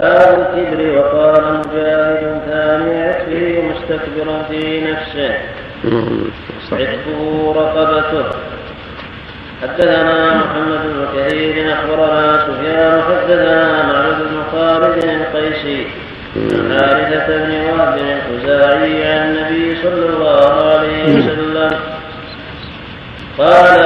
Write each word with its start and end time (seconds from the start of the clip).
باب 0.00 0.56
الكبر 0.56 0.98
وقال 0.98 1.44
مجاهد 1.58 2.40
ثاني 2.46 3.02
عتبه 3.02 3.62
مستكبرا 3.62 4.42
في 4.48 4.80
نفسه. 4.80 5.34
عتبه 6.72 7.54
رقبته. 7.56 8.24
حدثنا 9.62 10.34
محمد 10.34 10.80
بن 10.84 11.06
كثير 11.16 11.72
أخبرنا 11.72 12.46
سفيان 12.46 13.02
حدثنا 13.02 13.82
معبد 13.82 14.18
بن 14.18 14.42
خالد 14.52 15.04
القيسي. 15.04 15.86
عن 16.36 16.78
حارثة 16.80 17.36
بن 17.44 17.52
وهب 17.52 17.98
الخزاعي 17.98 19.04
عن 19.04 19.22
النبي 19.28 19.76
صلى 19.82 20.06
الله 20.06 20.52
عليه 20.70 21.04
وسلم. 21.16 21.72
قال 23.38 23.80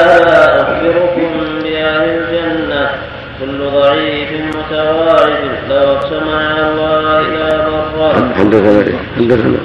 أخبركم 0.61 1.31
بأهل 1.63 2.09
الجنة؟ 2.09 2.91
كل 3.41 3.59
ضعيف 3.59 4.31
متواعد 4.57 5.51
لو 5.71 5.77
اقسم 5.77 6.29
على 6.29 6.71
الله 6.71 7.21
لا 7.21 7.69
بره 7.69 8.35
حدثنا 8.37 8.89
حدثنا 9.17 9.59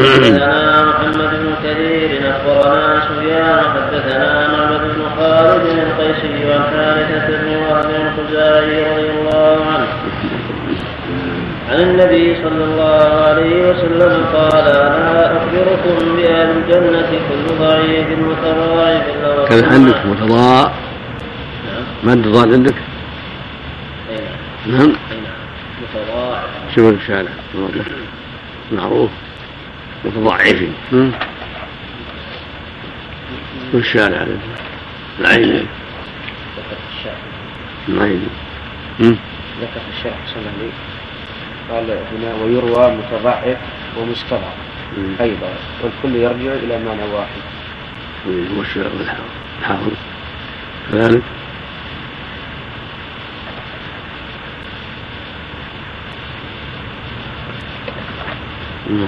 حدثنا 0.00 0.84
محمد 0.84 1.30
بن 1.40 1.54
كثير 1.64 2.20
أخبرنا 2.30 3.00
سفيان 3.08 3.60
حدثنا 3.74 4.48
معبد 4.52 4.80
بن 4.80 5.02
خالد 5.18 5.66
القيسي 5.66 6.52
عن 6.52 6.62
حارثة 6.72 7.28
بن 7.42 7.48
وهب 7.56 7.90
الخزاعي 7.90 8.82
رضي 8.92 9.10
الله 9.10 9.56
عنه. 9.66 9.86
عن 11.70 11.80
النبي 11.80 12.36
صلى 12.42 12.64
الله 12.64 13.08
عليه 13.28 13.70
وسلم 13.70 14.24
قال 14.34 14.66
الا 14.68 15.36
أخبركم 15.36 16.16
بأهل 16.16 16.50
الجنة 16.50 17.10
كل 17.28 17.54
ضعيف 17.60 18.06
متضاعف 18.18 19.02
كان 19.48 19.64
عندك 19.64 20.06
متضاع 20.06 20.72
ما 22.02 22.12
انت 22.12 22.26
ضاع 22.26 22.42
عندك؟ 22.42 22.74
نعم. 24.66 24.92
متضاعف 25.82 26.74
شوف 26.74 26.84
الرسالة. 26.84 27.30
معروف. 28.72 29.10
متضعفين 30.04 30.74
والشارع 33.72 34.26
العين. 35.20 35.66
العين. 37.88 38.28
ذكر 39.00 39.80
في 39.80 39.98
الشرح 39.98 40.18
صلى 40.26 40.42
الله 40.42 40.52
عليه 40.58 40.72
قال 41.70 41.86
هنا 42.12 42.44
ويروى 42.44 42.96
متضعف 42.96 43.58
ومستضعف. 43.98 44.56
أيضا. 45.20 45.48
والكل 45.82 46.16
يرجع 46.16 46.52
إلى 46.52 46.84
معنى 46.84 47.12
واحد. 47.12 47.40
والشارع 48.56 48.90
الحافظ 49.60 49.92
كذلك 50.92 51.22
ما 58.86 59.06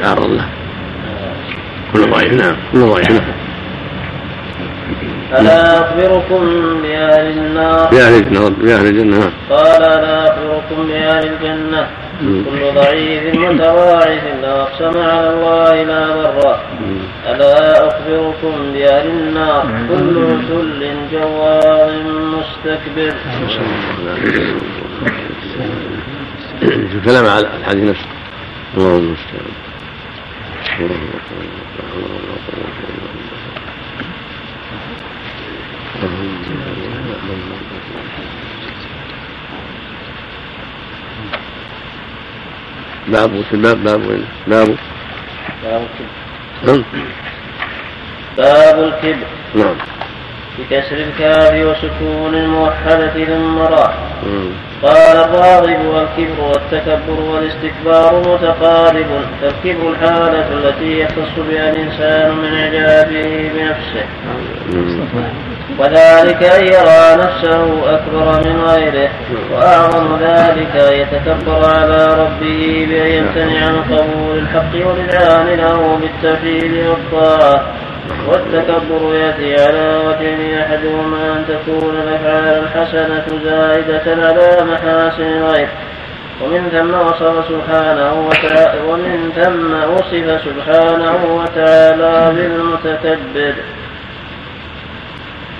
تعرض 0.00 0.30
له 0.30 0.48
كل 1.92 2.10
ضعيف 2.10 2.32
نعم. 2.32 2.56
كل 2.72 2.80
ضعيف 2.80 3.10
نعم. 3.10 3.41
ألا 5.32 5.80
أخبركم 5.80 6.42
بأهل 6.82 7.38
النار؟ 7.38 7.90
بأهل 7.90 8.14
الجنة 8.14 8.48
بأهل 8.48 8.86
الجنة 8.86 9.18
نعم 9.18 9.30
قال 9.50 9.82
ألا 9.82 10.32
أخبركم 10.32 10.86
بأهل 10.86 11.26
الجنة. 11.26 11.88
كل 12.22 12.74
ضعيف 12.74 13.34
متواعث 13.34 14.24
لو 14.42 14.50
أقسم 14.50 14.98
على 14.98 15.30
الله 15.30 15.82
لا 15.82 16.16
بر 16.16 16.56
ألا 17.26 17.88
أخبركم 17.88 18.72
بأهل 18.72 19.06
النار؟ 19.08 19.62
كل 19.88 20.14
عتل 20.24 20.96
جوار 21.12 21.90
مستكبر. 22.34 23.14
الكلام 26.94 27.26
على 27.26 27.46
الحديث 27.60 27.84
نفسه. 27.90 28.06
الله 28.76 28.98
المستعان. 28.98 29.52
باب 43.08 43.34
وش 43.34 43.44
الباب 43.52 43.84
باب 43.84 44.06
وين 44.06 44.26
باب 44.46 44.76
باب 45.62 45.82
الكبر 45.82 46.06
نعم 46.66 46.84
باب 48.36 48.78
الكبر. 48.78 49.26
نعم. 49.54 49.76
بكسر 50.58 50.96
الكاف 50.96 51.66
وسكون 51.66 52.34
الموحدة 52.34 53.24
ثم 53.24 53.58
مم. 54.26 54.50
قال 54.82 55.16
الراغب 55.16 55.84
والكبر 55.86 56.40
والتكبر 56.40 57.20
والاستكبار 57.20 58.20
متقارب. 58.20 59.06
فالكبر 59.42 59.90
الحالة 59.90 60.46
التي 60.52 61.00
يختص 61.00 61.34
بها 61.50 61.70
الإنسان 61.70 62.34
من 62.36 62.54
إعجابه 62.54 63.50
بنفسه. 63.54 64.06
وذلك 65.78 66.42
أن 66.42 66.64
يرى 66.66 67.24
نفسه 67.24 67.94
أكبر 67.94 68.40
من 68.44 68.60
غيره. 68.60 69.10
وأعظم 69.52 70.16
ذلك 70.20 70.76
أن 70.76 71.00
يتكبر 71.00 71.64
على 71.64 72.06
ربه 72.06 72.86
بأن 72.90 73.06
يمتنع 73.06 73.66
عن 73.66 73.76
قبول 73.82 74.38
الحق 74.38 74.86
والإذعان 74.86 75.46
له 75.46 75.98
بالتوحيد 76.00 76.86
والطاعة. 76.86 77.62
والتكبر 78.28 79.14
يأتي 79.14 79.62
على 79.62 80.00
وجهين 80.06 80.58
أحدهما 80.58 81.32
أن 81.32 81.44
تكون 81.48 81.96
الأفعال 81.96 82.64
الحسنة 82.64 83.24
زائدة 83.44 84.26
على 84.26 84.72
محاسن 84.72 85.22
الغير 85.22 85.68
ومن 86.42 86.68
ثم 86.72 86.94
وصف 86.94 87.48
سبحانه 87.48 88.28
وتعالى 88.28 88.80
ومن 88.88 89.32
ثم 89.36 89.92
وصف 89.92 90.40
سبحانه 90.44 91.34
وتعالى 91.34 92.32
بالمتكبر. 92.34 93.54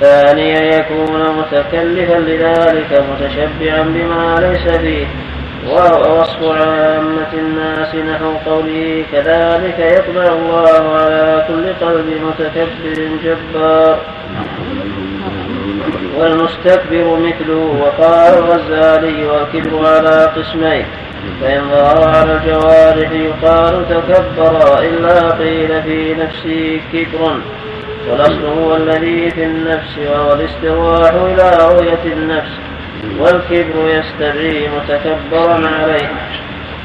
ثانيا 0.01 0.77
يكون 0.77 1.37
متكلفا 1.39 2.19
لذلك 2.19 3.05
متشبعا 3.11 3.83
بما 3.83 4.37
ليس 4.41 4.77
فيه. 4.77 5.07
وهو 5.69 6.21
وصف 6.21 6.43
عامة 6.43 7.33
الناس 7.33 7.95
نحو 7.95 8.33
قوله 8.47 9.05
كذلك 9.13 9.79
يطبع 9.79 10.27
الله 10.27 10.95
على 10.95 11.45
كل 11.49 11.87
قلب 11.87 12.07
متكبر 12.27 13.09
جبار 13.25 13.99
والمستكبر 16.19 17.19
مثله 17.19 17.77
وقال 17.81 18.39
الغزالي 18.39 19.27
والكبر 19.27 19.87
على 19.87 20.31
قسمين. 20.37 20.85
فإن 21.41 21.63
ظهر 21.71 22.09
على 22.09 22.33
الجوارح 22.33 23.11
يقال 23.11 23.89
تكبر 23.89 24.79
إلا 24.79 25.31
قيل 25.31 25.83
في 25.83 26.15
نفسه 26.15 26.81
كبر. 26.93 27.37
والأصل 28.11 28.47
هو 28.47 28.77
الذي 28.77 29.31
في 29.31 29.45
النفس 29.45 29.99
وهو 30.11 30.33
الاستراح 30.33 31.13
إلى 31.15 31.59
رؤية 31.61 32.13
النفس. 32.13 32.72
والكبر 33.19 33.89
يستدعي 33.89 34.69
متكبرا 34.69 35.69
عليه 35.69 36.11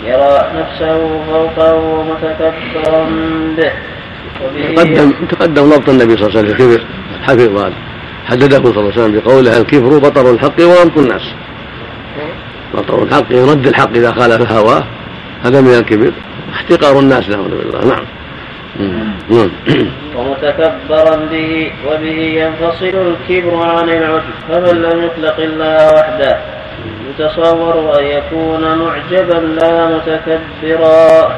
يرى 0.06 0.52
نفسه 0.56 1.24
فوقه 1.32 2.04
متكبرا 2.04 3.06
به. 3.58 3.72
تقدم 4.76 5.12
تقدم 5.30 5.70
ضبط 5.70 5.90
النبي 5.90 6.18
صلى 6.18 6.28
الله 6.28 6.40
عليه 6.40 6.40
وسلم 6.40 6.52
الكبر. 6.52 6.86
حفظ 7.24 7.58
هذا. 7.58 7.74
حدده 8.26 8.58
صلى 8.58 8.80
الله 8.80 8.92
عليه 8.92 9.02
وسلم 9.02 9.20
بقوله 9.20 9.58
الكبر 9.58 9.98
بطر 9.98 10.32
الحق 10.32 10.60
ورمط 10.60 10.98
الناس 10.98 11.22
بطر 12.74 13.04
الحق 13.04 13.32
رد 13.32 13.68
الحق 13.68 13.90
إذا 13.90 14.12
خالف 14.12 14.52
هواه. 14.52 14.84
هذا 15.44 15.62
من 15.62 15.74
الكبر. 15.74 16.12
احتقار 16.54 17.00
الناس 17.00 17.30
له 17.30 17.38
بالله. 17.38 17.86
نعم. 17.86 18.06
ومتكبرا 20.16 21.16
به 21.32 21.72
وبه 21.88 22.20
ينفصل 22.22 22.86
الكبر 22.86 23.56
عن 23.56 23.90
العجب 23.90 24.24
فمن 24.50 24.82
لم 24.82 25.04
يخلق 25.04 25.40
الله 25.40 25.94
وحده 25.96 26.38
يتصور 27.10 28.00
أن 28.00 28.06
يكون 28.06 28.78
معجبا 28.78 29.34
لا 29.34 29.88
متكبرا. 29.88 31.36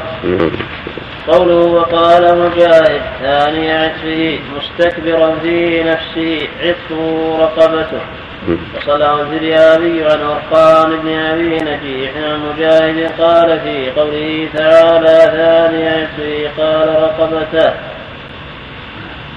قوله 1.28 1.56
وقال 1.56 2.40
مجاهد 2.40 3.02
ثاني 3.22 3.72
عتبه 3.72 4.40
مستكبرا 4.58 5.36
في 5.42 5.84
نفسه 5.84 6.48
عتبه 6.62 7.38
رقبته 7.40 8.02
وصله 8.48 9.22
الفريابي 9.22 10.04
عن 10.04 10.22
أرقام 10.22 11.00
بن 11.00 11.10
أبي 11.10 11.56
نجيح 11.56 12.12
عن 12.18 12.40
مجاهد 12.50 13.12
قال 13.20 13.60
في 13.60 13.92
قوله 13.92 14.48
تعالى 14.54 15.18
ثاني 15.38 15.90
عتبه 15.90 16.50
قال 16.58 16.90
رقبته. 17.04 17.74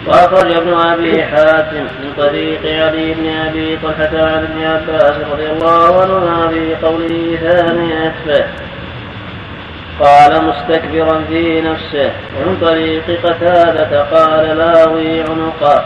وأخرج 0.06 0.52
ابن 0.52 0.75
أبي 0.75 1.22
حاتم 1.22 1.82
من 2.02 2.12
طريق 2.16 2.60
علي 2.64 3.14
بن 3.14 3.28
أبي 3.28 3.78
طلحة 3.82 4.10
عن 4.12 4.44
ابن 4.44 4.64
عباس 4.64 5.14
رضي 5.32 5.50
الله 5.50 6.02
عنهما 6.02 6.49
في 6.49 6.75
قوله 6.87 7.38
ثاني 7.40 7.94
عتبه 7.94 8.44
قال 10.00 10.44
مستكبرا 10.44 11.25
في 11.29 11.61
نفسه 11.61 12.12
ومن 12.37 12.59
طريق 12.61 13.21
قتادة 13.23 14.03
قال 14.03 14.59
لاوي 14.59 15.21
عنقا 15.21 15.85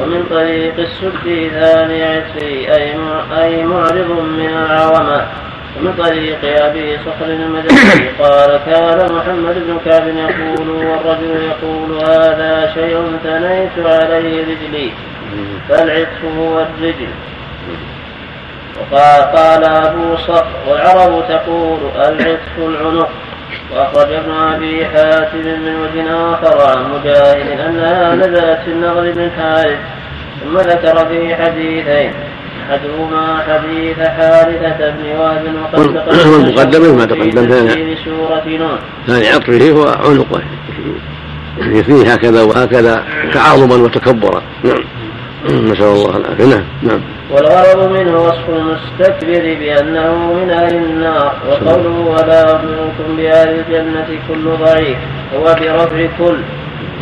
ومن 0.00 0.26
طريق 0.30 0.74
السدي 0.78 1.50
ثاني 1.50 2.04
عتري 2.04 2.72
أي 2.74 2.94
أي 3.38 3.64
معرض 3.64 4.10
من 4.10 4.48
العومة 4.48 5.26
ومن 5.76 5.94
طريق 5.98 6.64
أبي 6.64 6.98
صخر 6.98 7.26
المدني 7.26 8.08
قال 8.20 8.60
كان 8.66 9.12
محمد 9.12 9.54
بن 9.54 9.78
كعب 9.84 10.08
يقول 10.08 10.68
والرجل 10.68 11.42
يقول 11.42 11.98
هذا 12.02 12.70
شيء 12.74 13.18
ثنيت 13.24 13.86
عليه 13.86 14.42
رجلي. 14.42 14.90
فالعطف 15.68 16.24
هو 16.38 16.60
الرجل. 16.60 17.08
وقال 18.80 19.22
قال 19.22 19.64
أبو 19.64 20.16
صخر 20.16 20.46
والعرب 20.68 21.28
تقول 21.28 21.78
العطف 21.96 22.58
العنق. 22.58 23.10
وأخرج 23.74 24.12
ابن 24.12 24.30
أبي 24.30 24.86
حاتم 24.86 25.38
من 25.38 25.76
وجه 25.76 26.34
آخر 26.34 26.70
عن 26.70 26.84
مجاهد 26.92 27.60
أنها 27.60 28.14
نزلت 28.14 28.58
في 28.64 28.70
النضر 28.70 29.12
بن 29.12 29.30
حارث. 29.30 29.78
ثم 30.44 30.58
ذكر 30.58 31.06
في 31.06 31.36
حديثين. 31.36 32.12
أحدهما 32.70 33.42
حديث 33.48 33.98
حارثة 33.98 34.90
بن 34.90 35.18
وهب 35.18 35.42
وقد 35.62 35.78
والمقدمة 36.26 36.92
ما 36.92 37.04
تقدم 37.04 37.68
في 37.68 37.96
سورة 38.04 38.42
نون. 38.46 38.78
ثاني 39.06 39.28
عطفه 39.28 39.70
هو 39.70 39.82
عنقه 39.88 40.42
يثنيه 41.58 42.12
هكذا 42.12 42.42
وهكذا 42.42 43.04
تعاظما 43.32 43.74
وتكبرا. 43.74 44.42
نعم. 44.64 44.84
نسأل 45.44 45.84
الله 45.84 46.16
العافية. 46.16 46.44
نعم. 46.44 46.64
نعم. 46.82 47.00
والغرض 47.34 47.92
منه 47.92 48.18
وصف 48.18 48.48
المستكبر 48.48 49.56
بأنه 49.60 50.32
من 50.32 50.50
أهل 50.50 50.76
النار 50.76 51.34
وقوله 51.48 51.98
ولا 52.08 52.44
أخبركم 52.44 53.16
بأهل 53.16 53.48
الجنة 53.48 54.06
كل 54.28 54.44
ضعيف 54.64 54.98
هو 55.36 55.44
برفع 55.44 56.06
كل 56.18 56.36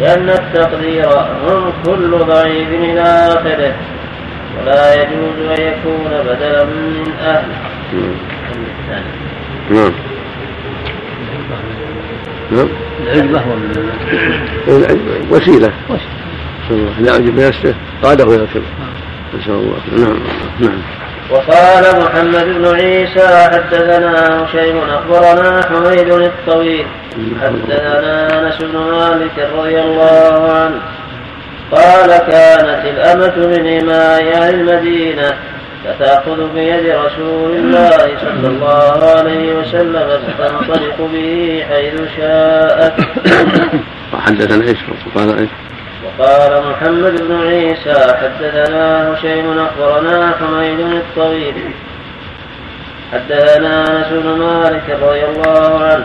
لأن 0.00 0.28
التقدير 0.28 1.08
هم 1.48 1.72
كل 1.86 2.18
ضعيف 2.18 2.68
إلى 2.68 3.02
آخره 3.02 3.74
ولا 4.60 4.94
يجوز 4.94 5.58
أن 5.58 5.62
يكون 5.66 6.10
بدلا 6.26 6.64
من 6.64 7.12
أهل. 7.20 7.48
نعم. 9.70 9.92
نعم. 12.50 12.68
العجبة 13.02 13.42
وسيلة. 15.30 15.72
وسيلة. 15.90 17.00
لا 17.00 17.10
يعجب 17.12 17.36
بنفسه 17.36 17.74
قاده 18.02 18.24
إلى 18.24 18.42
الكبر 18.42 18.91
نسأل 19.38 19.52
الله 19.52 19.78
نعم 19.96 20.18
نعم 20.60 20.82
وقال 21.30 21.84
محمد 22.00 22.44
بن 22.44 22.66
عيسى 22.74 23.48
حدثنا 23.52 24.44
هشيم 24.44 24.78
أخبرنا 24.78 25.62
حميد 25.68 26.12
الطويل 26.12 26.86
حدثنا 27.42 28.40
أنس 28.40 28.56
بن 28.62 28.78
مالك 28.78 29.48
رضي 29.56 29.80
الله 29.80 30.52
عنه 30.52 30.80
قال 31.72 32.08
كانت 32.08 32.84
الأمة 32.84 33.46
من 33.46 33.80
إماء 33.80 34.36
أهل 34.36 34.54
المدينة 34.54 35.32
فتأخذ 35.84 36.52
بيد 36.54 36.86
رسول 36.86 37.50
الله 37.56 38.18
صلى 38.20 38.48
الله 38.48 39.10
عليه 39.18 39.54
وسلم 39.54 40.08
فتنطلق 40.38 41.10
به 41.12 41.64
حيث 41.68 41.94
شاءت. 42.16 42.92
وحدثنا 44.14 44.64
إيش؟ 44.64 44.78
وقال 45.06 45.38
إيش؟ 45.38 45.50
وقال 46.18 46.62
محمد 46.70 47.22
بن 47.22 47.34
عيسى 47.46 48.14
حدثنا 48.20 49.12
هشيم 49.12 49.58
أخبرنا 49.58 50.34
حميد 50.40 50.80
الطويل 50.80 51.54
حدثنا 53.12 53.98
أنس 53.98 54.06
بن 54.08 54.38
مالك 54.38 54.98
رضي 55.02 55.24
الله 55.24 55.84
عنه. 55.84 56.04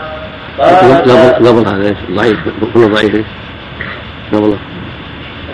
قال 0.58 1.46
قبل 1.46 1.68
هذا؟ 1.68 1.96
ضعيف. 2.10 2.38
كله 2.74 2.86
ضعيف 2.86 3.24
قبله 4.32 4.58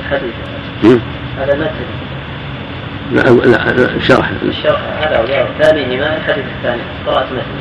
الحديث. 0.00 0.34
هذا 1.38 1.54
متن 1.54 1.86
لا 3.12 3.20
لا 3.22 3.70
الشرح 3.96 4.30
الشرح 4.42 4.80
هذا 5.00 5.48
ثانيهما 5.60 6.16
الحديث 6.16 6.44
الثاني. 6.58 6.82
قرأت 7.06 7.26
متن 7.26 7.60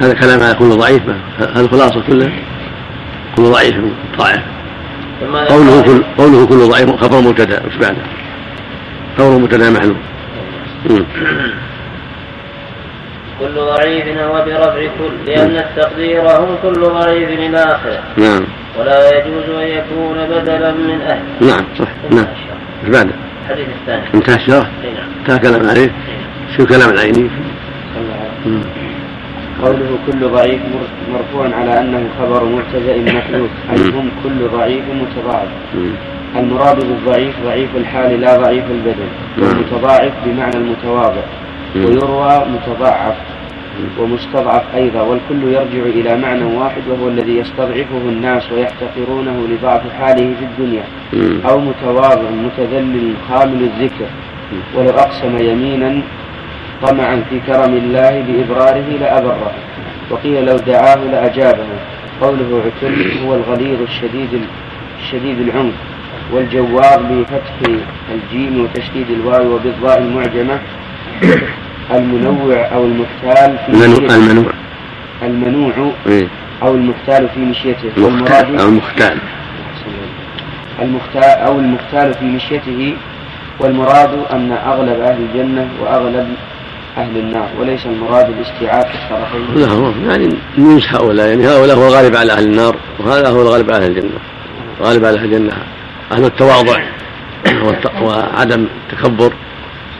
هذا 0.00 0.14
كلام 0.14 0.40
على 0.42 0.54
كل 0.54 0.68
ضعيف 0.68 1.02
هذا 1.38 1.60
الخلاصة 1.60 2.02
كله. 2.06 2.32
كل 3.36 3.42
ضعيف 3.42 3.74
ضعيف 4.18 4.40
قوله 5.48 5.82
كل 5.82 6.02
قوله 6.18 6.46
كل 6.46 6.58
ضعيف 6.58 6.90
خبر 6.90 7.20
مبتدأ 7.20 7.62
وش 7.66 7.76
بعده؟ 7.76 8.02
خبر 9.18 9.38
مبتدأ 9.38 9.70
محلول 9.70 9.96
كل 13.40 13.54
ضعيف 13.54 14.18
هو 14.18 14.44
برفع 14.44 14.86
كل 14.98 15.12
لأن 15.26 15.56
التقدير 15.56 16.20
هم 16.20 16.56
كل 16.62 16.80
ضعيف 16.80 17.28
إلى 17.28 17.58
آخره. 17.58 18.02
نعم. 18.16 18.44
ولا 18.78 19.18
يجوز 19.18 19.56
أن 19.62 19.68
يكون 19.68 20.16
بدلا 20.30 20.72
من 20.72 21.00
أهل 21.00 21.46
نعم 21.46 21.64
صح. 21.78 21.88
نعم. 22.10 22.26
إيش 22.84 22.90
بعده؟ 22.90 23.10
الحديث 23.44 23.66
الثاني. 23.80 24.02
انتهى 24.14 24.36
الشرح؟ 24.36 24.66
نعم. 24.84 25.08
انتهى 25.20 25.38
كلام 25.38 25.68
عليه 25.68 25.90
شو 26.56 26.66
كلام 26.66 26.90
العيني؟ 26.90 27.30
قوله 29.64 29.98
كل 30.06 30.28
ضعيف 30.28 30.60
مرفوع 31.12 31.58
على 31.58 31.80
أنه 31.80 32.08
خبر 32.18 32.44
مبتدا 32.44 33.12
محذوف 33.12 33.50
أي 33.72 33.90
هم 33.90 34.10
كل 34.24 34.48
ضعيف 34.56 34.82
متضاعف. 35.02 35.48
المراد 36.36 36.78
بالضعيف 36.88 37.34
ضعيف 37.44 37.76
الحال 37.76 38.20
لا 38.20 38.36
ضعيف 38.36 38.64
البدن. 38.70 39.08
والمتضاعف 39.38 40.12
بمعنى 40.26 40.56
المتواضع. 40.56 41.22
ويروى 41.76 42.46
متضاعف 42.54 43.14
ومستضعف 44.00 44.62
أيضا. 44.74 45.00
والكل 45.00 45.42
يرجع 45.42 45.82
إلى 45.82 46.16
معنى 46.16 46.44
واحد 46.44 46.82
وهو 46.90 47.08
الذي 47.08 47.36
يستضعفه 47.38 48.02
الناس 48.08 48.52
ويحتقرونه 48.52 49.46
لضعف 49.50 49.82
حاله 50.00 50.34
في 50.38 50.44
الدنيا. 50.44 50.84
أو 51.48 51.58
متواضع 51.58 52.30
متذلل 52.30 53.14
خامل 53.28 53.62
الذكر. 53.62 54.08
ولو 54.76 54.90
أقسم 54.90 55.38
يمينا 55.38 56.00
طمعا 56.82 57.22
في 57.30 57.40
كرم 57.46 57.72
الله 57.76 58.24
بإبراره 58.28 58.84
لأبره 59.00 59.52
وقيل 60.10 60.44
لو 60.44 60.56
دعاه 60.56 60.96
لأجابه. 60.96 61.66
قوله 62.20 62.62
عتل 62.66 63.12
هو 63.24 63.34
الغليظ 63.34 63.82
الشديد 63.82 64.40
الشديد 65.00 65.40
العنف 65.40 65.74
والجواب 66.32 67.12
بفتح 67.12 67.70
الجيم 68.14 68.64
وتشديد 68.64 69.10
الواو 69.10 69.54
وبالضاء 69.54 69.98
المعجمة 69.98 70.58
المنوع 71.94 72.68
أو 72.74 72.84
المختال 72.84 73.58
في 73.58 73.68
المنوع 73.68 74.16
المنوع. 74.16 74.52
المنوع 75.22 75.92
إيه؟ 76.06 76.26
أو 76.62 76.74
المختال 76.74 77.28
في 77.34 77.40
مشيته. 77.40 77.90
المختال 77.96 78.60
أو 78.60 78.68
المختال. 78.68 79.18
المختال 80.82 81.24
أو 81.24 81.58
المختال 81.58 82.14
في 82.14 82.24
مشيته 82.24 82.94
والمراد 83.60 84.10
أن 84.32 84.52
أغلب 84.52 85.00
أهل 85.00 85.18
الجنة 85.22 85.68
وأغلب 85.82 86.28
أهل 86.98 87.16
النار 87.16 87.48
وليس 87.60 87.86
المراد 87.86 88.28
الاستيعاب 88.28 88.86
في 88.86 88.94
الطرفين 88.94 89.54
لا 89.54 89.94
يعني 90.12 90.28
من 90.58 90.82
هؤلاء 90.88 91.28
يعني 91.28 91.48
هؤلاء 91.48 91.76
هو 91.76 91.86
الغالب 91.86 92.16
على 92.16 92.32
أهل 92.32 92.44
النار 92.44 92.76
وهذا 92.98 93.28
هو 93.28 93.42
الغالب 93.42 93.70
على 93.70 93.84
أهل 93.84 93.90
الجنة 93.90 94.18
الغالب 94.80 95.04
على 95.04 95.18
أهل 95.18 95.24
الجنة. 95.24 95.52
أهل 96.12 96.24
التواضع 96.24 96.82
وعدم 98.02 98.66
التكبر 98.92 99.32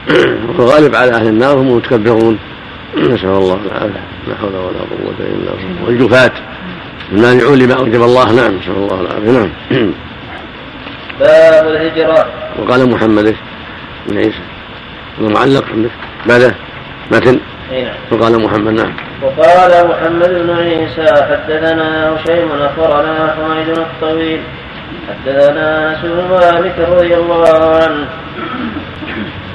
والغالب 0.57 0.95
على 0.95 1.11
أهل 1.11 1.27
النار 1.27 1.57
هم 1.57 1.67
المتكبرون. 1.67 2.39
نسأل 2.97 3.29
الله 3.29 3.59
العافية. 3.65 4.03
لا 4.27 4.35
حول 4.35 4.55
ولا 4.55 4.79
قوة 4.79 5.15
إلا 5.19 5.51
بالله. 5.51 5.85
والجفاة. 5.85 6.31
المانعون 7.11 7.59
لما 7.59 7.73
أوجب 7.73 8.03
الله. 8.03 8.31
نعم 8.31 8.57
نسأل 8.57 8.75
الله 8.77 9.01
العافية. 9.01 9.31
نعم. 9.31 9.91
باب 11.19 11.67
الهجرة. 11.67 12.25
وقال 12.59 12.89
محمد؟ 12.89 13.35
بن 14.07 14.17
عيسى 14.17 14.39
معلق 15.19 15.65
عندك. 15.73 15.91
بعده. 16.27 16.55
متن 17.11 17.39
نعم. 17.71 17.93
وقال 18.11 18.41
محمد 18.41 18.73
نعم. 18.73 18.93
وقال 19.23 19.87
محمد 19.87 20.29
بن 20.29 20.49
عيسى 20.49 21.23
حدثنا 21.23 22.15
هشيم 22.15 22.49
أخبرنا 22.51 23.35
حميد 23.35 23.69
الطويل 23.77 24.41
حدثنا 25.09 25.89
انس 25.89 25.99
بن 26.03 26.27
مالك 26.29 26.75
رضي 26.79 27.15
الله 27.15 27.75
عنه 27.75 28.07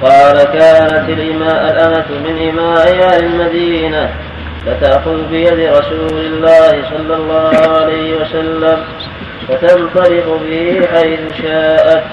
قال 0.03 0.45
كانت 0.45 1.09
الإماء 1.09 1.71
الأمة 1.71 2.05
من 2.25 2.49
إماء 2.49 3.03
أهل 3.03 3.25
المدينة 3.25 4.11
فتأخذ 4.67 5.29
بيد 5.31 5.59
رسول 5.59 6.19
الله 6.19 6.83
صلى 6.91 7.17
الله 7.17 7.53
عليه 7.81 8.15
وسلم 8.15 8.79
فتنطلق 9.49 10.41
به 10.49 10.87
حيث 10.93 11.21
شاءت. 11.43 12.05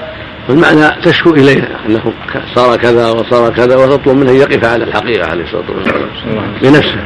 المعنى 0.51 1.01
تشكو 1.01 1.29
إليه 1.29 1.67
أنه 1.85 2.13
صار 2.55 2.77
كذا 2.77 3.09
وصار 3.09 3.53
كذا 3.53 3.75
وتطلب 3.75 4.15
منه 4.15 4.31
أن 4.31 4.35
يقف 4.35 4.65
على 4.65 4.83
الحقيقة 4.83 5.29
عليه 5.29 5.43
الصلاة 5.43 5.63
والسلام. 5.77 6.09
بنفسه 6.61 7.03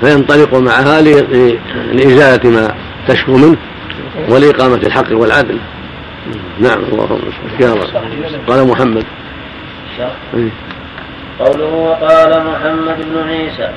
فينطلق 0.00 0.54
معها 0.54 1.00
لإزالة 1.92 2.50
ما 2.50 2.74
تشكو 3.08 3.36
منه 3.36 3.56
ولإقامة 4.28 4.74
الحق 4.74 5.12
والعدل. 5.12 5.58
نعم 6.60 6.78
اللهم 6.92 7.20
يا 7.60 7.74
قال 8.46 8.68
محمد. 8.68 9.04
إيه. 10.34 10.50
قوله 11.38 11.64
وقال 11.64 12.46
محمد 12.46 12.96
بن 12.96 13.28
عيسى 13.28 13.70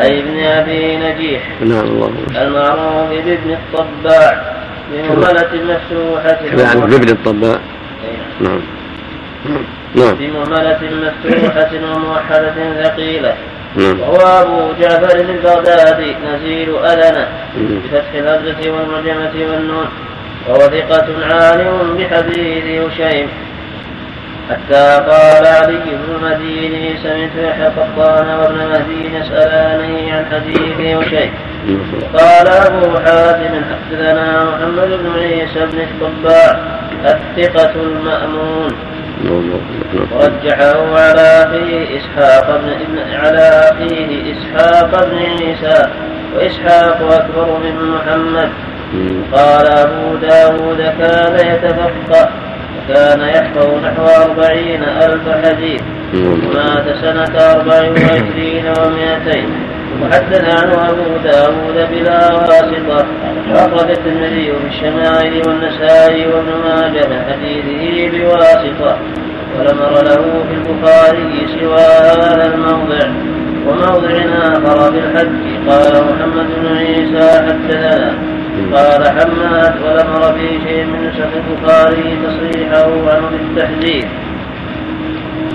أي 0.00 0.20
ابن 0.20 0.38
أبي 0.38 0.96
نجيح. 0.96 1.42
نعم 1.60 1.84
الله 1.84 2.12
المعروف 2.30 3.10
بابن 3.10 3.50
الطباع. 3.50 4.58
بمهملة 4.92 5.50
مفتوحة 5.54 6.38
يعني 6.58 6.80
بابن 6.80 7.08
الطباع 7.08 7.58
نعم. 8.40 8.60
نعم. 9.94 10.14
بمهملة 10.14 10.78
مفتوحة 10.82 11.70
وموحدة 11.94 12.82
ثقيلة. 12.82 13.34
نعم. 13.76 14.00
وهو 14.00 14.42
أبو 14.42 14.72
جعفر 14.80 15.20
البغدادي 15.20 16.16
نزيل 16.26 16.76
أذنة. 16.76 17.28
بفتح 17.56 18.12
الهمزة 18.14 18.70
والمعجمة 18.70 19.50
والنون. 19.50 19.88
وهو 20.48 20.58
ثقة 20.58 21.06
عالم 21.24 21.96
بحديث 21.98 22.64
هشيم 22.64 23.28
حتى 24.50 25.04
قال 25.10 25.46
علي 25.46 25.76
بن 25.76 26.14
المديني 26.14 26.96
سمعت 27.02 27.30
يحيى 27.36 27.66
قطان 27.66 28.26
وابن 28.28 28.56
مهدي 28.56 29.16
يسألاني 29.16 30.12
عن 30.12 30.24
حديث 30.32 30.96
وشيء 30.96 31.32
قال 32.14 32.48
أبو 32.48 32.98
حاتم 32.98 33.64
حدثنا 33.70 34.44
محمد 34.44 34.88
بن 34.88 35.20
عيسى 35.20 35.66
بن 35.72 35.78
الطباع 35.80 36.60
الثقة 37.04 37.74
المأمون. 37.82 38.70
ورجحه 40.12 40.98
على 40.98 41.20
أخيه 41.20 41.98
إسحاق 41.98 42.60
بن 42.60 42.68
ابن 42.70 42.98
على 43.14 43.48
أخيه 43.72 44.32
إسحاق 44.32 44.90
بن 45.04 45.16
عيسى 45.18 45.88
وإسحاق 46.36 46.98
أكبر 47.12 47.58
من 47.64 47.74
محمد. 47.90 48.50
قال 49.32 49.66
أبو 49.66 50.16
داود 50.16 50.78
كان 50.78 51.34
يتفقه. 51.34 52.28
كان 52.88 53.20
يحفظ 53.20 53.68
نحو 53.84 54.04
أربعين 54.24 54.82
ألف 54.82 55.24
حديث 55.44 55.82
مات 56.54 56.86
سنة 57.02 57.34
أربع 57.52 57.80
وعشرين 57.90 58.64
ومائتين. 58.78 59.48
وحدث 60.02 60.44
عنه 60.54 60.90
أبو 60.90 61.16
داود 61.24 61.76
بلا 61.90 62.34
واسطة. 62.34 63.06
وأخرج 63.50 63.90
الترمذي 63.90 64.52
في 64.52 64.66
الشمائل 64.70 65.48
والنسائي 65.48 66.26
وابن 66.26 66.52
ماجه 66.64 67.08
من 67.08 67.20
حديثه 67.28 68.18
بواسطة. 68.18 68.98
ولم 69.58 69.78
أر 69.78 70.04
له 70.04 70.24
في 70.48 70.54
البخاري 70.54 71.46
سوى 71.60 71.88
هذا 72.22 72.54
الموضع. 72.54 73.08
وموضع 73.66 74.12
آخر 74.42 74.92
في 74.92 74.98
الحج 74.98 75.68
قال 75.68 76.04
محمد 76.04 76.46
بن 76.56 76.76
عيسى 76.76 77.42
حدثنا. 77.46 78.14
قال 78.74 79.02
حماد 79.06 79.74
ولم 79.84 80.08
أر 80.14 80.32
في 80.32 80.48
شيء 80.68 80.84
من 80.84 81.08
نسخ 81.08 81.30
البخاري 81.36 82.18
تصريحه 82.26 82.84
عنه 82.84 83.28
بالتحديد 83.30 84.08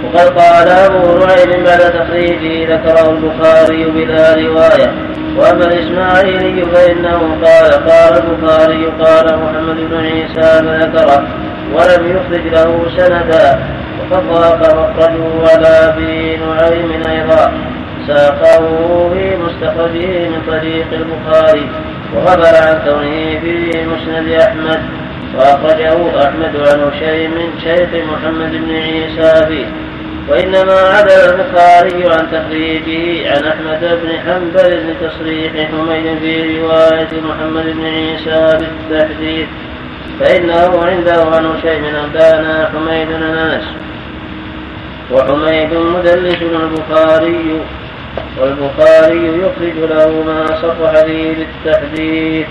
وقد 0.03 0.27
قال 0.39 0.67
أبو 0.67 1.25
نعيم 1.25 1.63
بعد 1.63 1.79
تخريجه 1.79 2.75
ذكره 2.75 3.10
البخاري 3.10 3.86
بلا 3.86 4.36
رواية. 4.36 4.91
وأما 5.38 5.65
الإسماعيلي 5.65 6.65
فإنه 6.65 7.19
قال 7.43 7.72
قال 7.72 8.24
البخاري 8.24 8.86
قال 8.86 9.25
محمد 9.39 9.75
بن 9.89 9.98
عيسى 9.98 10.63
فذكره 10.65 11.24
ولم 11.74 12.01
يخرج 12.15 12.48
له 12.53 12.86
سندا. 12.98 13.60
وقد 14.00 14.24
ضاق 14.29 14.60
مخرجه 14.60 15.51
على 15.51 15.67
أبي 15.67 16.38
نعيم 16.38 16.91
أيضا. 17.10 17.51
ساقه 18.07 18.63
في 19.13 19.38
مستخرجه 19.38 20.29
من 20.29 20.41
طريق 20.48 20.88
البخاري. 20.91 21.69
وغفل 22.15 22.55
عن 22.55 22.82
كونه 22.86 23.39
في 23.41 23.86
مسند 23.86 24.29
أحمد 24.32 24.82
وأخرجه 25.38 26.27
أحمد 26.27 26.55
عن 26.55 26.91
شيء 27.00 27.27
من 27.27 27.60
شيخ 27.63 27.89
محمد 28.12 28.51
بن 28.51 28.75
عيسى 28.75 29.46
فيه. 29.46 29.65
وإنما 30.29 30.74
عدا 30.74 31.25
البخاري 31.25 32.13
عن 32.13 32.27
تخريجه 32.32 33.32
عن 33.32 33.43
أحمد 33.43 34.00
بن 34.03 34.10
حنبل 34.20 34.72
لتصريح 34.89 35.51
حميد 35.72 36.20
في 36.20 36.60
رواية 36.60 37.22
محمد 37.29 37.65
بن 37.65 37.86
عيسى 37.86 38.58
بالتحديث. 38.60 39.48
فإنه 40.20 40.86
عنده 40.86 41.24
عن 41.24 41.53
شيء 41.62 41.79
من 41.79 41.96
أنبانا 41.96 42.70
حميد 42.74 43.08
أنس. 43.12 43.63
وحميد 45.12 45.74
مدلس 45.74 46.41
البخاري 46.41 47.62
والبخاري 48.41 49.27
يخرج 49.27 49.89
له 49.89 50.24
ما 50.25 50.46
صرح 50.62 51.03
فيه 51.05 51.34
بالتحديث 51.36 52.48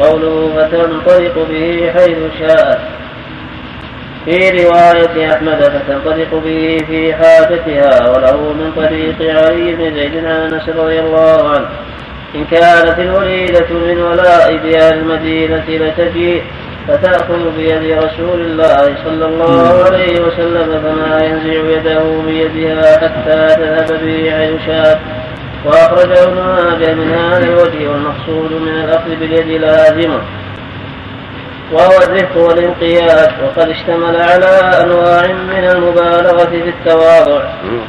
قوله 0.00 0.52
فتنطلق 0.56 1.46
به 1.50 1.92
حيث 1.96 2.18
شاءت 2.38 2.78
في 4.24 4.50
رواية 4.50 5.32
أحمد 5.34 5.62
فتنطلق 5.62 6.42
به 6.44 6.78
في 6.86 7.14
حاجتها 7.14 8.10
وله 8.10 8.52
من 8.52 8.72
طريق 8.76 9.36
علي 9.36 9.74
بن 9.74 9.94
زيد 9.94 10.16
عن 10.16 10.52
أنس 10.52 10.68
رضي 10.68 11.00
الله 11.00 11.48
عنه. 11.48 11.68
إن 12.34 12.44
كانت 12.44 12.98
الوليدة 12.98 13.70
من 13.70 14.02
ولاء 14.02 14.56
ديار 14.56 14.94
المدينة 14.94 15.64
لتجيء 15.68 16.42
فتأخذ 16.88 17.56
بيد 17.56 17.98
رسول 17.98 18.40
الله 18.40 18.96
صلى 19.04 19.24
الله 19.26 19.84
عليه 19.84 20.20
وسلم 20.20 20.80
فما 20.82 21.24
ينزع 21.24 21.78
يده 21.78 22.02
بيدها 22.26 22.98
حتى 22.98 23.56
تذهب 23.56 24.00
به 24.04 24.30
حيث 24.30 24.66
شاءت 24.66 24.98
وأخرجه 25.64 26.22
ابن 26.22 26.34
ماجه 26.34 26.94
من 26.94 27.14
هذا 27.14 27.44
الوجه 27.44 27.88
والمقصود 27.88 28.52
من 28.52 28.84
الأخذ 28.84 29.16
باليد 29.20 29.60
لازمة. 29.60 30.20
وهو 31.72 31.98
الرفق 32.06 32.36
والانقياد. 32.36 33.32
وقد 33.42 33.68
اشتمل 33.68 34.16
على 34.16 34.60
أنواع 34.82 35.26
من 35.26 35.64
المبالغة 35.74 36.44
في 36.44 36.68
التواضع. 36.68 37.42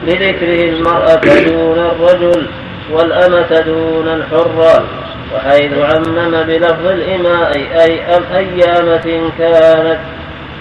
لذكره 0.08 0.70
المرأة 0.70 1.22
دون 1.50 1.80
الرجل. 1.80 2.48
والأمة 2.92 3.60
دون 3.66 4.08
الحرة 4.08 4.84
وحيث 5.36 5.74
عمم 5.74 6.44
بلفظ 6.44 6.86
الإماء 6.86 7.58
أي 7.58 8.16
أم 8.16 8.24
أيامة 8.36 9.32
كانت 9.38 10.00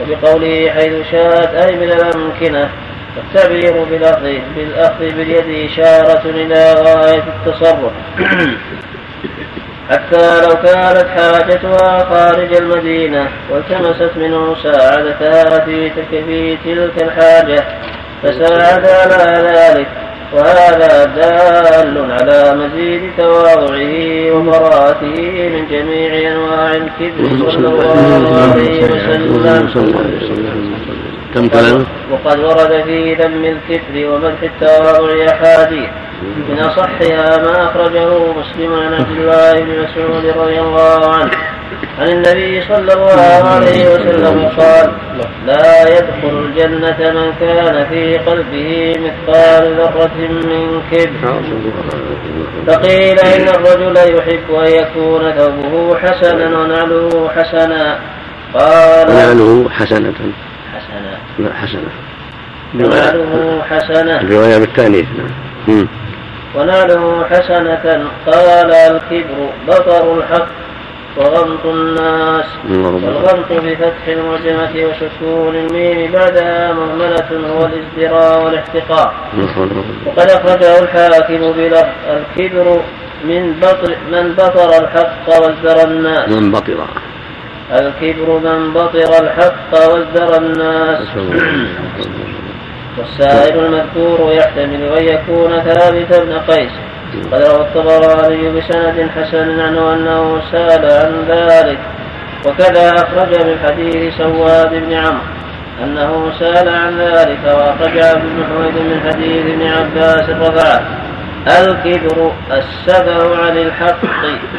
وبقوله 0.00 0.70
حيث 0.70 1.10
شاءت 1.10 1.54
أي 1.54 1.76
من 1.76 1.92
الأمكنة 1.92 2.68
والتعبير 3.16 3.84
بالأخذ 3.90 4.32
بالأخذ 4.56 4.98
باليد 4.98 5.70
إشارة 5.70 6.22
إلى 6.24 6.74
غاية 6.74 7.24
التصرف. 7.46 7.92
حتى 9.90 10.40
لو 10.40 10.54
كانت 10.54 11.06
حاجتها 11.16 12.04
خارج 12.04 12.56
المدينة 12.56 13.28
والتمست 13.50 14.10
منه 14.16 14.52
مساعدتها 14.52 15.64
في 15.64 15.90
تلك 15.90 16.24
في 16.26 16.56
تلك 16.64 17.02
الحاجة 17.02 17.64
فساعد 18.22 18.86
على 19.12 19.48
ذلك. 19.48 19.88
وهذا 20.32 21.04
دال 21.04 22.12
على 22.12 22.40
مزيد 22.60 23.02
تواضعه 23.18 23.94
وبراءته 24.36 25.18
من 25.54 25.62
جميع 25.70 26.10
أنواع 26.32 26.70
الكبر 26.74 27.50
صلى 27.50 27.68
الله 27.68 28.52
عليه 28.52 28.84
وسلم. 28.84 29.98
كم؟ 31.34 31.46
وقد 32.12 32.38
ورد 32.38 32.82
في 32.86 33.14
ذم 33.14 33.44
الكفر 33.44 33.94
ومدح 34.10 34.42
التواضع 34.42 35.26
أحاديث. 35.28 35.90
من 36.22 36.58
اصحها 36.58 37.38
ما 37.38 37.64
أخرجه 37.64 38.08
مسلم 38.32 38.74
عن 38.74 38.94
عبد 38.94 39.10
الله 39.10 39.52
بن 39.52 39.82
مسعود 39.82 40.24
رضي 40.26 40.60
الله 40.60 41.14
عنه. 41.14 41.30
عن 41.98 42.08
النبي 42.08 42.62
صلى 42.62 42.92
الله 42.92 43.48
عليه 43.48 43.88
وسلم 43.94 44.48
قال 44.58 44.92
لا 45.46 45.98
يدخل 45.98 46.44
الجنة 46.46 47.12
من 47.12 47.32
كان 47.40 47.86
في 47.88 48.18
قلبه 48.18 48.94
مثقال 48.98 49.74
ذرة 49.76 50.16
من 50.28 50.82
كبر 50.92 51.42
فقيل 52.66 53.18
إن 53.18 53.48
الرجل 53.48 53.96
يحب 54.16 54.54
أن 54.54 54.72
يكون 54.72 55.32
ثوبه 55.32 55.98
حسنا 55.98 56.58
ونعله 56.58 57.30
حسنا 57.36 57.98
قال 58.54 59.08
نعله 59.08 59.70
حسنة. 59.70 60.12
حسنا. 60.74 61.18
لا 61.38 61.54
حسنة. 61.54 61.90
ونعله 62.74 63.62
حسنة 63.70 64.20
الرواية 64.20 64.58
بالتأنيث. 64.58 65.06
نعم. 65.68 65.88
ونعله 66.54 67.24
حسنة 67.30 68.08
قال 68.26 68.72
الكبر 68.72 69.48
بطر 69.68 70.18
الحق 70.18 70.48
وغمط 71.16 71.66
الناس. 71.66 72.44
والغمط 72.70 73.52
بفتح 73.52 74.06
المعجمة 74.08 74.70
وسكون 74.74 75.54
الميم 75.56 76.12
بعدها 76.12 76.72
مهملة 76.72 77.48
هو 77.50 77.66
الازدراء 77.66 78.44
والاحتقار 78.44 79.14
وقد 80.06 80.30
أخرجه 80.30 80.78
الحاكم 80.78 81.52
بلفظ 81.52 81.86
الكبر 82.10 82.80
من 83.24 83.52
بطر 83.60 83.96
من 84.12 84.32
بطر 84.32 84.70
الحق 84.82 85.28
وازدر 85.28 85.84
الناس. 85.84 86.28
من 86.28 86.50
بطر. 86.50 86.86
الكبر 87.72 88.38
من 88.38 88.72
بطر 88.72 89.22
الحق 89.22 89.72
وازدر 89.72 90.36
الناس. 90.36 91.08
والسائل 92.98 93.58
المذكور 93.64 94.32
يحتمل 94.32 94.82
أن 94.98 95.04
يكون 95.04 95.62
ثابت 95.62 96.20
بن 96.20 96.38
قيس. 96.38 96.72
قد 97.32 97.42
روى 97.42 97.60
الطبراني 97.60 98.48
بسند 98.50 99.10
حسن 99.16 99.60
عنه 99.60 99.94
أنه 99.94 100.40
سأل 100.52 100.84
عن 100.92 101.24
ذلك. 101.28 101.78
وكذا 102.46 102.90
أخرج 102.90 103.46
من 103.46 103.58
حديث 103.66 104.16
سواد 104.16 104.70
بن 104.70 104.92
عمرو 104.92 105.20
أنه 105.84 106.32
سأل 106.38 106.68
عن 106.68 106.98
ذلك 106.98 107.38
وأخرج 107.44 107.98
ابن 107.98 108.44
حميد 108.48 108.74
من 108.74 109.00
حديث 109.06 109.42
ابن 109.46 109.62
عباس 109.66 110.30
رفعه 110.30 110.82
الكبر 111.60 112.32
السبع 112.52 113.36
عن 113.44 113.58
الحق 113.58 114.02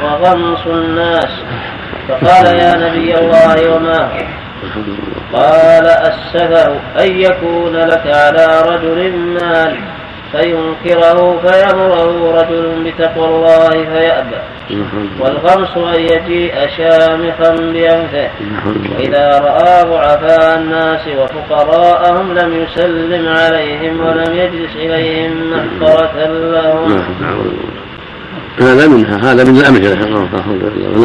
وغمص 0.04 0.68
الناس. 0.68 1.32
فقال 2.10 2.46
يا 2.46 2.76
نبي 2.76 3.18
الله 3.18 3.76
وما 3.76 4.10
قال 5.34 5.86
السفه 5.86 6.72
أن 7.00 7.22
يكون 7.22 7.76
لك 7.76 8.04
على 8.08 8.62
رجل 8.62 9.12
مال 9.18 9.78
فينكره 10.32 11.40
فيأمره 11.46 12.32
رجل 12.42 12.84
بتقوى 12.84 13.26
الله 13.26 13.70
فيأبى. 13.70 14.42
والغمص 15.20 15.78
أن 15.78 16.02
يجيء 16.02 16.54
شامخا 16.78 17.56
بأنفه. 17.56 18.30
وإذا 18.96 19.40
رأى 19.40 19.84
ضعفاء 19.84 20.60
الناس 20.60 21.08
وفقراءهم 21.08 22.34
لم 22.34 22.64
يسلم 22.64 23.28
عليهم 23.28 24.06
ولم 24.06 24.34
يجلس 24.34 24.76
إليهم 24.76 25.52
محقرة 25.52 26.28
لهم. 26.28 27.04
هذا 28.62 28.88
منها 28.88 29.32
هذا 29.32 29.44
من 29.44 29.58
الأمثلة. 29.58 29.96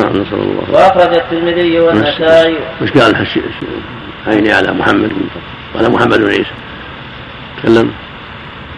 نعم 0.02 0.23
نسأل 0.23 0.34
الله. 0.34 0.64
وأخرج 0.73 1.14
الترمذي 1.14 1.80
والنسائي. 1.80 2.56
وش 2.82 2.90
قال 2.90 3.26
عيني 4.26 4.52
على 4.52 4.73
محمد 4.73 5.11
قال 5.75 5.92
محمد 5.92 6.18
بن 6.18 6.28
عيسى. 6.28 6.54
تكلم. 7.62 7.90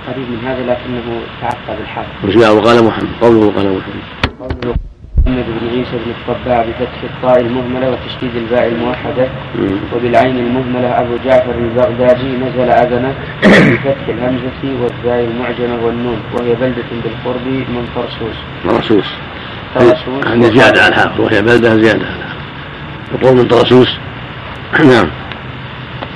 قريب 0.06 0.30
من 0.30 0.38
هذا 0.46 0.62
لكنه 0.62 1.20
تعقب 1.40 1.80
الحرف 1.80 2.24
وش 2.24 2.36
قال 2.36 2.50
وقال 2.56 2.84
محمد. 2.84 3.08
قوله 3.20 3.52
قال 3.56 3.66
محمد. 3.66 4.02
قوله 4.40 4.85
محمد 5.26 5.44
بن 5.60 5.68
عيسى 5.68 5.90
بن 6.04 6.10
الطباع 6.10 6.62
بفتح 6.62 7.02
الطاء 7.02 7.40
المهملة 7.40 7.90
وتشديد 7.90 8.36
الباء 8.36 8.68
الموحدة 8.68 9.28
وبالعين 9.94 10.38
المهملة 10.38 11.00
أبو 11.00 11.16
جعفر 11.24 11.54
البغدادي 11.54 12.36
نزل 12.36 12.70
أذنه 12.70 13.14
بفتح 13.42 14.08
الهمزة 14.08 14.82
والباء 14.82 15.24
المعجمة 15.24 15.84
والنون 15.84 16.20
وهي 16.34 16.54
بلدة 16.54 16.82
بالقرب 17.04 17.46
من 17.46 17.88
طرسوس. 17.96 18.36
طرسوس. 18.64 19.06
طرسوس. 19.74 20.24
يعني 20.26 20.44
زيادة 20.58 20.82
على 20.82 20.88
الحافظ 20.88 21.20
وهي 21.20 21.42
بلدة 21.42 21.76
زيادة 21.76 22.06
على 22.06 22.16
الحافظ 22.16 23.22
يقول 23.22 23.36
من 23.36 23.44
طرسوس؟ 23.48 23.96
نعم. 24.84 25.10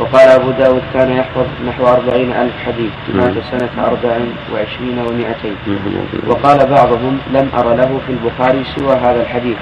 وقال 0.00 0.28
أبو 0.28 0.50
داود 0.50 0.82
كان 0.94 1.10
يحفظ 1.12 1.46
نحو 1.68 1.86
أربعين 1.86 2.32
ألف 2.32 2.52
حديث 2.66 2.92
مات 3.14 3.34
سنة 3.50 3.86
أربع 3.86 4.18
وعشرين 4.52 4.98
ومائتين. 4.98 5.56
وقال 6.26 6.58
بعضهم 6.66 7.18
لم 7.32 7.48
أر 7.58 7.74
له 7.74 8.00
في 8.06 8.12
البخاري 8.12 8.64
سوى 8.76 8.94
هذا 8.96 9.20
الحديث. 9.22 9.56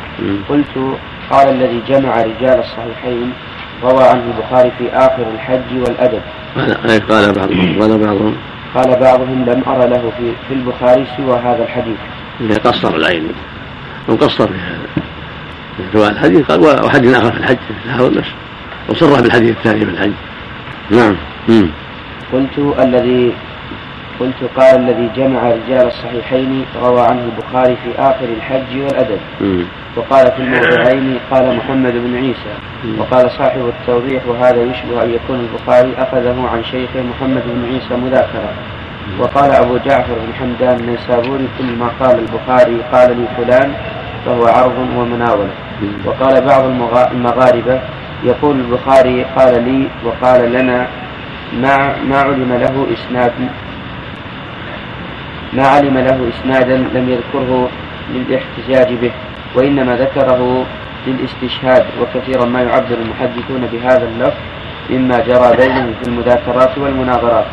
قلت 0.48 0.96
قال 1.30 1.48
الذي 1.48 1.82
جمع 1.88 2.22
رجال 2.22 2.58
الصحيحين 2.58 3.32
روى 3.82 4.04
عنه 4.04 4.22
البخاري 4.36 4.72
في 4.78 4.90
آخر 4.92 5.24
الحج 5.34 5.70
والأدب. 5.82 6.22
قال 7.10 7.32
بعضهم 7.32 7.80
قال 7.80 7.98
بعضهم. 7.98 8.36
قال 8.74 9.00
بعضهم 9.00 9.44
لم 9.44 9.62
أر 9.66 9.86
له 9.86 10.12
في, 10.18 10.32
في 10.48 10.54
البخاري 10.54 11.06
سوى 11.16 11.38
هذا 11.38 11.62
الحديث. 11.62 11.98
قصر 12.64 12.96
العين 12.96 13.28
وقصر 14.08 14.48
في 15.92 15.98
هذا 15.98 16.10
الحديث 16.10 16.46
قال 16.46 16.84
وحديث 16.84 17.16
آخر 17.16 17.32
في 17.32 17.38
الحج 17.38 17.56
هذا 17.88 18.06
النفس 18.06 18.30
وصرح 18.88 19.20
بالحديث 19.20 19.50
الثاني 19.50 19.84
في 19.84 19.90
الحج 19.90 20.12
نعم. 20.90 21.16
مم. 21.48 21.68
قلت 22.32 22.76
الذي 22.78 23.32
قلت 24.20 24.50
قال 24.56 24.80
الذي 24.80 25.10
جمع 25.16 25.40
رجال 25.50 25.86
الصحيحين 25.86 26.64
روى 26.82 27.00
عنه 27.00 27.22
البخاري 27.24 27.76
في 27.84 27.98
آخر 27.98 28.24
الحج 28.36 28.80
والأدب. 28.80 29.20
مم. 29.40 29.64
وقال 29.96 30.32
في 30.32 30.38
الموضعين 30.38 31.18
قال 31.30 31.56
محمد 31.56 31.92
بن 31.92 32.16
عيسى. 32.16 32.54
مم. 32.84 33.00
وقال 33.00 33.30
صاحب 33.30 33.72
التوضيح 33.80 34.26
وهذا 34.26 34.62
يشبه 34.62 35.04
أن 35.04 35.10
يكون 35.10 35.40
البخاري 35.40 35.92
أخذه 35.98 36.48
عن 36.52 36.64
شيخه 36.64 37.02
محمد 37.02 37.42
بن 37.46 37.64
عيسى 37.72 37.96
مذاكرة. 37.96 38.52
وقال 39.20 39.50
أبو 39.50 39.78
جعفر 39.86 40.14
بن 40.14 40.34
حمدان 40.40 40.80
النيسابوري 40.80 41.48
كل 41.58 41.64
ما 41.64 41.90
قال 42.00 42.18
البخاري 42.18 42.76
قال 42.92 43.16
لي 43.16 43.24
فلان 43.36 43.72
فهو 44.26 44.46
عرض 44.46 44.78
ومناولة 44.96 45.50
وقال 46.04 46.40
بعض 46.40 46.64
المغاربة 47.12 47.80
يقول 48.24 48.56
البخاري 48.60 49.24
قال 49.24 49.64
لي 49.64 49.88
وقال 50.04 50.52
لنا 50.52 50.86
ما 51.62 51.96
ما 52.08 52.18
علم 52.18 52.52
له 52.52 52.86
إسناد 52.94 53.32
ما 55.52 55.66
علم 55.66 55.98
له 55.98 56.28
إسنادا 56.28 56.76
لم 56.76 57.08
يذكره 57.08 57.68
للاحتجاج 58.14 58.94
به 58.94 59.10
وإنما 59.54 59.96
ذكره 59.96 60.64
للاستشهاد 61.06 61.84
وكثيرا 62.00 62.44
ما 62.44 62.62
يعبر 62.62 62.96
المحدثون 63.02 63.68
بهذا 63.72 64.08
اللفظ 64.08 64.38
مما 64.90 65.18
جرى 65.20 65.56
بينهم 65.56 65.94
في 66.02 66.08
المذاكرات 66.08 66.78
والمناظرات 66.78 67.46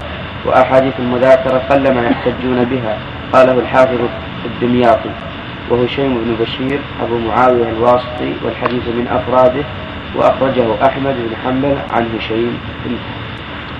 وأحاديث 0.45 0.93
المذاكرة 0.99 1.57
قلما 1.69 2.01
يحتجون 2.09 2.63
بها 2.63 2.97
قاله 3.33 3.59
الحافظ 3.59 3.99
الدمياطي 4.45 5.09
وهشيم 5.69 6.13
بن 6.13 6.35
بشير 6.45 6.79
أبو 7.03 7.17
معاوية 7.17 7.69
الواسطي 7.69 8.33
والحديث 8.43 8.83
من 8.87 9.07
أفراده 9.07 9.63
وأخرجه 10.17 10.85
أحمد 10.85 11.15
بن 11.15 11.35
حنبل 11.45 11.77
عن 11.91 12.07
هشيم 12.17 12.57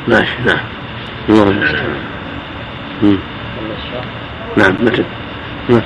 ماشي 0.07 0.35
نعم. 0.45 0.59
الله 1.29 1.43
المستعان 1.43 2.15
نعم 4.57 4.75
متى؟ 4.79 5.03
نعم. 5.69 5.81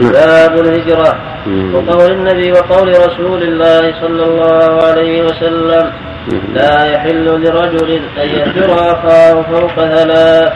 باب 0.00 0.60
الهجرة. 0.60 1.18
وقول 1.74 2.10
النبي 2.10 2.52
وقول 2.52 2.88
رسول 2.88 3.42
الله 3.42 4.00
صلى 4.00 4.24
الله 4.24 4.82
عليه 4.86 5.22
وسلم 5.22 5.92
لا 6.54 6.84
يحل 6.92 7.24
لرجل 7.24 8.00
أن 8.22 8.28
يهجر 8.28 8.74
أخاه 8.74 9.42
فوق 9.42 9.74
ثلاث 9.76 10.52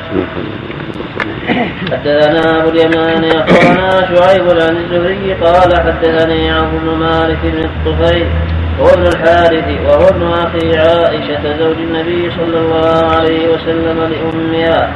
حدثنا 1.92 2.60
أبو 2.60 2.68
اليمان 2.68 3.24
أخبرنا 3.24 4.16
شعيب 4.16 4.42
عن 4.50 4.76
الزهري 4.76 5.34
قال 5.34 5.76
حدثني 5.80 6.50
عوف 6.50 6.68
بن 6.82 6.98
مالك 6.98 7.38
بن 7.42 7.64
الطفيل 7.64 8.26
هو 8.80 8.86
ابن 8.88 9.06
الحارث 9.06 9.64
وهو 9.86 10.08
ابن 10.08 10.22
أخي 10.32 10.78
عائشة 10.78 11.58
زوج 11.58 11.76
النبي 11.76 12.30
صلى 12.30 12.58
الله 12.58 13.16
عليه 13.16 13.48
وسلم 13.48 13.98
لأمها. 14.12 14.92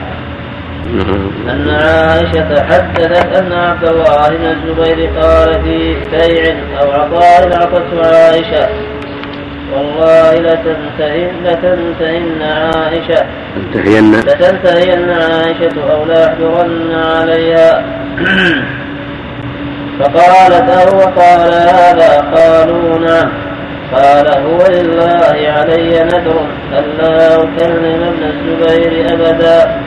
أن 1.49 1.71
عائشة 1.71 2.65
حدثت 2.65 3.37
أن 3.37 3.53
عبد 3.53 3.89
الله 3.89 4.29
بن 4.29 4.45
الزبير 4.45 5.11
قال 5.21 5.63
في 5.65 5.97
بيع 6.11 6.55
أو 6.81 6.91
عطاء 6.91 7.53
أعطته 7.55 8.07
عائشة. 8.07 8.69
والله 9.75 10.35
لتنتهين 10.35 11.31
لتنتهين 11.45 12.43
عائشة. 12.43 13.27
لتنتهين. 13.57 14.15
لتنتهين 14.15 15.11
عائشة 15.11 15.93
أو 15.93 16.05
لا 16.05 16.35
عليها. 16.95 17.85
فقالت 20.01 20.71
أو 20.71 20.99
قال 21.01 21.53
هذا؟ 21.53 22.21
قالوا 22.35 22.99
نعم. 22.99 23.48
قال 23.93 24.27
هو 24.43 24.59
لله 24.69 25.51
علي 25.57 26.05
نذر 26.05 26.47
ألا 26.79 27.35
أكلم 27.35 28.03
ابن 28.03 28.23
الزبير 28.23 29.07
أبدا. 29.13 29.81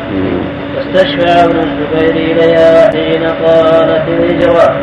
فاستشفع 0.76 1.44
ابن 1.44 1.60
الزبير 1.60 2.16
إليها 2.16 2.90
حين 2.92 3.24
قالت 3.24 4.04
الهجرة. 4.08 4.76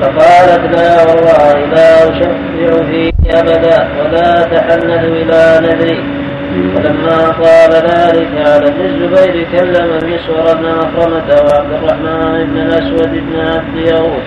فقالت 0.00 0.76
لا 0.76 1.04
والله 1.06 1.66
لا 1.66 2.08
أشفع 2.08 2.82
فيه 2.90 3.12
أبدا 3.30 3.88
ولا 4.00 4.42
أتحنث 4.42 5.04
إلى 5.04 5.60
نذري. 5.66 6.04
ولما 6.52 7.28
قال 7.28 7.72
ذلك 7.72 8.28
على 8.46 8.68
ابن 8.68 8.84
الزبير 8.84 9.46
كلم 9.52 9.98
المسور 10.02 10.54
بن 10.56 10.66
مخرمة 10.66 11.28
وعبد 11.28 11.72
الرحمن 11.72 12.44
بن 12.44 12.56
الأسود 12.58 13.10
بن 13.10 13.40
عبد 13.40 13.76
يغوث 13.76 14.22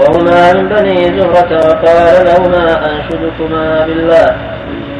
وهما 0.00 0.52
من 0.52 0.68
بني 0.68 1.20
زهرة 1.20 1.56
وقال 1.66 2.24
لهما 2.26 2.90
أنشدكما 2.90 3.86
بالله 3.86 4.36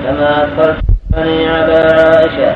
كما 0.07 0.43
أدخلتني 0.43 1.49
على 1.49 1.75
عائشة 1.75 2.55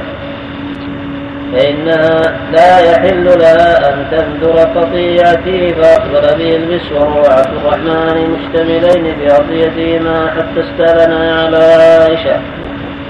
فإنها 1.52 2.20
لا 2.52 2.78
يحل 2.78 3.24
لها 3.24 3.88
أن 3.88 4.06
تبذر 4.10 4.58
قطيعتي 4.58 5.74
فأقبل 5.74 6.38
به 6.38 6.56
المسور 6.56 7.08
وعبد 7.08 7.54
الرحمن 7.56 8.30
مشتملين 8.30 9.14
بأرضيتهما 9.18 10.30
حتى 10.30 10.60
استأذنا 10.60 11.42
على 11.42 11.56
عائشة 11.56 12.40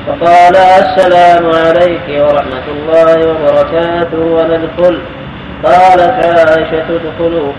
فقال 0.06 0.56
السلام 0.56 1.46
عليك 1.46 2.08
ورحمة 2.08 2.66
الله 2.68 3.28
وبركاته 3.28 4.18
وندخل 4.18 4.98
قالت 5.64 6.24
عائشة 6.24 6.84
ادخلوا. 6.96 7.52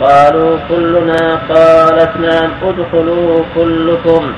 قالوا 0.00 0.58
كلنا 0.68 1.40
قالت 1.48 2.10
نعم 2.16 2.50
ادخلوا 2.62 3.42
كلكم. 3.54 4.32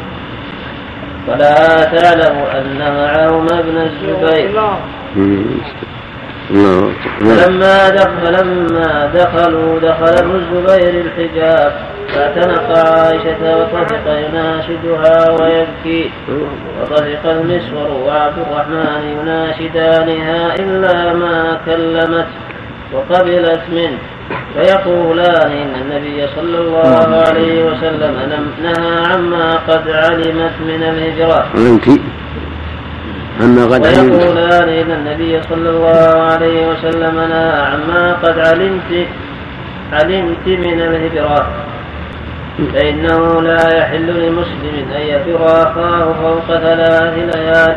فلا 1.27 1.85
تعلم 1.85 2.37
أن 2.39 2.79
معهم 2.79 3.47
ابن 3.53 3.77
الزبير. 3.77 4.61
فلما 7.21 7.89
دخل 7.89 8.33
لما 8.41 9.11
دخلوا 9.15 9.81
دخل 9.81 10.15
ابن 10.25 10.35
الزبير 10.35 11.05
الحجاب 11.05 11.73
فاعتنق 12.09 12.69
عائشة 12.79 13.59
وطفق 13.59 14.07
يناشدها 14.07 15.31
ويبكي. 15.31 16.11
وطفق 16.81 17.25
المسور 17.31 17.91
وعبد 18.07 18.39
الرحمن 18.39 19.19
يناشدانها 19.21 20.55
إلا 20.55 21.13
ما 21.13 21.59
كلمت 21.67 22.27
وقبلت 22.93 23.61
منه. 23.73 23.99
فيقولان 24.55 25.51
إن 25.51 25.75
النبي 25.83 26.27
صلى 26.37 26.59
الله 26.59 27.23
عليه 27.27 27.65
وسلم 27.65 28.15
نهى 28.63 29.05
عما 29.13 29.55
قد 29.69 29.89
علمت 29.89 30.53
من 30.61 30.83
الهجرة. 30.83 31.47
عما 33.41 33.65
قد 33.65 33.87
علمت. 33.87 34.13
ويقولان 34.13 34.69
إن 34.69 34.91
النبي 34.91 35.43
صلى 35.43 35.71
الله 35.71 36.23
عليه 36.23 36.69
وسلم 36.69 37.17
نهى 37.21 37.63
عما 37.73 38.13
قد 38.23 38.39
علمت 38.39 39.07
علمت 39.93 40.47
من 40.47 40.81
الهجرة. 40.81 41.47
فإنه 42.75 43.43
لا 43.43 43.79
يحل 43.79 44.07
لمسلم 44.07 44.77
أن 44.97 45.01
يفر 45.01 45.47
أخاه 45.47 46.13
فوق 46.23 46.57
ثلاث 46.57 47.15
ليال. 47.35 47.77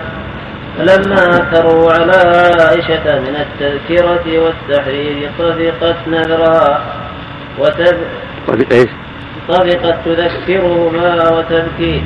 فلما 0.78 1.30
أثروا 1.30 1.92
على 1.92 2.16
عائشة 2.62 3.20
من 3.20 3.36
التذكرة 3.36 4.40
والتحرير 4.40 5.30
طفقت 5.40 6.08
نذرها 6.08 6.82
وتب 7.60 7.98
إيش؟ 8.72 8.90
طفقت 9.50 9.96
تذكرهما 10.06 11.30
وتبكي 11.30 12.04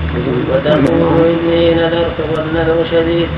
وتقول 0.52 1.28
إني 1.28 1.74
نذرت 1.74 2.20
والنذر 2.38 2.86
شديد 2.92 3.30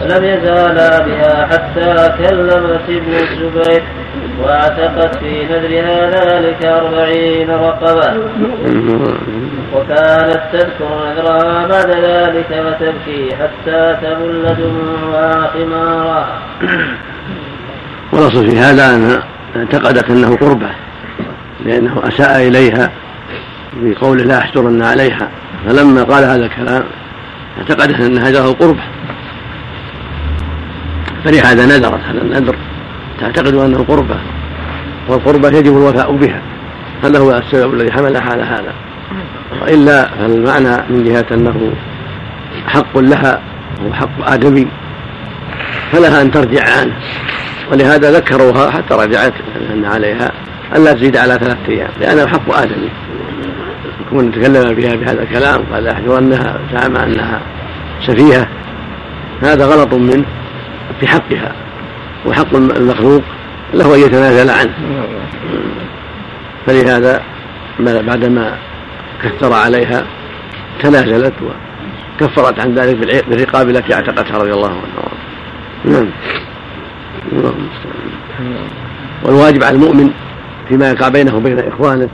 فلم 0.00 0.24
يزالا 0.24 0.98
بها 1.06 1.46
حتى 1.46 2.14
كلمت 2.18 2.80
ابن 2.88 3.12
الزبير 3.12 3.82
واعتقت 4.42 5.16
في 5.16 5.44
نذرها 5.44 6.10
ذلك 6.10 6.64
أربعين 6.64 7.50
رقبة. 7.50 8.14
وكانت 9.74 10.42
تذكر 10.52 11.06
نذرها 11.06 11.66
بعد 11.66 11.90
ذلك 11.90 12.46
فتبكي 12.46 13.36
حتى 13.36 13.96
تبل 14.02 14.56
دموعها 14.58 15.50
خمارا. 15.54 16.26
والأصل 18.12 18.50
في 18.50 18.58
هذا 18.58 18.94
أن 18.94 19.20
اعتقدت 19.56 20.10
أنه 20.10 20.36
قربة 20.36 20.68
لأنه 21.64 22.02
أساء 22.08 22.48
إليها 22.48 22.90
بقوله 23.72 24.24
لا 24.24 24.38
أحجرن 24.38 24.82
عليها. 24.82 25.28
فلما 25.66 26.02
قال 26.02 26.24
هذا 26.24 26.46
الكلام 26.46 26.84
اعتقدت 27.58 28.00
أن 28.00 28.18
هجره 28.18 28.52
قربة 28.52 28.82
فلهذا 31.26 31.66
نذرت 31.66 32.00
هذا 32.08 32.22
النذر. 32.22 32.56
تعتقد 33.20 33.54
انه 33.54 33.84
قربه 33.88 34.16
والقربة 35.08 35.48
يجب 35.48 35.76
الوفاء 35.76 36.12
بها. 36.12 36.40
هذا 37.04 37.18
هو 37.18 37.30
السبب 37.30 37.74
الذي 37.74 37.92
حملها 37.92 38.22
على 38.22 38.42
هذا. 38.42 38.72
وإلا 39.62 40.08
فالمعنى 40.08 40.82
من 40.90 41.04
جهة 41.04 41.26
أنه 41.32 41.72
حق 42.66 42.98
لها 42.98 43.40
وحق 43.86 44.32
آدمي 44.32 44.66
فلها 45.92 46.22
أن 46.22 46.30
ترجع 46.30 46.62
عنه. 46.80 46.92
ولهذا 47.72 48.10
ذكروها 48.10 48.70
حتى 48.70 48.94
رجعت 48.94 49.32
ان 49.74 49.84
عليها 49.84 50.32
الا 50.76 50.92
تزيد 50.92 51.16
على 51.16 51.34
ثلاثة 51.34 51.68
أيام 51.68 51.90
لأنه 52.00 52.26
حق 52.26 52.54
آدمي. 52.54 52.90
يكون 54.06 54.32
تكلم 54.32 54.74
بها 54.74 54.94
بهذا 54.94 55.22
الكلام 55.22 55.62
قال 55.72 55.88
انها 55.88 56.58
زعم 56.72 56.96
أنها 56.96 57.40
سفيهة. 58.06 58.48
هذا 59.42 59.66
غلط 59.66 59.94
منه. 59.94 60.24
في 61.00 61.06
حقها 61.06 61.52
وحق 62.26 62.54
المخلوق 62.54 63.22
له 63.74 63.94
أن 63.94 64.00
يتنازل 64.00 64.50
عنه. 64.50 64.74
فلهذا 66.66 67.22
بعدما 67.78 68.58
كثر 69.22 69.52
عليها 69.52 70.06
تنازلت 70.82 71.34
وكفرت 72.20 72.60
عن 72.60 72.74
ذلك 72.74 72.96
بالرقاب 73.28 73.70
التي 73.70 73.94
اعتقتها 73.94 74.38
رضي 74.38 74.52
الله 74.52 74.68
عنها. 74.68 75.08
نعم. 75.84 76.10
والواجب 79.22 79.64
على 79.64 79.76
المؤمن 79.76 80.10
فيما 80.68 80.90
يقع 80.90 81.08
بينه 81.08 81.36
وبين 81.36 81.58
إخوانه 81.58 82.08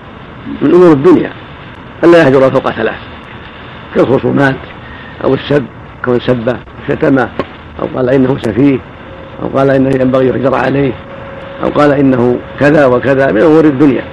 من 0.62 0.74
أمور 0.74 0.92
الدنيا 0.92 1.32
الا 2.04 2.22
يهجر 2.22 2.50
فوق 2.50 2.70
ثلاث 2.70 2.98
كالخصومات 3.94 4.56
أو 5.24 5.34
السب 5.34 5.66
كون 6.04 6.20
سبه 6.20 6.56
شتمه 6.88 7.28
أو 7.80 7.86
قال 7.96 8.10
إنه 8.10 8.38
سفيه 8.38 8.78
أو 9.42 9.48
قال 9.58 9.70
إنه 9.70 9.90
ينبغي 10.00 10.28
يحجر 10.28 10.54
عليه 10.54 10.92
أو 11.64 11.68
قال 11.68 11.92
إنه 11.92 12.38
كذا 12.60 12.86
وكذا 12.86 13.32
من 13.32 13.40
أمور 13.40 13.64
الدنيا. 13.64 14.04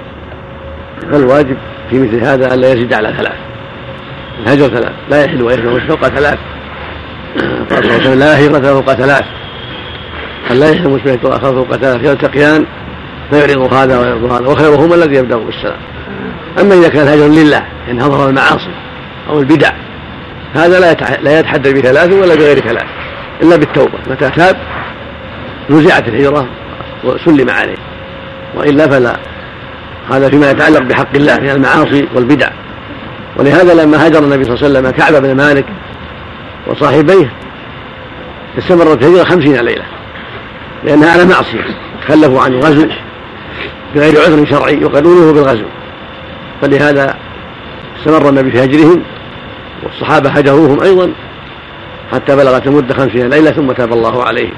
فالواجب 1.12 1.56
في 1.90 1.98
مثل 1.98 2.20
هذا 2.20 2.54
ألا 2.54 2.72
يزيد 2.72 2.94
على 2.94 3.14
ثلاث 3.18 3.36
الهجر 4.42 4.68
ثلاث 4.68 4.92
لا 5.10 5.24
يحل 5.24 5.42
ويحل 5.42 5.80
فوق 5.88 6.08
ثلاث. 6.08 6.38
قال 7.70 7.84
صلى 7.84 7.88
الله 7.88 7.94
عليه 7.94 8.02
وسلم 8.02 8.18
لا 8.18 8.46
هجرة 8.46 8.72
فوق 8.72 8.92
ثلاث. 8.94 9.24
لا 10.50 10.70
يحل 10.70 10.86
المسلم 10.86 11.08
يهجر 11.08 11.36
أخاه 11.36 11.52
فوق 11.52 11.76
ثلاث 11.76 12.04
يلتقيان 12.04 12.66
فيعرض 13.30 13.74
هذا 13.74 13.98
ويعرض 13.98 14.32
هذا 14.32 14.48
وخيرهما 14.48 14.94
الذي 14.94 15.14
يبدأ 15.14 15.36
بالسلام. 15.36 15.80
أما 16.60 16.74
إذا 16.74 16.88
كان 16.88 17.08
هجر 17.08 17.26
لله 17.26 17.62
إن 17.90 18.02
حضر 18.02 18.28
المعاصي 18.28 18.74
أو 19.28 19.40
البدع 19.40 19.70
هذا 20.54 20.80
لا 20.80 20.92
لا 21.22 21.40
يتحدث 21.40 21.72
بثلاث 21.72 22.12
ولا 22.12 22.34
بغير 22.34 22.58
ثلاث. 22.58 22.86
إلا 23.42 23.56
بالتوبة. 23.56 23.98
متى 24.10 24.30
تاب 24.30 24.56
نزعت 25.70 26.08
الهجرة 26.08 26.46
وسلم 27.04 27.50
عليه. 27.50 27.76
وإلا 28.54 28.88
فلا. 28.88 29.16
هذا 30.10 30.28
فيما 30.28 30.50
يتعلق 30.50 30.82
بحق 30.82 31.14
الله 31.14 31.36
من 31.36 31.50
المعاصي 31.50 32.08
والبدع. 32.14 32.48
ولهذا 33.36 33.74
لما 33.74 34.06
هاجر 34.06 34.18
النبي 34.18 34.44
صلى 34.44 34.54
الله 34.54 34.64
عليه 34.64 34.78
وسلم 34.78 34.90
كعب 34.90 35.22
بن 35.22 35.36
مالك 35.36 35.64
وصاحبيه 36.66 37.30
استمرت 38.58 39.02
الهجرة 39.02 39.24
خمسين 39.24 39.56
ليلة. 39.56 39.84
لأنها 40.84 41.12
على 41.12 41.24
معصية. 41.24 41.64
تخلفوا 42.02 42.42
عن 42.42 42.52
الغزو 42.52 42.86
بغير 43.94 44.20
عذر 44.20 44.46
شرعي 44.46 44.74
يقرونه 44.74 45.32
بالغزو. 45.32 45.64
فلهذا 46.62 47.16
استمر 47.98 48.28
النبي 48.28 48.50
في 48.50 48.64
هجرهم 48.64 49.02
والصحابة 49.82 50.30
هجروهم 50.30 50.82
أيضا. 50.82 51.10
حتى 52.12 52.36
بلغت 52.36 52.66
المدة 52.66 52.94
خمسين 52.94 53.28
ليلة 53.28 53.50
ثم 53.50 53.72
تاب 53.72 53.92
الله 53.92 54.24
عليهم. 54.24 54.54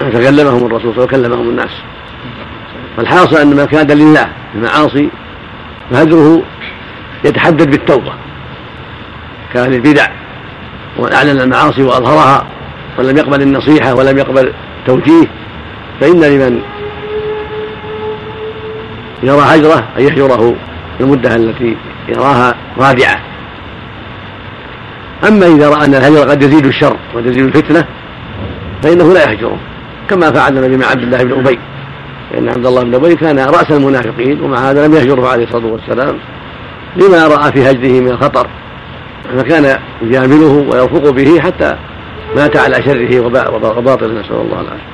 فكلمهم 0.00 0.66
الرسول 0.66 0.98
وكلمهم 0.98 1.48
الناس. 1.48 1.70
فالحاصل 2.96 3.36
أن 3.36 3.56
ما 3.56 3.64
كان 3.64 3.86
لله 3.86 4.28
المعاصي 4.54 5.08
فهجره 5.90 6.42
يتحدد 7.24 7.70
بالتوبة. 7.70 8.12
كان 9.54 9.72
البدع 9.72 10.06
وأعلن 10.98 11.40
المعاصي 11.40 11.82
وأظهرها 11.82 12.46
ولم 12.98 13.16
يقبل 13.16 13.42
النصيحة 13.42 13.94
ولم 13.94 14.18
يقبل 14.18 14.52
التوجيه 14.80 15.26
فإن 16.00 16.20
لمن 16.20 16.62
يرى 19.22 19.40
هجرة 19.40 19.84
أن 19.98 20.02
يهجره 20.02 20.54
المدة 21.00 21.36
التي 21.36 21.76
يراها 22.08 22.54
رادعة 22.78 23.20
أما 25.28 25.46
إذا 25.46 25.68
رأى 25.68 25.84
أن 25.84 25.94
الهجر 25.94 26.30
قد 26.30 26.42
يزيد 26.42 26.66
الشر 26.66 26.96
وقد 27.14 27.26
يزيد 27.26 27.44
الفتنة 27.44 27.84
فإنه 28.82 29.12
لا 29.12 29.30
يهجره 29.30 29.56
كما 30.08 30.30
فعل 30.30 30.58
النبي 30.58 30.76
مع 30.76 30.86
عبد 30.86 31.02
الله 31.02 31.22
بن 31.22 31.32
أبي. 31.32 31.58
لأن 32.32 32.48
عبد 32.48 32.66
الله 32.66 32.82
بن 32.82 32.94
أبي 32.94 33.16
كان 33.16 33.38
رأس 33.38 33.70
المنافقين 33.70 34.40
ومع 34.40 34.70
هذا 34.70 34.86
لم 34.86 34.94
يهجره 34.94 35.28
عليه 35.28 35.44
الصلاة 35.44 35.66
والسلام 35.66 36.16
لما 36.96 37.26
رأى 37.26 37.52
في 37.52 37.70
هجره 37.70 38.00
من 38.00 38.08
الخطر. 38.10 38.46
فكان 39.38 39.78
يجامله 40.02 40.66
ويرفق 40.68 41.10
به 41.10 41.40
حتى 41.40 41.76
مات 42.36 42.56
على 42.56 42.82
شره 42.82 43.20
وباطله 43.20 44.20
نسأل 44.20 44.36
الله 44.36 44.60
العافية. 44.60 44.90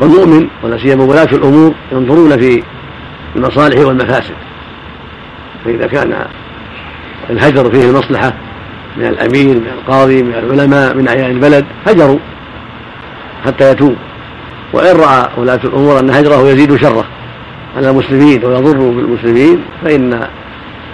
والمؤمن 0.00 0.48
ولا 0.62 0.78
سيما 0.78 1.04
ولاة 1.04 1.28
الأمور 1.32 1.74
ينظرون 1.92 2.38
في 2.38 2.62
المصالح 3.36 3.86
والمفاسد. 3.86 4.34
فإذا 5.64 5.86
كان 5.86 6.26
الهجر 7.30 7.70
فيه 7.70 7.90
المصلحة 7.90 8.32
من 8.96 9.06
الأمير 9.06 9.56
من 9.56 9.72
القاضي 9.78 10.22
من 10.22 10.34
العلماء 10.34 10.94
من 10.94 11.08
أعيان 11.08 11.30
البلد 11.30 11.64
هجروا 11.86 12.18
حتى 13.46 13.70
يتوب. 13.70 13.96
وإن 14.72 14.96
رأى 14.96 15.28
ولاة 15.36 15.60
الأمور 15.64 16.00
أن 16.00 16.10
هجره 16.10 16.48
يزيد 16.48 16.76
شره 16.76 17.04
على 17.76 17.90
المسلمين 17.90 18.44
ويضر 18.44 18.78
بالمسلمين 18.78 19.64
فإن 19.84 20.28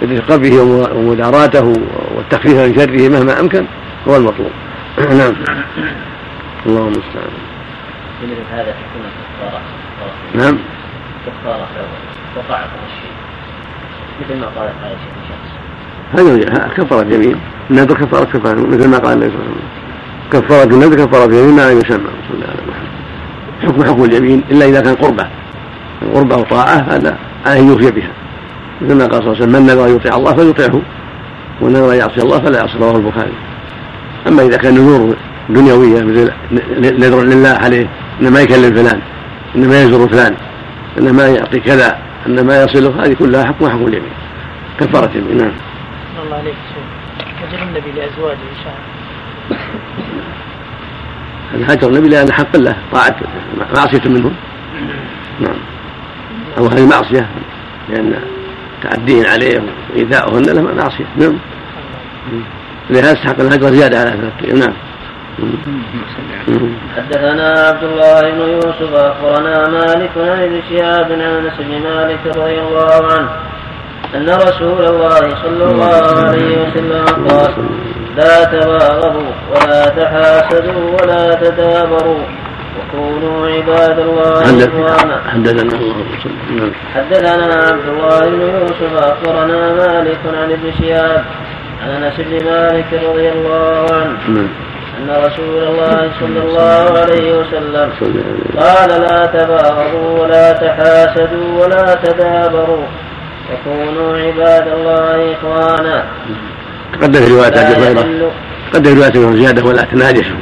الرفق 0.01 0.35
به 0.35 0.61
ومداراته 0.95 1.73
والتخفيف 2.15 2.53
من 2.53 2.75
شره 2.75 3.09
مهما 3.09 3.39
أمكن 3.39 3.65
هو 4.07 4.15
المطلوب. 4.15 4.51
نعم. 4.99 5.35
اللهم 6.65 6.87
المستعان 6.87 7.31
هذا 8.51 8.71
تكون 8.71 9.01
نعم. 10.35 10.57
كفارة 11.25 11.67
وقع 12.37 12.59
الشيء. 12.59 13.11
مثل 14.21 14.39
ما 14.39 14.47
قالت 14.47 14.73
شخص 15.29 15.48
هذا 16.13 16.67
كفارة 16.77 17.13
يمين 17.13 17.35
النذر 17.71 17.95
كفارة 17.95 18.25
كفارة 18.25 18.59
مثل 18.59 18.87
ما 18.87 18.97
قال 18.97 19.13
النبي 19.13 19.31
صلى 19.31 19.41
الله 19.41 19.51
عليه 19.51 19.55
وسلم. 19.55 19.69
كفارة 20.31 20.73
النذر 20.73 21.05
كفارة 21.05 21.35
يمين 21.35 21.55
ما 21.55 21.71
لم 21.71 21.77
يسمى 21.77 22.09
صلى 22.27 22.33
الله 22.33 22.47
عليه 22.47 22.61
وسلم 22.61 22.79
حكم 23.61 23.83
حكم 23.83 24.03
اليمين 24.03 24.43
إلا 24.51 24.65
إذا 24.65 24.81
كان 24.81 24.95
قربة. 24.95 25.27
قربة 26.13 26.35
وطاعة 26.35 26.85
هذا 26.89 27.17
عليه 27.45 27.61
يوفي 27.61 27.91
بها. 27.91 28.11
مثل 28.81 28.95
ما 28.95 29.05
قال 29.05 29.23
صلى 29.23 29.31
الله 29.31 29.35
عليه 29.35 29.41
وسلم 29.41 29.51
من 29.51 29.65
نذر 29.65 29.95
يطيع 29.95 30.15
الله 30.15 30.33
فليطيعه 30.33 30.81
ومن 31.61 31.73
نذر 31.73 31.93
يعصي 31.93 32.21
الله 32.21 32.39
فلا 32.39 32.57
يعصي. 32.57 32.77
رواه 32.77 32.95
البخاري. 32.95 33.33
أما 34.27 34.41
إذا 34.41 34.57
كان 34.57 34.73
نذور 34.73 35.15
دنيوية 35.49 36.03
مثل 36.03 36.31
نذر 36.81 37.21
لله 37.21 37.49
عليه 37.49 37.87
إنما 38.21 38.39
يكلم 38.39 38.75
فلان 38.75 38.99
إنما 39.55 39.83
يزور 39.83 40.09
فلان 40.09 40.35
إنما 40.99 41.27
يعطي 41.27 41.59
كذا 41.59 41.97
إنما 42.27 42.63
يصله 42.63 43.05
هذه 43.05 43.13
كلها 43.13 43.45
حكم 43.45 43.69
حكم 43.69 43.87
اليمين. 43.87 44.11
كفارة 44.79 45.11
اليمين 45.15 45.37
نعم. 45.37 45.51
الله 46.29 46.41
عليك. 46.41 46.55
هجر 47.41 47.63
النبي 47.63 47.91
لأزواجه 47.91 48.33
إن 48.33 48.57
شاء 48.63 48.73
الله. 51.53 51.73
هجر 51.73 51.87
النبي 51.87 52.09
لأن 52.09 52.31
حق 52.31 52.55
الله 52.55 52.75
طاعة 52.91 53.15
معصية 53.75 54.09
منهم. 54.09 54.35
نعم. 55.39 55.55
أو 56.57 56.67
هذه 56.67 56.85
معصية 56.85 57.29
لأن 57.89 58.21
تعديهن 58.83 59.25
عليه 59.25 59.61
وإيذاؤهن 59.93 60.41
له 60.41 60.61
معصية 60.61 61.05
نعم 61.17 61.37
لهذا 62.89 63.13
استحق 63.13 63.39
الهجر 63.39 63.69
زيادة 63.69 63.99
على 63.99 64.11
ثلاثة 64.11 64.59
نعم. 64.59 64.73
حدثنا 66.97 67.53
عبد 67.67 67.83
الله 67.83 68.21
بن 68.21 68.39
يوسف 68.39 68.93
أخبرنا 68.93 69.69
مالك 69.69 70.11
عن 70.17 70.43
ابن 70.43 70.61
شهاب 70.69 71.11
عن 71.11 71.21
أنس 71.21 71.53
بن 71.59 71.81
مالك 71.83 72.19
رضي 72.25 72.59
الله 72.59 73.13
عنه. 73.13 73.29
أن 74.15 74.29
رسول 74.29 74.85
الله 74.85 75.19
صلى 75.43 75.63
الله 75.71 76.25
عليه 76.27 76.57
وسلم 76.61 77.05
قال 77.27 77.53
لا 78.17 78.43
تباغضوا 78.43 79.31
ولا 79.51 79.85
تحاسدوا 79.85 80.97
ولا 81.01 81.33
تدابروا 81.33 82.23
وكونوا 82.79 83.47
عباد 83.47 83.99
الله 83.99 84.41
إخوانا. 84.41 85.21
حدثنا 85.27 85.61
الله 85.61 85.95
حدثنا 86.95 87.55
عبد 87.55 87.87
الله 87.87 88.19
بن 88.29 88.41
يوسف 88.41 88.93
أخبرنا 88.97 89.73
مالك 89.73 90.19
عن 90.25 90.51
ابن 90.51 90.71
شهاب 90.79 91.25
عن 91.83 92.03
أنس 92.03 92.13
بن 92.17 92.45
مالك 92.45 92.93
رضي 92.93 93.29
الله 93.29 93.85
عنه 93.91 94.17
نعم. 94.27 94.49
أن 94.99 95.09
رسول 95.09 95.63
الله 95.63 96.11
صلى 96.19 96.39
الله 96.43 96.99
عليه 96.99 97.37
وسلم 97.37 97.91
قال 98.59 98.89
لا 99.01 99.25
تباغضوا 99.25 100.19
ولا 100.19 100.51
تحاسدوا 100.51 101.63
ولا 101.65 101.95
تدابروا 102.03 102.85
وكونوا 103.53 104.17
عباد 104.17 104.67
الله 104.67 105.33
إخوانا. 105.33 106.05
قد 107.01 107.17
في 107.17 107.33
رواية 107.33 107.47
أبي 107.47 107.85
هريرة. 107.85 108.31
قد 108.73 108.87
في 108.87 108.93
رواية 108.93 109.41
زيادة 109.41 109.63
ولا 109.63 109.81
تناجشوا 109.81 110.37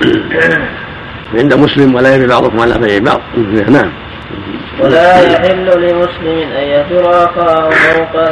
عند 1.38 1.54
مسلم 1.54 1.94
ولا 1.94 2.14
يبي 2.14 2.26
بعضكم 2.26 2.60
على 2.60 2.78
بيع 2.78 2.98
بعض 2.98 3.20
نعم. 3.68 3.92
ولا 4.80 5.20
يحل 5.32 5.64
لمسلم 5.64 6.52
أن 6.56 6.62
يهجر 6.62 7.10
أخاه 7.10 7.70
فوق 7.70 8.24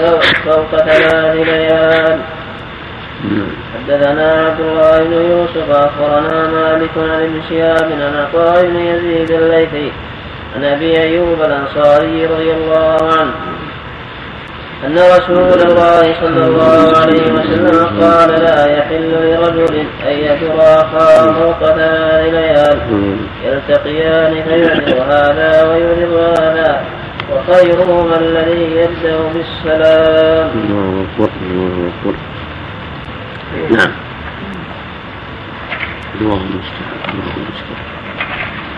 فوق 0.45 0.77
ثلاث 0.77 1.35
ليال. 1.35 2.21
حدثنا 3.75 4.47
عبد 4.47 4.61
الله 4.61 5.03
بن 5.03 5.13
يوسف 5.13 5.71
أخبرنا 5.71 6.49
مالك 6.49 6.91
عن 6.97 7.23
ابن 7.23 7.41
شهاب 7.49 7.93
عن 7.93 8.15
عطاء 8.15 8.67
بن 8.67 8.77
يزيد 8.77 9.31
الليثي 9.31 9.93
عن 10.57 10.65
أبي 10.65 11.01
أيوب 11.01 11.39
الأنصاري 11.41 12.27
رضي 12.27 12.53
الله 12.53 12.97
عنه. 13.03 13.33
أن 14.87 14.95
رسول 14.95 15.61
الله 15.69 16.15
صلى 16.21 16.47
الله 16.47 16.99
عليه 17.01 17.33
وسلم 17.33 18.01
قال 18.01 18.31
لا 18.31 18.79
يحل 18.79 19.11
لرجل 19.11 19.75
أن 20.07 20.13
يجر 20.13 20.55
أخاه 20.61 21.33
فوق 21.33 21.77
ليال. 21.77 22.79
يلتقيان 23.45 24.43
فيعرض 24.45 24.99
هذا 25.11 25.65
ويعرض 25.69 26.15
هذا. 26.41 26.85
وخيرهما 27.33 28.17
الذي 28.17 28.63
يبدأ 28.77 29.19
بالسلام. 29.35 30.51
الله 30.55 31.07
أكبر 31.15 31.31
الله 31.51 31.91
أكبر 31.91 32.15
نعم. 33.71 33.93
اللهم 36.21 36.41
المستعان 36.41 37.01
اللهم 37.15 37.47
المستعان 37.47 37.87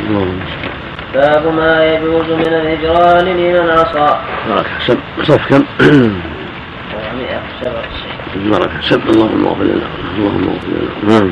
اللهم 0.01 0.31
المستعان 0.31 0.88
باب 1.15 1.55
ما 1.55 1.85
يجوز 1.85 2.25
من 2.25 2.47
الهجران 2.47 3.25
لمن 3.25 3.71
عصى 3.71 4.17
بركة 4.49 4.69
سب 4.87 4.99
صف 5.23 5.47
كم؟ 5.49 5.65
497 5.81 8.51
بركة 8.51 8.81
سب 8.81 9.11
اللهم 9.11 9.47
اغفر 9.47 9.65
لنا. 9.65 9.87
اللهم 10.17 10.49
اغفر 10.49 10.69
لنا. 10.69 10.89
نعم. 11.09 11.31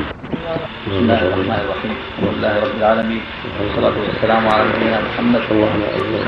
بسم 0.87 0.97
الله 0.99 1.21
الرحمن 1.21 1.59
الرحيم 1.65 1.95
الحمد 2.19 2.37
لله 2.37 2.53
رب 2.63 2.75
العالمين. 2.79 3.21
والصلاة 3.61 3.95
والسلام 4.07 4.43
على 4.47 4.63
نبينا 4.63 4.99
محمد 5.07 5.41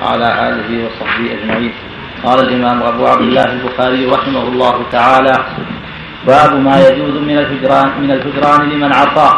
وعلى 0.02 0.28
آله 0.50 0.70
وصحبه 0.86 1.28
أجمعين. 1.34 1.74
قال 2.24 2.40
الإمام 2.40 2.84
أبو 2.84 3.08
عبد 3.08 3.22
الله 3.22 3.54
البخاري 3.54 4.06
رحمه 4.06 4.44
الله 4.48 4.76
تعالى 4.92 5.36
باب 6.28 6.60
ما 6.60 6.80
يجوز 6.88 7.16
من 7.30 7.38
الهجران 7.38 7.88
من 8.02 8.12
الهجران 8.12 8.70
لمن 8.70 8.94
عصى. 8.94 9.30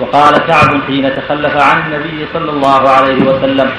وقال 0.00 0.38
كعب 0.38 0.80
حين 0.86 1.16
تخلف 1.16 1.56
عن 1.62 1.82
النبي 1.86 2.26
صلى 2.32 2.50
الله 2.50 2.88
عليه 2.88 3.20
وسلم. 3.22 3.70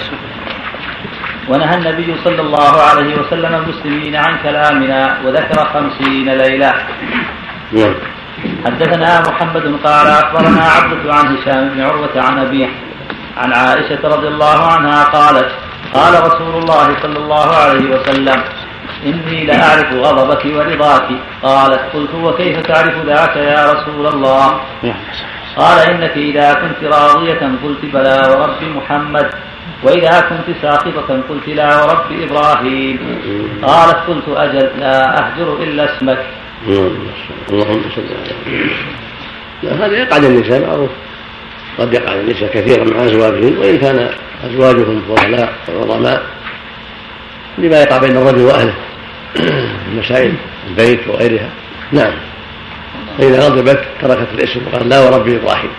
ونهى 1.50 1.76
النبي 1.76 2.16
صلى 2.24 2.42
الله 2.42 2.82
عليه 2.82 3.16
وسلم 3.20 3.54
المسلمين 3.56 4.16
عن 4.16 4.38
كلامنا 4.44 5.18
وذكر 5.26 5.66
خمسين 5.74 6.30
ليلة. 6.30 6.74
نعم. 7.72 7.94
حدثنا 8.66 9.22
محمد 9.22 9.80
قال 9.84 10.08
أخبرنا 10.08 10.64
عبدة 10.64 11.14
عن 11.14 11.38
هشام 11.38 11.70
بن 11.70 11.82
عروة 11.82 12.16
عن 12.16 12.40
أبيه 12.40 12.70
عن 13.38 13.54
عائشة 13.54 14.00
رضي 14.04 14.28
الله 14.28 14.72
عنها 14.74 15.04
قالت 15.04 15.50
قال 15.94 16.14
رسول 16.24 16.54
الله 16.62 16.88
صلى 17.02 17.18
الله 17.18 17.56
عليه 17.56 17.86
وسلم 17.96 18.44
إني 19.06 19.46
لأعرف 19.46 19.94
غضبك 19.94 20.46
ورضاك. 20.46 21.08
قالت 21.44 21.82
قلت 21.94 22.14
وكيف 22.14 22.60
تعرف 22.60 23.06
ذاك 23.06 23.36
يا 23.36 23.74
رسول 23.74 24.08
الله؟ 24.08 24.60
قال 25.58 25.80
إنك 25.90 26.12
إذا 26.18 26.54
كنت 26.54 26.94
راضية 26.94 27.40
قلت 27.64 27.86
بلى 27.94 28.22
ورب 28.30 28.64
محمد 28.76 29.30
وإذا 29.84 30.20
كنت 30.22 30.56
ساخطة 30.62 31.22
قلت 31.30 31.48
لا 31.48 31.84
ورب 31.84 32.12
إبراهيم. 32.24 33.00
قالت 33.64 33.98
قلت 34.08 34.24
أجل 34.28 34.70
لا 34.80 35.26
أهجر 35.26 35.64
إلا 35.64 35.98
اسمك. 35.98 36.26
اللهم 37.50 37.82
صل 37.96 38.02
على 39.64 39.86
هذا 39.86 39.98
يقع 39.98 40.18
للنساء 40.18 40.68
معروف. 40.68 40.90
قد 41.80 41.94
يقع 41.94 42.14
للنساء 42.14 42.50
كثيرا 42.54 42.84
مع 42.84 43.06
أزواجهم 43.06 43.60
وإن 43.60 43.78
كان 43.78 44.10
أزواجهم 44.44 45.02
فضلاء 45.10 45.54
وعظماء 45.76 46.24
لما 47.58 47.82
يقع 47.82 47.98
بين 47.98 48.18
الرجل 48.18 48.42
وأهله 48.42 48.74
من 49.88 50.00
مسائل 50.00 50.34
البيت 50.70 51.08
وغيرها. 51.08 51.50
نعم. 51.92 52.14
فإذا 53.18 53.40
غضبت 53.40 53.84
تركت 54.02 54.28
الاسم 54.34 54.68
وقال 54.68 54.90
لا 54.90 55.00
وربي 55.00 55.36
إبراهيم 55.36 55.72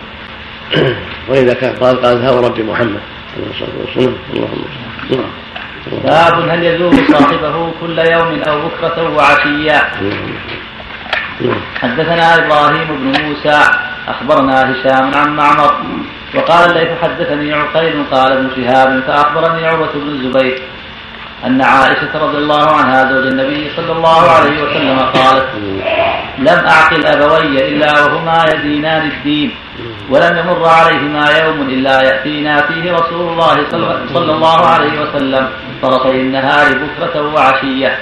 وإذا 1.28 1.54
كان 1.54 1.76
قال 1.76 2.02
قال 2.02 2.24
ها 2.24 2.30
وربي 2.30 2.62
محمد 2.62 3.00
عليه 3.36 3.50
الصلاه 3.50 3.78
والسلام 3.80 4.14
اللهم 4.34 4.64
نعم 5.10 5.46
باب 6.04 6.48
هل 6.48 6.64
يزور 6.64 6.92
صاحبه 7.12 7.70
كل 7.80 7.98
يوم 7.98 8.42
أو 8.48 8.68
بكرة 8.68 9.16
وعشيا. 9.16 9.80
حدثنا 11.82 12.46
إبراهيم 12.46 12.88
بن 12.88 13.22
موسى 13.22 13.60
أخبرنا 14.08 14.72
هشام 14.72 15.14
عن 15.14 15.36
معمر 15.36 15.74
وقال 16.34 16.70
الليث 16.70 16.88
حدثني 17.02 17.52
عقيل 17.52 18.04
قال 18.12 18.32
ابن 18.32 18.50
شهاب 18.56 19.02
فأخبرني 19.06 19.66
عروة 19.66 19.92
بن 19.94 20.08
الزبير 20.08 20.62
أن 21.44 21.62
عائشة 21.62 22.12
رضي 22.14 22.38
الله 22.38 22.72
عنها 22.72 23.12
زوج 23.12 23.26
النبي 23.26 23.70
صلى 23.76 23.92
الله 23.92 24.30
عليه 24.30 24.62
وسلم 24.62 24.98
قالت 24.98 25.46
لم 26.38 26.66
أعقل 26.66 27.06
أبوي 27.06 27.68
إلا 27.68 28.04
وهما 28.04 28.44
يدينان 28.54 29.10
الدين 29.10 29.54
ولم 30.10 30.38
يمر 30.38 30.68
عليهما 30.68 31.30
يوم 31.30 31.60
إلا 31.68 32.02
يأتينا 32.02 32.60
فيه 32.60 32.92
رسول 32.92 33.32
الله 33.32 33.56
صلى 34.14 34.32
الله 34.32 34.66
عليه 34.66 35.00
وسلم 35.00 35.48
طرفي 35.82 36.10
النهار 36.10 36.66
بكرة 36.78 37.34
وعشية. 37.34 37.98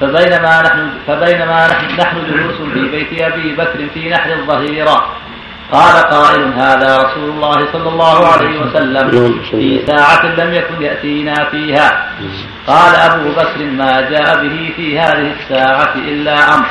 فبينما 0.00 0.62
نحن 0.62 0.90
فبينما 1.06 1.68
نحن, 1.68 2.00
نحن 2.00 2.16
جلوس 2.30 2.56
في 2.74 2.88
بيت 2.88 3.22
أبي 3.22 3.54
بكر 3.54 3.88
في 3.94 4.10
نحر 4.10 4.32
الظهيرة. 4.32 5.06
قال 5.72 5.94
قائل 5.94 6.52
هذا 6.56 7.02
رسول 7.02 7.30
الله 7.30 7.72
صلى 7.72 7.88
الله 7.88 8.26
عليه 8.26 8.60
وسلم 8.60 9.10
في 9.50 9.86
ساعة 9.86 10.26
لم 10.26 10.54
يكن 10.54 10.82
يأتينا 10.82 11.44
فيها. 11.50 12.08
قال 12.66 12.94
أبو 12.94 13.30
بكر 13.30 13.64
ما 13.64 14.00
جاء 14.10 14.42
به 14.42 14.72
في 14.76 14.98
هذه 14.98 15.32
الساعة 15.40 15.94
إلا 15.94 16.54
أمر. 16.54 16.66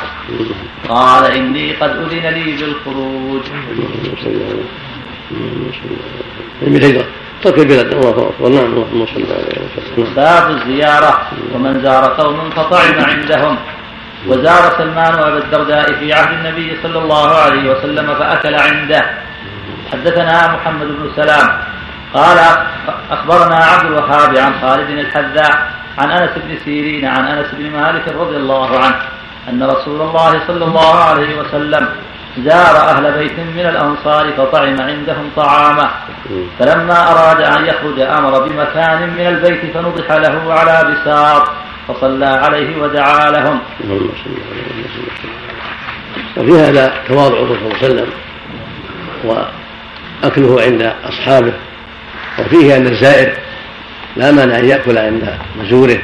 قال 0.89 1.31
إني 1.31 1.73
قد 1.73 1.89
أذن 1.89 2.25
لي 2.33 2.51
بالخروج. 2.59 3.41
ترك 7.41 7.59
البلاد. 7.59 7.93
الله 7.93 8.09
أكبر. 8.09 8.49
نعم 8.49 8.65
اللهم 8.65 9.05
صل 9.05 9.21
عليه 9.21 9.59
وسلم 9.65 10.13
باب 10.15 10.49
الزيارة. 10.49 11.21
ومن 11.53 11.81
زار 11.83 12.03
قوم 12.13 12.49
فطعم 12.49 12.97
عندهم. 12.99 13.57
وزار 14.27 14.77
سلمان 14.77 15.13
أبا 15.13 15.37
الدرداء 15.37 15.93
في 15.93 16.13
عهد 16.13 16.31
النبي 16.39 16.77
صلى 16.83 16.99
الله 16.99 17.35
عليه 17.35 17.71
وسلم 17.71 18.15
فأكل 18.15 18.55
عنده. 18.55 19.05
حدثنا 19.91 20.55
محمد 20.55 20.87
بن 20.87 21.11
سلام. 21.15 21.59
قال 22.13 22.37
أخبرنا 23.11 23.55
عبد 23.55 23.85
الوهاب 23.85 24.37
عن 24.37 24.53
خالد 24.61 24.89
الحذاء 24.89 25.84
عن 25.97 26.11
أنس 26.11 26.29
بن 26.35 26.57
سيرين 26.65 27.05
عن 27.05 27.25
أنس 27.25 27.47
بن 27.53 27.71
مالك 27.71 28.07
رضي 28.07 28.37
الله 28.37 28.79
عنه 28.79 28.95
أن 29.49 29.63
رسول 29.63 30.01
الله 30.01 30.41
صلى 30.47 30.65
الله 30.65 30.95
عليه 30.95 31.39
وسلم 31.39 31.89
زار 32.43 32.75
أهل 32.89 33.11
بيت 33.11 33.39
من 33.39 33.65
الأنصار 33.65 34.31
فطعم 34.37 34.81
عندهم 34.81 35.29
طعاما. 35.35 35.91
فلما 36.59 37.11
أراد 37.11 37.41
أن 37.41 37.65
يخرج 37.65 37.99
أمر 37.99 38.47
بمكان 38.47 39.09
من 39.09 39.27
البيت 39.27 39.73
فنضح 39.73 40.11
له 40.11 40.53
على 40.53 40.91
بساط 40.91 41.47
فصلى 41.87 42.25
عليه 42.25 42.81
ودعا 42.81 43.31
لهم. 43.31 43.59
وفي 46.37 46.59
هذا 46.59 46.93
تواضع 47.07 47.37
الرسول 47.37 47.57
صلى 47.57 47.67
الله 47.67 47.83
عليه 47.83 47.85
وسلم 47.85 48.09
وأكله 50.23 50.61
عند 50.61 50.93
أصحابه. 51.03 51.53
وفيه 52.39 52.77
أن 52.77 52.87
الزائر 52.87 53.37
لا 54.15 54.31
مانع 54.31 54.59
أن 54.59 54.65
يأكل 54.65 54.97
عند 54.97 55.29
مزوره 55.61 55.97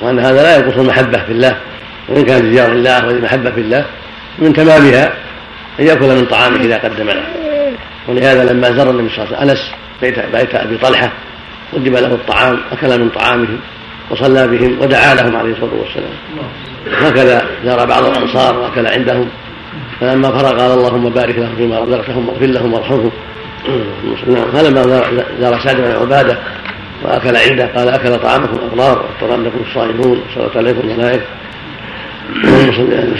وأن 0.00 0.18
هذا 0.18 0.42
لا 0.42 0.56
ينقص 0.56 0.78
المحبة 0.78 1.18
في 1.18 1.32
الله 1.32 1.56
وإن 2.08 2.24
كانت 2.24 2.44
زيارة 2.44 2.72
الله 2.72 3.06
والمحبة 3.06 3.50
في 3.50 3.60
الله 3.60 3.84
من 4.38 4.52
تمامها 4.52 5.12
أن 5.80 5.86
يأكل 5.86 6.06
من 6.06 6.26
طعامه 6.26 6.56
إذا 6.56 6.78
قدم 6.78 7.06
له. 7.06 7.24
ولهذا 8.08 8.52
لما 8.52 8.72
زار 8.72 8.90
النبي 8.90 9.08
صلى 9.08 9.24
الله 9.24 9.36
عليه 9.36 9.36
وسلم 9.36 9.50
أنس 9.50 9.72
بيت, 10.00 10.18
بيت 10.18 10.54
أبي 10.54 10.76
طلحة 10.76 11.12
قدم 11.72 11.96
له 11.96 12.14
الطعام 12.14 12.60
أكل 12.72 13.00
من 13.00 13.08
طعامهم 13.08 13.60
وصلى 14.10 14.48
بهم 14.48 14.78
ودعا 14.80 15.14
لهم 15.14 15.36
عليه 15.36 15.52
الصلاة 15.52 15.74
والسلام. 15.74 16.12
هكذا 16.92 17.46
زار 17.64 17.86
بعض 17.86 18.04
الأنصار 18.04 18.58
وأكل 18.58 18.86
عندهم. 18.86 19.28
فلما 20.00 20.28
فرغ 20.28 20.60
قال 20.60 20.70
اللهم 20.78 21.10
بارك 21.10 21.38
لهم 21.38 21.56
فيما 21.56 21.78
رزقتهم 21.80 22.28
واغفر 22.28 22.46
لهم 22.46 22.72
وارحمهم. 22.72 23.10
نعم 24.34 24.52
فلما 24.52 24.82
زار 25.40 25.60
سعد 25.64 25.76
بن 25.76 25.90
عبادة 26.00 26.38
وأكل 27.02 27.36
عنده 27.36 27.66
قال 27.66 27.88
أكل 27.88 28.18
طعامكم 28.18 28.56
الابرار 28.56 28.98
وافطر 29.02 29.32
عندكم 29.32 29.60
الصائمون 29.68 30.22
وصلت 30.30 30.56
عليكم 30.56 30.80
الملائكة. 30.80 31.24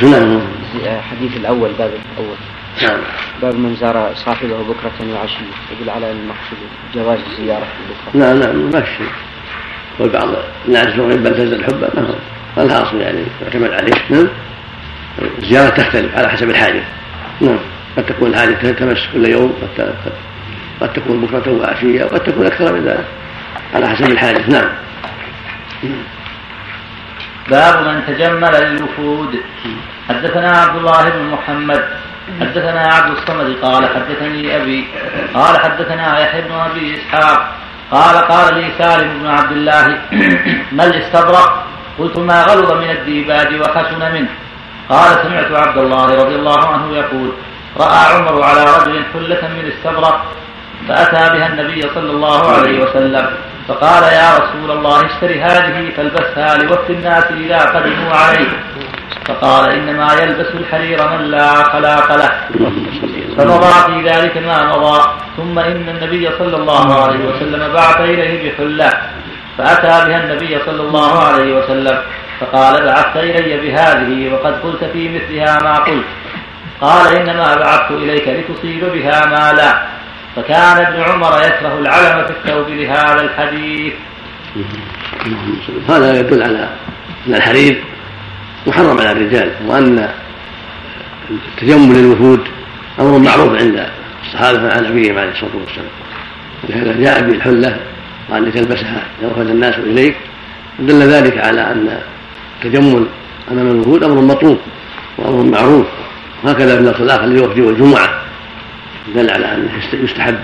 نعم 0.03 0.41
الحديث 0.85 1.37
الأول 1.37 1.71
باب 1.79 1.91
الأول. 1.91 2.37
نعم. 2.83 3.01
باب 3.43 3.55
من 3.55 3.77
زار 3.81 4.13
صاحبه 4.15 4.63
بكرة 4.63 5.15
وعشية 5.15 5.37
يدل 5.81 5.91
على 5.91 6.11
المقصود 6.11 6.59
جواز 6.95 7.19
الزيارة 7.31 7.67
بكرة 7.91 8.21
نعم 8.21 8.39
نعم 8.39 8.71
ما 8.71 8.81
في 8.81 9.05
والبعض 9.99 10.29
الناس 10.69 10.87
يحب 10.87 11.25
تزداد 11.25 11.53
الحب 11.53 11.81
ما 11.95 12.09
هو؟ 12.09 12.65
لها 12.65 12.83
اصل 12.83 13.01
يعني 13.01 13.19
يعتمد 13.43 13.73
عليه. 13.73 13.93
نعم. 14.11 14.29
الزيارة 15.39 15.69
تختلف 15.69 16.17
على 16.17 16.29
حسب 16.29 16.51
الحاجة. 16.51 16.83
نعم. 17.41 17.59
قد 17.97 18.07
تكون 18.07 18.31
الحاجة 18.31 18.55
تمس 18.73 19.09
كل 19.13 19.29
يوم 19.29 19.53
قد 19.79 19.95
قد 20.81 20.93
تكون 20.93 21.21
بكرة 21.21 21.53
وعشية 21.53 22.05
وقد 22.05 22.21
تكون 22.21 22.47
أكثر 22.47 22.73
من 22.73 22.85
ذلك. 22.85 23.05
على 23.75 23.89
حسب 23.89 24.11
الحاجة. 24.11 24.47
نعم. 24.49 24.69
باب 27.49 27.87
من 27.87 28.03
تجمل 28.07 28.53
للوفود. 28.53 29.41
حدثنا 30.09 30.51
عبد 30.51 30.77
الله 30.77 31.09
بن 31.09 31.25
محمد. 31.25 31.85
حدثنا 32.41 32.81
عبد 32.81 33.17
الصمد. 33.17 33.57
قال 33.63 33.89
حدثني 33.89 34.57
أبي. 34.57 34.89
قال 35.35 35.59
حدثنا 35.61 36.21
يحيى 36.21 36.41
بن 36.41 36.55
أبي 36.55 36.99
إسحاق. 36.99 37.55
قال 37.91 38.17
قال 38.17 38.55
لي 38.55 38.71
سالم 38.79 39.19
بن 39.21 39.27
عبد 39.27 39.53
الله. 39.53 39.87
ما 40.77 40.85
الاستبرق 40.85 41.67
قلت 41.99 42.19
ما 42.19 42.43
غلظ 42.43 42.73
من 42.73 42.91
الديباج 42.91 43.61
وخشن 43.61 44.13
منه. 44.13 44.29
قال 44.89 45.11
سمعت 45.23 45.69
عبد 45.69 45.79
الله 45.79 46.07
رضي 46.07 46.35
الله 46.35 46.69
عنه 46.69 46.97
يقول 46.97 47.33
رأى 47.77 48.15
عمر 48.15 48.43
على 48.43 48.65
رجل 48.65 49.05
حلة 49.13 49.49
من 49.49 49.73
استبرق 49.73 50.25
فأتى 50.89 51.39
بها 51.39 51.47
النبي 51.47 51.83
صلى 51.95 52.11
الله 52.11 52.53
عليه 52.53 52.83
وسلم. 52.83 53.27
فقال 53.69 54.03
يا 54.03 54.39
رسول 54.39 54.71
الله 54.71 55.07
اشتري 55.07 55.41
هذه 55.43 55.91
فالبسها 55.97 56.57
لوفد 56.57 56.91
الناس 56.91 57.25
إذا 57.25 57.59
قدموا 57.59 58.13
عليه. 58.13 58.49
فقال 59.27 59.71
إنما 59.71 60.13
يلبس 60.13 60.47
الحرير 60.55 61.09
من 61.09 61.25
لا 61.31 61.55
خلاق 61.55 62.17
له. 62.17 62.31
فمضى 63.37 63.73
في 63.87 64.09
ذلك 64.11 64.37
ما 64.37 64.77
مضى. 64.77 65.11
ثم 65.37 65.59
إن 65.59 65.89
النبي 65.89 66.31
صلى 66.39 66.57
الله 66.57 67.03
عليه 67.03 67.25
وسلم 67.25 67.73
بعث 67.73 68.01
إليه 68.01 68.53
بحلة. 68.53 68.93
فأتى 69.59 70.09
بها 70.09 70.25
النبي 70.25 70.59
صلى 70.67 70.83
الله 70.83 71.25
عليه 71.25 71.55
وسلم. 71.59 71.99
فقال 72.41 72.85
بعثت 72.85 73.17
إلي 73.17 73.57
بهذه 73.57 74.33
وقد 74.35 74.61
قلت 74.63 74.85
في 74.85 75.09
مثلها 75.09 75.59
ما 75.63 75.75
قلت. 75.75 76.05
قال 76.81 77.17
إنما 77.17 77.55
بعثت 77.55 77.91
إليك 77.91 78.29
لتصيب 78.29 78.85
بها 78.93 79.27
ما 79.27 79.53
لا 79.53 79.83
فكان 80.37 80.87
ابن 80.87 81.01
عمر 81.01 81.39
يكره 81.39 81.79
العلم 81.79 82.25
في 82.27 82.31
الثوب 82.31 82.69
لهذا 82.69 83.21
الحديث. 83.21 83.93
هذا 85.89 86.21
يدل 86.21 86.43
على 86.43 86.69
أن 87.27 87.35
الحرير 87.35 87.85
محرم 88.67 88.99
على 88.99 89.13
الرجال 89.13 89.51
وأن 89.67 90.09
تجمل 91.57 91.97
الوفود 91.97 92.41
أمر 93.01 93.19
معروف 93.19 93.61
عند 93.63 93.87
الصحابة 94.25 94.73
عن 94.73 94.85
نبيهم 94.85 95.19
عليه 95.19 95.31
الصلاة 95.31 95.57
والسلام. 95.57 95.91
ولهذا 96.65 97.01
جاء 97.01 97.21
به 97.21 97.35
الحلة 97.35 97.77
وأن 98.29 98.53
تلبسها 98.53 99.03
يوفد 99.23 99.47
الناس 99.47 99.79
إليك. 99.79 100.17
دل 100.79 101.03
ذلك 101.03 101.39
على 101.39 101.61
أن 101.61 102.01
التجمل 102.57 103.07
أمام 103.51 103.71
الوفود 103.71 104.05
أمر 104.05 104.21
مطلوب 104.21 104.59
وأمر 105.19 105.43
معروف. 105.43 105.87
وهكذا 106.45 106.75
في 106.75 106.81
النص 106.81 107.01
الآخر 107.01 107.25
للوفد 107.25 107.59
والجمعة 107.59 108.21
دل 109.15 109.31
على 109.31 109.55
أنه 109.55 109.71
يستحب 109.93 110.39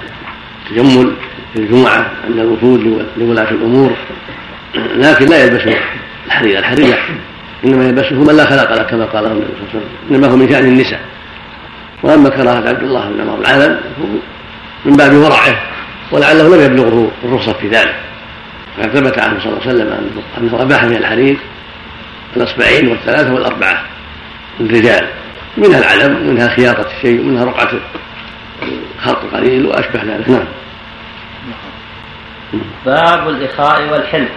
التجمل 0.62 1.12
في 1.54 1.60
الجمعة 1.60 2.10
عند 2.24 2.38
الوفود 2.38 3.06
لولاة 3.16 3.50
الأمور 3.50 3.96
لكن 4.74 5.26
لا 5.26 5.44
يلبسه 5.44 5.76
الحرير. 6.26 6.58
الحرير 6.58 6.98
إنما 7.64 7.86
يلبسه 7.88 8.14
من 8.14 8.36
لا 8.36 8.44
خلاق 8.44 8.74
له 8.74 8.82
كما 8.82 9.04
قال 9.04 9.26
النبي 9.26 9.46
صلى 9.46 9.56
الله 9.56 9.68
عليه 9.68 9.78
وسلم. 9.78 9.90
إنما 10.10 10.26
هو 10.26 10.36
من 10.36 10.52
شأن 10.52 10.64
النساء. 10.64 11.00
وأما 12.02 12.28
كراهة 12.28 12.68
عبد 12.68 12.82
الله 12.82 13.08
بن 13.08 13.20
عمر 13.20 13.40
العالم 13.40 13.80
من 14.84 14.92
باب 14.92 15.14
ورعه 15.14 15.62
ولعله 16.12 16.56
لم 16.56 16.62
يبلغه 16.62 17.10
الرخصة 17.24 17.52
في 17.52 17.68
ذلك. 17.68 17.94
فقد 18.76 18.88
ثبت 18.88 19.18
عنه 19.18 19.40
صلى 19.40 19.52
الله 19.52 19.62
عليه 19.62 19.74
وسلم 19.74 20.12
أنه 20.38 20.62
أباح 20.62 20.84
من 20.84 20.96
الحرير 20.96 21.36
الأصبعين 22.36 22.88
والثلاثة 22.88 23.34
والأربعة 23.34 23.82
للرجال 24.60 25.08
منها 25.56 25.78
العلم 25.78 26.28
ومنها 26.28 26.48
خياطة 26.48 26.86
الشيء 26.96 27.20
ومنها 27.20 27.44
رقعة 27.44 27.70
خلط 29.04 29.18
قليل 29.34 29.66
وأشبه 29.66 30.02
ذلك. 30.02 30.28
نعم. 30.28 30.44
باب 32.86 33.28
الإخاء 33.28 33.88
والحلم 33.92 34.28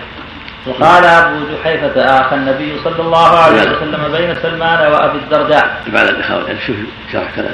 وقال 0.67 1.05
أبو 1.05 1.45
جحيفة 1.53 2.01
آخى 2.01 2.35
النبي 2.35 2.79
صلى 2.83 3.01
الله 3.01 3.39
عليه 3.39 3.61
وسلم 3.61 4.11
بين 4.17 4.35
سلمان 4.41 4.91
وأبي 4.91 5.17
الدرداء. 5.17 5.83
بعد 5.87 6.07
الإخاء 6.07 6.37
والحلم 6.37 6.59
شوف 6.67 6.75
شرح 7.13 7.35
كلام. 7.35 7.53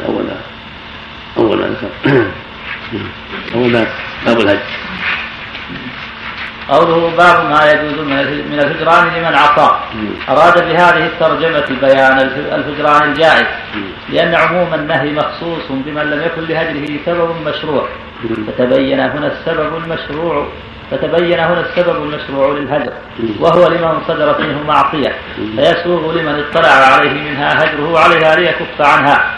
أول 1.38 1.58
ما 1.58 1.68
ذكر. 1.68 2.26
ما 3.56 3.88
باب 4.26 4.40
الهج. 4.40 4.60
قوله 6.70 7.12
باب 7.18 7.46
ما 7.50 7.72
يجوز 7.72 8.00
من 8.50 8.60
الهجران 8.60 9.08
لمن 9.08 9.36
عصى 9.36 9.70
أراد 10.30 10.68
بهذه 10.68 11.06
الترجمة 11.06 11.80
بيان 11.82 12.18
الهجران 12.58 13.12
الجائز. 13.12 13.46
لأن 14.10 14.36
عموم 14.36 14.74
النهي 14.74 15.12
مخصوص 15.12 15.64
بمن 15.70 16.04
لم 16.04 16.22
يكن 16.22 16.42
لهجره 16.42 17.00
سبب 17.06 17.30
مشروع. 17.46 17.88
فتبين 18.48 19.00
هنا 19.00 19.28
السبب 19.28 19.78
المشروع 19.78 20.48
فتبين 20.92 21.40
هنا 21.40 21.60
السبب 21.60 22.04
المشروع 22.04 22.58
للهجر. 22.58 22.94
وهو 23.40 23.68
لمن 23.68 24.02
صدرت 24.08 24.40
منه 24.40 24.64
معصية. 24.68 25.16
فيسوغ 25.56 26.14
لمن 26.14 26.44
اطلع 26.44 26.70
عليه 26.70 27.14
منها 27.14 27.64
هجره 27.64 28.00
عليها 28.00 28.36
ليكف 28.36 28.82
عنها. 28.82 29.32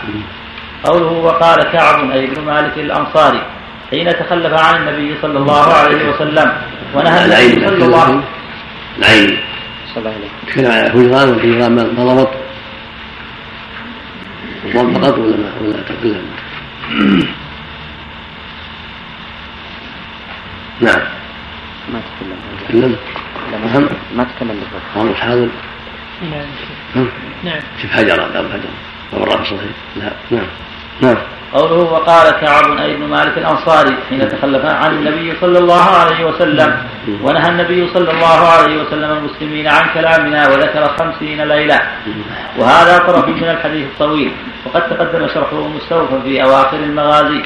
قوله 0.83 1.11
وقال 1.11 1.63
كعب 1.63 2.11
أي 2.11 2.25
ابن 2.25 2.41
مالك 2.45 2.77
الأنصاري 2.77 3.41
حين 3.89 4.09
تخلف 4.09 4.53
عن 4.63 4.75
النبي 4.75 5.15
صلى 5.21 5.37
الله 5.37 5.73
عليه 5.73 6.09
وسلم. 6.09 6.51
ونهى 6.93 7.25
النبي 7.25 7.67
صلى 7.67 7.85
الله 7.85 8.01
عليه 8.01 8.13
وسلم. 8.13 8.23
العين. 8.97 9.37
صلى 9.93 9.97
الله 9.97 10.09
عليه 10.09 10.19
وسلم. 10.19 10.29
تكلم 10.47 10.71
على 10.71 10.87
الهجران 10.87 11.29
والهجران 11.29 11.71
ما 11.71 12.03
ضبط. 12.13 12.29
ضم 14.73 14.93
فقط 14.93 15.17
ولا 15.17 15.37
ما 15.37 15.51
ولا 15.61 15.81
تكلم 15.83 16.25
نعم. 20.81 21.01
ما 21.93 21.99
تكلم. 22.19 22.37
تكلم. 22.69 22.95
ما, 23.51 23.89
ما 24.15 24.23
تكلم 24.23 24.47
بالضبط. 24.47 24.81
هو 24.97 25.03
مش 25.03 25.19
حاضر؟ 25.19 25.49
نعم 26.21 26.45
نعم. 27.43 27.59
شوف 27.81 27.91
حجر 27.91 28.21
قبل 28.21 28.49
حجر. 28.53 28.69
وراء 29.13 29.43
صحيح؟ 29.43 29.61
لا. 29.95 30.11
نعم. 30.31 30.47
نعم. 31.01 31.17
قوله 31.53 31.75
وقال 31.75 32.31
كعب 32.31 32.77
أي 32.77 32.93
بن 32.93 33.03
مالك 33.03 33.37
الأنصاري 33.37 33.95
حين 34.09 34.29
تخلف 34.29 34.65
عن 34.65 34.91
النبي 34.91 35.33
صلى 35.41 35.59
الله 35.59 35.83
عليه 35.83 36.25
وسلم 36.25 36.77
ونهى 37.23 37.49
النبي 37.49 37.89
صلى 37.93 38.11
الله 38.11 38.39
عليه 38.47 38.81
وسلم 38.81 39.11
المسلمين 39.11 39.67
عن 39.67 39.85
كلامنا 39.93 40.47
وذكر 40.47 40.95
خمسين 40.99 41.41
ليلة. 41.41 41.79
وهذا 42.57 42.97
طرف 42.97 43.27
من 43.27 43.49
الحديث 43.49 43.85
الطويل. 43.87 44.31
وقد 44.65 44.89
تقدم 44.89 45.27
شرحه 45.27 45.67
مستوفى 45.67 46.21
في 46.23 46.43
أواخر 46.43 46.77
المغازي. 46.77 47.41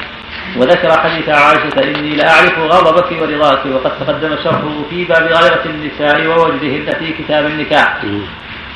وذكر 0.56 0.90
حديث 0.98 1.28
عائشة 1.28 1.98
إني 1.98 2.16
لأعرف 2.16 2.58
غضبك 2.58 3.12
ورضاك. 3.22 3.66
وقد 3.66 3.92
تقدم 4.00 4.36
شرحه 4.44 4.82
في 4.90 5.04
باب 5.04 5.22
غيرة 5.22 5.62
النساء 5.66 6.26
ووجدهن 6.26 6.92
في 6.98 7.12
كتاب 7.12 7.46
النكاح. 7.46 8.02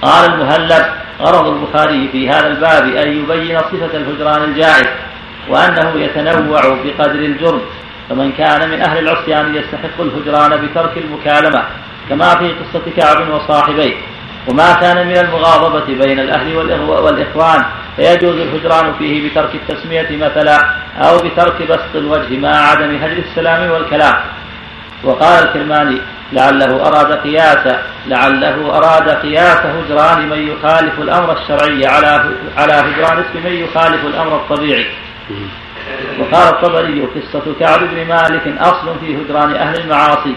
قال 0.03 0.33
المهلب 0.33 0.87
غرض 1.21 1.47
البخاري 1.47 2.09
في 2.13 2.29
هذا 2.29 2.47
الباب 2.47 2.97
أن 2.97 3.09
يبين 3.09 3.59
صفة 3.59 3.97
الهجران 3.97 4.45
الجائز 4.45 4.87
وأنه 5.49 6.01
يتنوع 6.01 6.61
بقدر 6.85 7.19
الجرم 7.19 7.61
فمن 8.11 8.33
كان 8.33 8.71
من 8.71 8.81
أهل 8.83 8.99
العصيان 8.99 9.55
يستحق 9.55 10.01
الهجران 10.01 10.67
بترك 10.67 10.99
المكالمة 10.99 11.63
كما 12.09 12.35
في 12.35 12.53
قصة 12.53 12.83
كعب 12.97 13.31
وصاحبيه. 13.31 13.95
وما 14.49 14.73
كان 14.73 15.07
من 15.07 15.17
المغاضبة 15.17 15.85
بين 15.87 16.21
الأهل 16.21 16.57
والإخوان 16.89 17.65
فيجوز 17.97 18.35
الهجران 18.37 18.95
فيه 18.99 19.31
بترك 19.31 19.51
التسمية 19.55 20.17
مثلا 20.17 20.71
أو 20.99 21.17
بترك 21.19 21.63
بسط 21.63 21.97
الوجه 21.97 22.39
مع 22.39 22.49
عدم 22.49 22.97
هجر 22.97 23.23
السلام 23.31 23.71
والكلام. 23.71 24.15
وقال 25.05 25.45
الكرماني 25.45 25.99
لعله 26.33 26.87
أراد 26.87 27.13
قياس 27.13 27.77
لعله 28.07 28.77
أراد 28.77 29.09
قياس 29.09 29.59
هجران 29.59 30.29
من 30.29 30.39
يخالف 30.49 30.99
الأمر 30.99 31.33
الشرعي 31.33 31.87
على 31.87 32.31
على 32.57 32.73
هجران 32.73 33.19
اسم 33.19 33.45
من 33.45 33.53
يخالف 33.53 34.05
الأمر 34.05 34.37
الطبيعي. 34.37 34.87
وقال 36.21 36.49
الطبري 36.55 37.03
قصة 37.03 37.55
كعب 37.61 37.81
بن 37.81 38.09
مالك 38.09 38.59
أصل 38.61 38.99
في 39.01 39.17
هجران 39.17 39.55
أهل 39.55 39.81
المعاصي 39.81 40.35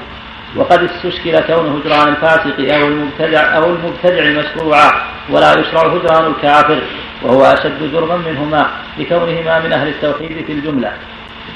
وقد 0.56 0.84
استشكل 0.84 1.40
كون 1.40 1.82
هجران 1.82 2.08
الفاسق 2.08 2.74
أو 2.76 2.88
المبتدع 2.88 3.56
أو 3.56 3.66
المبتدع 3.66 4.42
مشروعا 4.42 4.92
ولا 5.30 5.60
يشرع 5.60 5.82
هجران 5.82 6.32
الكافر 6.32 6.82
وهو 7.24 7.46
أشد 7.46 7.92
جرما 7.94 8.18
منهما 8.18 8.70
لكونهما 8.98 9.60
من 9.60 9.74
أهل 9.74 9.88
التوحيد 9.88 10.46
في 10.48 10.54
الجملة. 10.54 10.92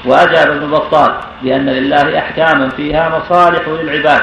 وأجاب 0.06 0.50
ابن 0.50 0.70
بطال 0.70 1.14
بأن 1.42 1.66
لله 1.66 2.18
أحكاما 2.18 2.68
فيها 2.68 3.18
مصالح 3.18 3.68
للعباد 3.68 4.22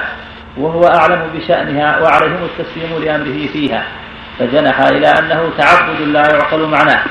وهو 0.58 0.84
أعلم 0.88 1.22
بشأنها 1.36 2.00
وعليهم 2.00 2.40
التسليم 2.44 3.04
لأمره 3.04 3.48
فيها 3.54 3.84
فجنح 4.40 4.80
إلى 4.80 5.08
أنه 5.08 5.50
تعبد 5.58 6.02
لا 6.02 6.22
يعقل 6.22 6.68
معناه 6.68 7.04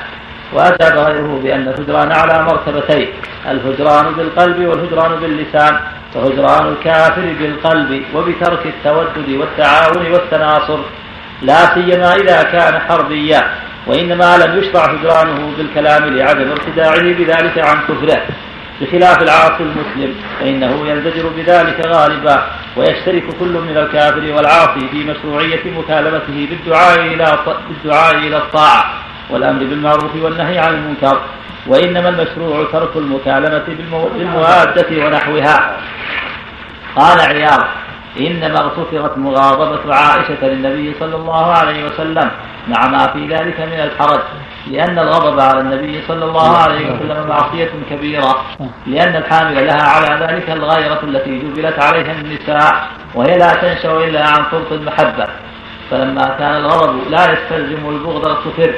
وأجاب 0.52 0.98
غيره 0.98 1.40
بأن 1.42 1.68
الهجران 1.68 2.12
على 2.12 2.42
مرتبتين 2.42 3.08
الهجران 3.50 4.12
بالقلب 4.14 4.58
والهجران 4.68 5.20
باللسان 5.20 5.80
فهجران 6.14 6.68
الكافر 6.68 7.34
بالقلب 7.40 8.02
وبترك 8.14 8.66
التودد 8.66 9.28
والتعاون 9.28 10.12
والتناصر 10.12 10.78
لا 11.42 11.74
سيما 11.74 12.14
إذا 12.14 12.42
كان 12.42 12.78
حربيا 12.80 13.42
وإنما 13.86 14.36
لم 14.36 14.58
يشرع 14.58 14.84
هجرانه 14.84 15.52
بالكلام 15.58 16.04
لعدم 16.04 16.50
ارتداعه 16.50 17.02
بذلك 17.02 17.58
عن 17.58 17.76
كفره. 17.88 18.22
بخلاف 18.80 19.22
العاصي 19.22 19.62
المسلم 19.62 20.14
فإنه 20.40 20.88
ينزجر 20.88 21.28
بذلك 21.28 21.86
غالبا 21.86 22.46
ويشترك 22.76 23.24
كل 23.40 23.52
من 23.52 23.76
الكافر 23.76 24.32
والعاصي 24.32 24.88
في 24.90 25.04
مشروعية 25.04 25.70
مكالمته 25.78 26.48
بالدعاء 26.50 27.00
إلى 27.00 27.38
بالدعاء 27.68 28.16
إلى 28.16 28.36
الطاعة 28.36 28.84
والأمر 29.30 29.64
بالمعروف 29.64 30.16
والنهي 30.16 30.58
عن 30.58 30.74
المنكر. 30.74 31.20
وإنما 31.66 32.08
المشروع 32.08 32.66
ترك 32.72 32.96
المكالمة 32.96 33.64
بالموادة 34.16 35.06
ونحوها. 35.06 35.76
قال 36.96 37.20
عياض 37.20 37.64
إنما 38.20 38.58
اغتفرت 38.60 39.18
مغاضبة 39.18 39.94
عائشة 39.94 40.46
للنبي 40.46 40.94
صلى 41.00 41.16
الله 41.16 41.52
عليه 41.52 41.84
وسلم 41.84 42.30
مع 42.68 42.86
ما 42.86 43.06
في 43.06 43.26
ذلك 43.26 43.60
من 43.60 43.80
الحرج. 43.80 44.20
لأن 44.66 44.98
الغضب 44.98 45.40
على 45.40 45.60
النبي 45.60 46.02
صلى 46.08 46.24
الله 46.24 46.56
عليه 46.56 46.92
وسلم 46.92 47.26
معصية 47.28 47.70
كبيرة. 47.90 48.44
لأن 48.86 49.16
الحامل 49.16 49.66
لها 49.66 49.82
على 49.82 50.26
ذلك 50.26 50.50
الغيرة 50.50 51.00
التي 51.02 51.38
جبلت 51.38 51.78
عليها 51.78 52.12
النساء 52.12 52.88
وهي 53.14 53.38
لا 53.38 53.54
تنشأ 53.54 53.92
إلا 53.98 54.28
عن 54.28 54.42
فرط 54.50 54.72
المحبة 54.72 55.26
فلما 55.90 56.36
كان 56.38 56.56
الغضب 56.56 57.10
لا 57.10 57.32
يستلزم 57.32 57.88
البغض 57.88 58.26
اغتفر 58.28 58.74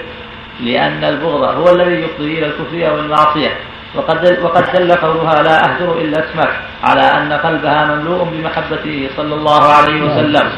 لأن 0.61 1.05
البغض 1.05 1.43
هو 1.43 1.75
الذي 1.75 2.03
يفضي 2.03 2.39
إلى 2.39 2.47
الكفر 2.47 2.91
أو 2.91 2.99
المعصية 2.99 3.51
وقد 3.95 4.39
وقد 4.43 4.73
دل 4.73 4.93
قولها 4.95 5.43
لا 5.43 5.65
أهجر 5.65 5.93
إلا 6.01 6.19
اسمك 6.25 6.51
على 6.85 7.01
أن 7.01 7.33
قلبها 7.33 7.95
مملوء 7.95 8.25
بمحبته 8.25 9.09
صلى 9.17 9.35
الله 9.35 9.73
عليه 9.73 10.03
وسلم. 10.03 10.49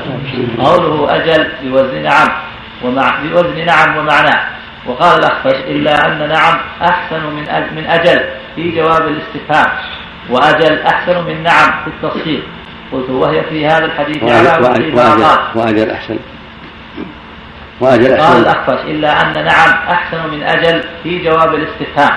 قوله 0.65 1.17
أجل 1.17 1.49
بوزن 1.63 2.03
نعم 2.03 2.29
ومع 2.83 3.15
بوزن 3.23 3.67
نعم 3.67 3.97
ومعناه. 3.97 4.41
وقال 4.87 5.19
الأخفش 5.19 5.55
إلا 5.55 6.07
أن 6.07 6.29
نعم 6.29 6.59
أحسن 6.83 7.27
من 7.27 7.45
من 7.77 7.87
أجل 7.87 8.21
في 8.57 8.71
جواب 8.71 9.09
الاستفهام 9.09 9.69
وأجل 10.31 10.79
أحسن 10.83 11.25
من 11.25 11.43
نعم 11.43 11.85
في 11.85 11.91
التصديق 11.91 12.43
قلت 12.93 13.11
وهي 13.11 13.43
في 13.43 13.67
هذا 13.67 13.85
الحديث 13.85 14.23
على 14.23 14.67
وأجل, 14.67 14.95
وأجل 15.55 15.91
أحسن. 15.91 16.19
وأجل 17.81 18.13
أحسن. 18.13 18.25
قال 18.25 18.43
الأخفش 18.43 18.85
إلا 18.85 19.23
أن 19.23 19.45
نعم 19.45 19.71
أحسن 19.89 20.31
من 20.31 20.43
أجل 20.43 20.85
في 21.03 21.25
جواب 21.25 21.55
الاستفهام 21.55 22.17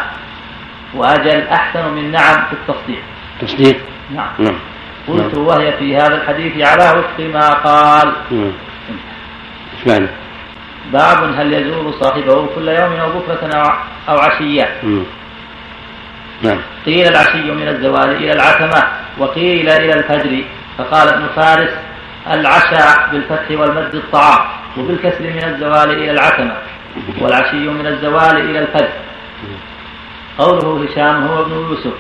وأجل 0.94 1.48
أحسن 1.48 1.94
من 1.94 2.12
نعم 2.12 2.36
في 2.36 2.54
التصديق 2.54 3.02
تصديق؟ 3.42 3.80
نعم. 4.16 4.30
نعم. 4.40 4.60
قلت 5.08 5.36
نعم. 5.36 5.46
وهي 5.48 5.74
في 5.80 5.98
هذا 5.98 6.16
الحديث 6.16 6.68
على 6.68 7.00
وفق 7.00 7.20
ما 7.20 7.50
قال. 7.54 8.14
نعم. 8.32 8.52
إيش 9.78 9.88
معنى؟ 9.88 10.08
باب 10.94 11.34
هل 11.38 11.54
يزور 11.54 11.92
صاحبه 11.92 12.48
كل 12.56 12.68
يوم 12.68 12.94
أو 12.94 13.10
بكرة 13.10 13.80
أو 14.10 14.18
عشية. 14.18 14.70
نعم. 16.42 16.58
قيل 16.86 17.08
العشي 17.08 17.52
من 17.52 17.68
الزوال 17.68 18.10
إلى 18.16 18.34
العتمة 18.34 18.84
وقيل 19.18 19.70
إلى 19.70 19.94
الفجر. 19.94 20.44
فقال 20.78 21.08
ابن 21.10 21.28
فارس 21.36 21.70
العشاء 22.32 23.10
بالفتح 23.12 23.52
والمد 23.52 23.96
الطعام 23.96 24.40
وبالكسر 24.78 25.24
من 25.24 25.44
الزوال 25.44 25.92
إلى 25.92 26.12
العتمة 26.12 26.56
والعشي 27.22 27.68
من 27.70 27.88
الزوال 27.88 28.50
إلى 28.50 28.60
الفجر. 28.60 28.94
قوله 30.38 30.86
هشام 30.86 31.28
هو 31.28 31.42
ابن 31.42 31.52
يوسف 31.52 31.94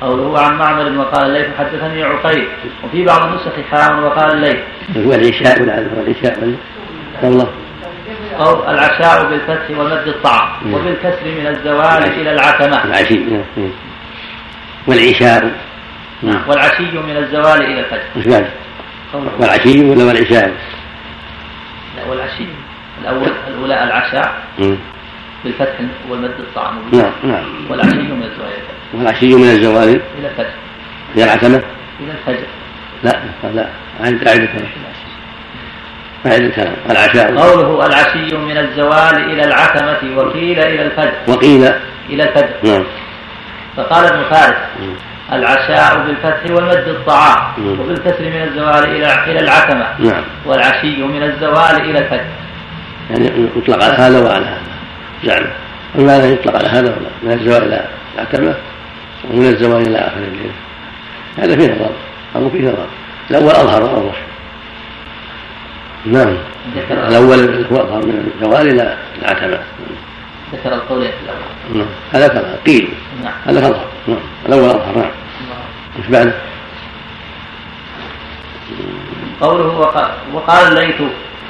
قوله 0.00 0.40
عن 0.40 0.58
معمر 0.58 0.98
وقال 0.98 1.26
الليث 1.26 1.46
حدثني 1.58 2.04
عقيل. 2.04 2.48
وفي 2.84 3.04
بعض 3.04 3.22
النسخ 3.22 3.52
حام 3.70 4.04
وقال 4.04 4.32
الليث 4.32 4.58
والعشاء 4.96 5.62
والعشاء 5.62 6.56
الله. 7.22 7.48
أو 8.40 8.70
العشاء 8.70 9.30
بالفتح 9.30 9.70
ومد 9.70 10.08
الطعام 10.08 10.74
وبالكسر 10.74 11.24
من 11.24 11.46
الزوال 11.46 12.04
إلى 12.04 12.32
العتمة. 12.32 12.84
العشي 12.84 13.20
والعشاء 14.86 15.52
نعم 16.22 16.48
والعشي 16.48 16.82
من 16.82 17.16
الزوال 17.16 17.62
إلى 17.62 17.80
الفجر؟ 17.80 18.46
والعشي 19.38 19.84
ولا 19.84 20.04
والعشاء؟ 20.04 20.52
لا 21.96 22.04
والعشي 22.10 22.46
الأول 23.02 23.32
الأولى 23.48 23.84
العشاء 23.84 24.42
بالفتح 25.44 25.74
والمد 26.08 26.34
الطعام. 26.40 26.74
نعم 26.92 27.12
نعم. 27.24 27.44
والعشي 27.70 27.96
من 27.96 28.22
الزوال 28.22 28.48
إلى 28.48 28.56
الفجر 28.56 28.94
والعشي 28.94 29.34
من 29.34 29.50
الزوال 29.50 29.88
إلى 30.18 30.28
الفجر 30.28 30.54
إلى 31.16 31.24
العتمة؟ 31.24 31.62
إلى 32.00 32.12
الفجر. 32.12 32.46
لا 33.04 33.20
لا 33.54 33.68
عند 34.00 34.28
عند 34.28 34.48
الكلام 36.26 36.74
العشاء. 36.90 37.34
قوله 37.36 37.86
العشي 37.86 38.36
من 38.36 38.58
الزوال 38.58 39.30
إلى 39.30 39.44
العتمة 39.44 40.16
وقيل 40.16 40.58
إلى 40.58 40.82
الفجر. 40.82 41.12
وقيل 41.28 41.72
إلى 42.10 42.22
الفجر. 42.22 42.54
نعم. 42.62 42.84
فقال 43.76 44.06
ابن 44.06 44.22
فارس 44.30 44.56
العشاء 45.32 46.06
بالفتح 46.06 46.50
والمد 46.50 46.88
الطعام 46.88 47.38
وبالكسر 47.80 48.24
من 48.24 48.42
الزوال 48.42 48.84
إلى 48.84 49.24
إلى 49.24 49.40
العتمة. 49.40 49.86
نعم. 49.98 50.22
والعشي 50.46 51.02
من 51.02 51.22
الزوال 51.22 51.90
إلى 51.90 51.98
الفجر. 51.98 52.24
يعني 53.10 53.48
يطلق 53.56 53.84
على 53.84 53.94
هذا 53.94 54.18
وعلى 54.18 54.46
هذا. 54.46 54.60
زعم 55.24 55.44
المعنى 55.94 56.32
يطلق 56.32 56.56
على 56.56 56.68
هذا 56.68 56.88
ولا 56.88 57.10
من 57.22 57.32
الزوال 57.32 57.62
إلى 57.62 57.84
العتمة 58.14 58.54
ومن 59.30 59.46
الزوال 59.46 59.86
إلى 59.86 59.98
آخر 59.98 60.16
الليل. 60.16 60.52
هذا 61.38 61.56
فيه 61.56 61.74
نظر 61.74 61.90
أو 62.36 62.50
فيه 62.50 62.68
نظر 62.68 62.86
الأول 63.30 63.50
أظهر 63.50 63.82
وأوضح 63.82 64.16
نعم. 66.06 66.36
الأول 66.90 67.66
هو 67.72 67.76
أظهر 67.76 68.06
من 68.06 68.32
الزوال 68.34 68.68
إلى 68.68 68.96
العتمة 69.22 69.58
ذكر 70.52 70.74
القولين 70.74 71.10
في 71.10 71.24
الأول. 71.24 71.78
نعم. 71.78 71.86
هذا 72.12 72.28
كذا. 72.28 72.58
قيل. 72.66 72.88
نعم. 73.22 73.32
هذا 73.46 73.58
أظهر 73.58 73.84
نعم. 74.08 74.18
الأول 74.48 74.64
أظهر 74.64 74.96
نعم. 74.96 75.10
إيش 75.98 76.06
بعده؟ 76.06 76.34
قوله 79.40 79.92
وقال 80.32 80.78
الليث 80.78 81.00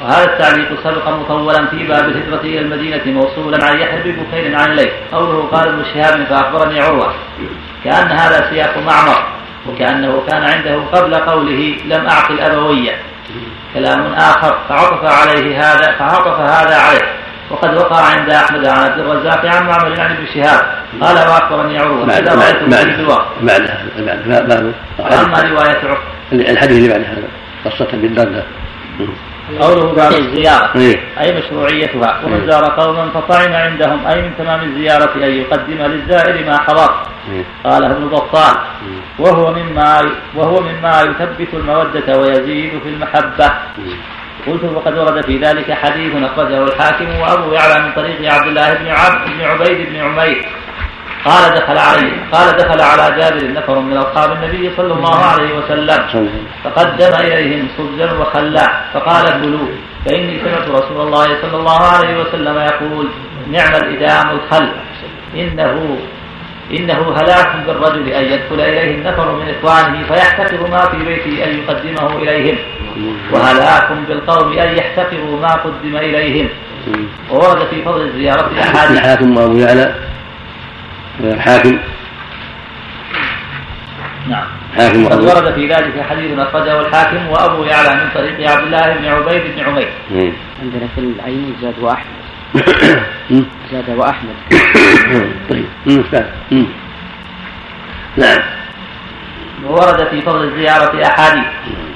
وهذا 0.03 0.25
التعليق 0.25 0.69
سبق 0.85 1.09
مطولا 1.09 1.67
في 1.67 1.87
باب 1.87 2.09
الهجرة 2.09 2.41
إلى 2.41 2.61
المدينة 2.61 3.03
موصولا 3.07 3.65
عن 3.65 3.79
يحيى 3.79 4.03
بن 4.03 4.13
بكير 4.13 4.57
عن 4.57 4.71
الليث. 4.71 4.93
قوله 5.13 5.49
قال 5.53 5.69
ابن 5.69 5.85
شهاب 5.95 6.25
فأخبرني 6.25 6.81
عروة. 6.81 7.15
كأن 7.85 8.09
هذا 8.09 8.51
سياق 8.51 8.79
معمر 8.79 9.25
وكأنه 9.69 10.23
كان 10.29 10.43
عنده 10.43 10.77
قبل 10.93 11.15
قوله 11.15 11.75
لم 11.85 12.07
أعقل 12.07 12.41
أبوية 12.41 12.97
كلام 13.75 14.13
آخر 14.15 14.59
فعطف 14.69 15.05
عليه 15.05 15.61
هذا 15.61 15.93
فعطف 15.99 16.41
هذا 16.41 16.77
عليه. 16.77 17.25
وقد 17.51 17.75
وقع 17.75 18.01
عند 18.01 18.31
أحمد 18.31 18.67
عن 18.67 18.79
عبد 18.79 18.99
الرزاق 18.99 19.47
عن 19.47 19.67
معمر 19.67 20.01
عن 20.01 20.11
ابن 20.11 20.27
شهاب 20.35 20.61
قال 21.01 21.17
واخبرني 21.17 21.79
عروه 21.79 22.19
إذا 22.19 22.35
رأيت 22.35 22.63
بعدها 23.43 23.85
بعدها 24.27 24.73
وأما 24.99 25.43
رواية 25.43 25.79
عروه 25.85 25.99
الحديث 26.33 26.77
اللي 26.77 26.89
بعد 26.89 27.01
هذا 27.01 27.29
قصة 27.65 27.89
بالدردة 27.93 28.45
قوله 29.61 29.93
باب 29.93 30.13
الزيارة. 30.13 30.71
إيه؟ 30.77 30.97
أي 31.21 31.39
مشروعيتها. 31.39 32.21
ومن 32.25 32.41
إيه. 32.41 32.51
زار 32.51 32.65
قوما 32.65 33.11
فطعم 33.11 33.53
عندهم. 33.53 34.07
أي 34.07 34.23
من 34.23 34.31
تمام 34.39 34.61
الزيارة 34.61 35.15
أن 35.17 35.31
يقدم 35.31 35.83
للزائر 35.83 36.47
ما 36.47 36.59
حضر. 36.59 36.95
إيه. 37.33 37.45
قاله 37.65 37.87
ابن 37.87 38.09
بطال 38.09 38.57
وهو 39.19 39.53
مما 39.53 40.03
وهو 40.35 40.61
مما 40.61 41.03
يثبت 41.03 41.55
المودة 41.55 42.19
ويزيد 42.19 42.73
في 42.83 42.89
المحبة. 42.89 43.51
قلت 44.47 44.65
وقد 44.65 44.99
ورد 44.99 45.25
في 45.25 45.39
ذلك 45.39 45.73
حديث 45.73 46.13
أخرجه 46.23 46.65
الحاكم 46.65 47.21
وأبو 47.21 47.53
يعلى 47.53 47.83
من 47.83 47.93
طريق 47.93 48.33
عبد 48.33 48.47
الله 48.47 48.75
بن 48.75 48.87
عبد 48.87 49.31
بن 49.31 49.41
عبيد 49.41 49.89
بن 49.89 49.97
عمير. 49.97 50.49
قال 51.25 51.55
دخل 51.55 51.79
علي 51.79 52.13
قال 52.33 52.57
دخل 52.57 52.81
على 52.81 53.21
جابر 53.21 53.53
نفر 53.53 53.79
من 53.79 53.97
أصحاب 53.97 54.33
النبي 54.33 54.71
صلى 54.77 54.93
الله 54.95 55.17
عليه 55.25 55.59
وسلم. 55.59 56.29
فقدم 56.65 57.15
إليهم 57.21 57.69
خبزا 57.79 58.13
وخلا 58.13 58.67
فقال 58.95 59.25
كلوا 59.43 59.69
فإني 60.07 60.41
سمعت 60.45 60.69
رسول 60.69 61.01
الله 61.07 61.27
صلى 61.43 61.57
الله 61.57 61.81
عليه 61.81 62.21
وسلم 62.21 62.57
يقول 62.59 63.09
نعم 63.53 63.75
الإدام 63.75 64.31
الخل. 64.31 64.69
إنه 65.37 65.99
إنه 66.71 67.15
هلاك 67.17 67.57
بالرجل 67.67 68.09
أن 68.09 68.25
يدخل 68.25 68.61
إليه 68.61 68.95
النفر 68.95 69.33
من 69.33 69.55
إخوانه 69.55 70.07
فيحتقر 70.09 70.67
ما 70.71 70.79
في 70.79 70.97
بيته 70.97 71.45
أن 71.45 71.59
يقدمه 71.59 72.17
إليهم. 72.23 72.57
وهلاك 73.33 73.89
بالقوم 74.09 74.59
أن 74.59 74.77
يحتقروا 74.77 75.41
ما 75.41 75.53
قدم 75.55 75.97
إليهم. 75.97 76.49
وورد 77.31 77.67
في 77.71 77.83
فضل 77.83 78.01
الزيارة 78.01 78.51
أحاديث. 78.61 78.97
يعلى. 79.61 79.95
الحاكم 81.21 81.79
نعم. 84.29 84.47
حاكم 84.77 85.09
قد 85.09 85.21
ورد 85.21 85.55
في 85.55 85.67
ذلك 85.67 86.03
حديث 86.11 86.39
أخرجه 86.39 86.81
الحاكم 86.81 87.29
وأبو 87.29 87.65
يعلى 87.65 87.95
من 87.95 88.11
طريق 88.15 88.51
عبد 88.51 88.65
الله 88.65 88.95
بن 88.95 89.05
عبيد 89.07 89.43
بن 89.57 89.65
عمير. 89.65 89.89
عندنا 90.63 90.89
في 90.95 91.01
العين 91.01 91.57
زاد 91.63 91.79
وأحمد. 91.81 92.25
زاد 93.73 93.89
وأحمد. 93.97 94.35
طيب. 95.51 95.65
نعم. 98.17 98.39
وورد 99.65 100.09
في 100.09 100.23
فضل 100.23 100.45
الزيارة 100.45 101.07
أحاديث. 101.07 101.45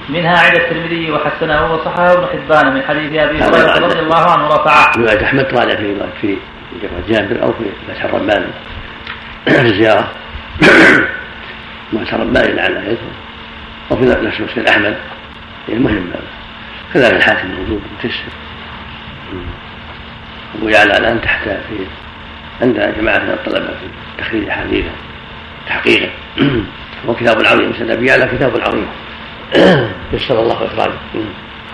منها 0.09 0.39
عند 0.39 0.55
الترمذي 0.57 1.11
وحسنه 1.13 1.73
وصححه 1.73 2.13
ابن 2.13 2.27
حبان 2.27 2.75
من 2.75 2.83
حديث 2.83 3.13
أبي 3.13 3.39
هريرة 3.39 3.79
رضي 3.79 3.99
الله 3.99 4.31
عنه 4.31 4.47
رفعه. 4.47 4.93
رواية 4.97 5.25
أحمد 5.25 5.45
قال 5.45 5.77
في 5.77 5.97
في 6.21 6.37
جابر 7.09 7.43
أو 7.43 7.53
في 7.53 7.65
فتح 7.89 8.05
الرباني. 8.05 8.47
في 8.47 8.78
الزيارة 9.49 10.13
ما 11.93 12.05
تربى 12.05 12.41
إلى 12.41 12.61
على 12.61 12.79
يده 12.87 12.99
وفي 13.91 14.05
نفس 14.05 14.41
مسجد 14.41 14.69
أحمد. 14.69 14.97
المهم 15.69 16.13
كذلك 16.95 17.15
الحاكم 17.15 17.49
موجود 17.49 17.83
متسر 17.99 18.33
أبو 20.55 20.69
يعلى 20.69 20.99
الآن 20.99 21.21
تحت 21.21 21.45
في 21.45 21.87
عند 22.63 22.95
جماعة 22.99 23.19
من 23.19 23.31
الطلبة 23.31 23.67
في 23.67 23.89
تخريج 24.19 24.49
أحاديثه 24.49 24.91
تحقيقة. 25.67 26.11
هو 27.09 27.15
كتاب 27.15 27.47
عظيم 27.47 27.71
مسند 27.71 27.91
أبي 27.91 28.07
يعلى 28.07 28.27
كتاب 28.27 28.61
عظيم. 28.61 28.87
يسر 30.13 30.43
الله 30.43 30.67
إخراجه. 30.67 30.99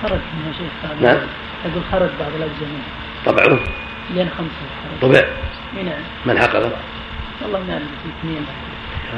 خرج 0.02 0.12
من 0.12 0.54
شيخ 0.58 0.90
نعم. 1.02 1.16
يقول 1.64 1.82
خرج 1.92 2.10
بعض 2.20 2.30
الأجزاء. 2.36 2.68
طبعه. 3.26 3.58
لين 4.14 4.30
خمسة. 4.38 5.00
طبع. 5.02 5.20
نعم. 5.84 6.02
من 6.26 6.38
حققه؟ 6.38 6.72
والله 7.44 7.58
ما 7.58 7.76
أدري 7.76 7.86
اثنين 8.20 8.46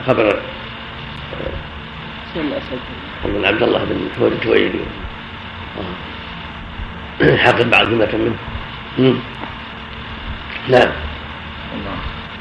خبر 0.06 0.40
الاسد 2.36 2.78
من 3.24 3.44
عبد 3.44 3.62
الله 3.62 3.84
بن 3.84 4.26
التويلي 4.26 4.84
حق 7.44 7.62
بعض 7.62 7.88
جملة 7.88 8.36
منه. 8.98 9.20
نعم. 10.68 10.88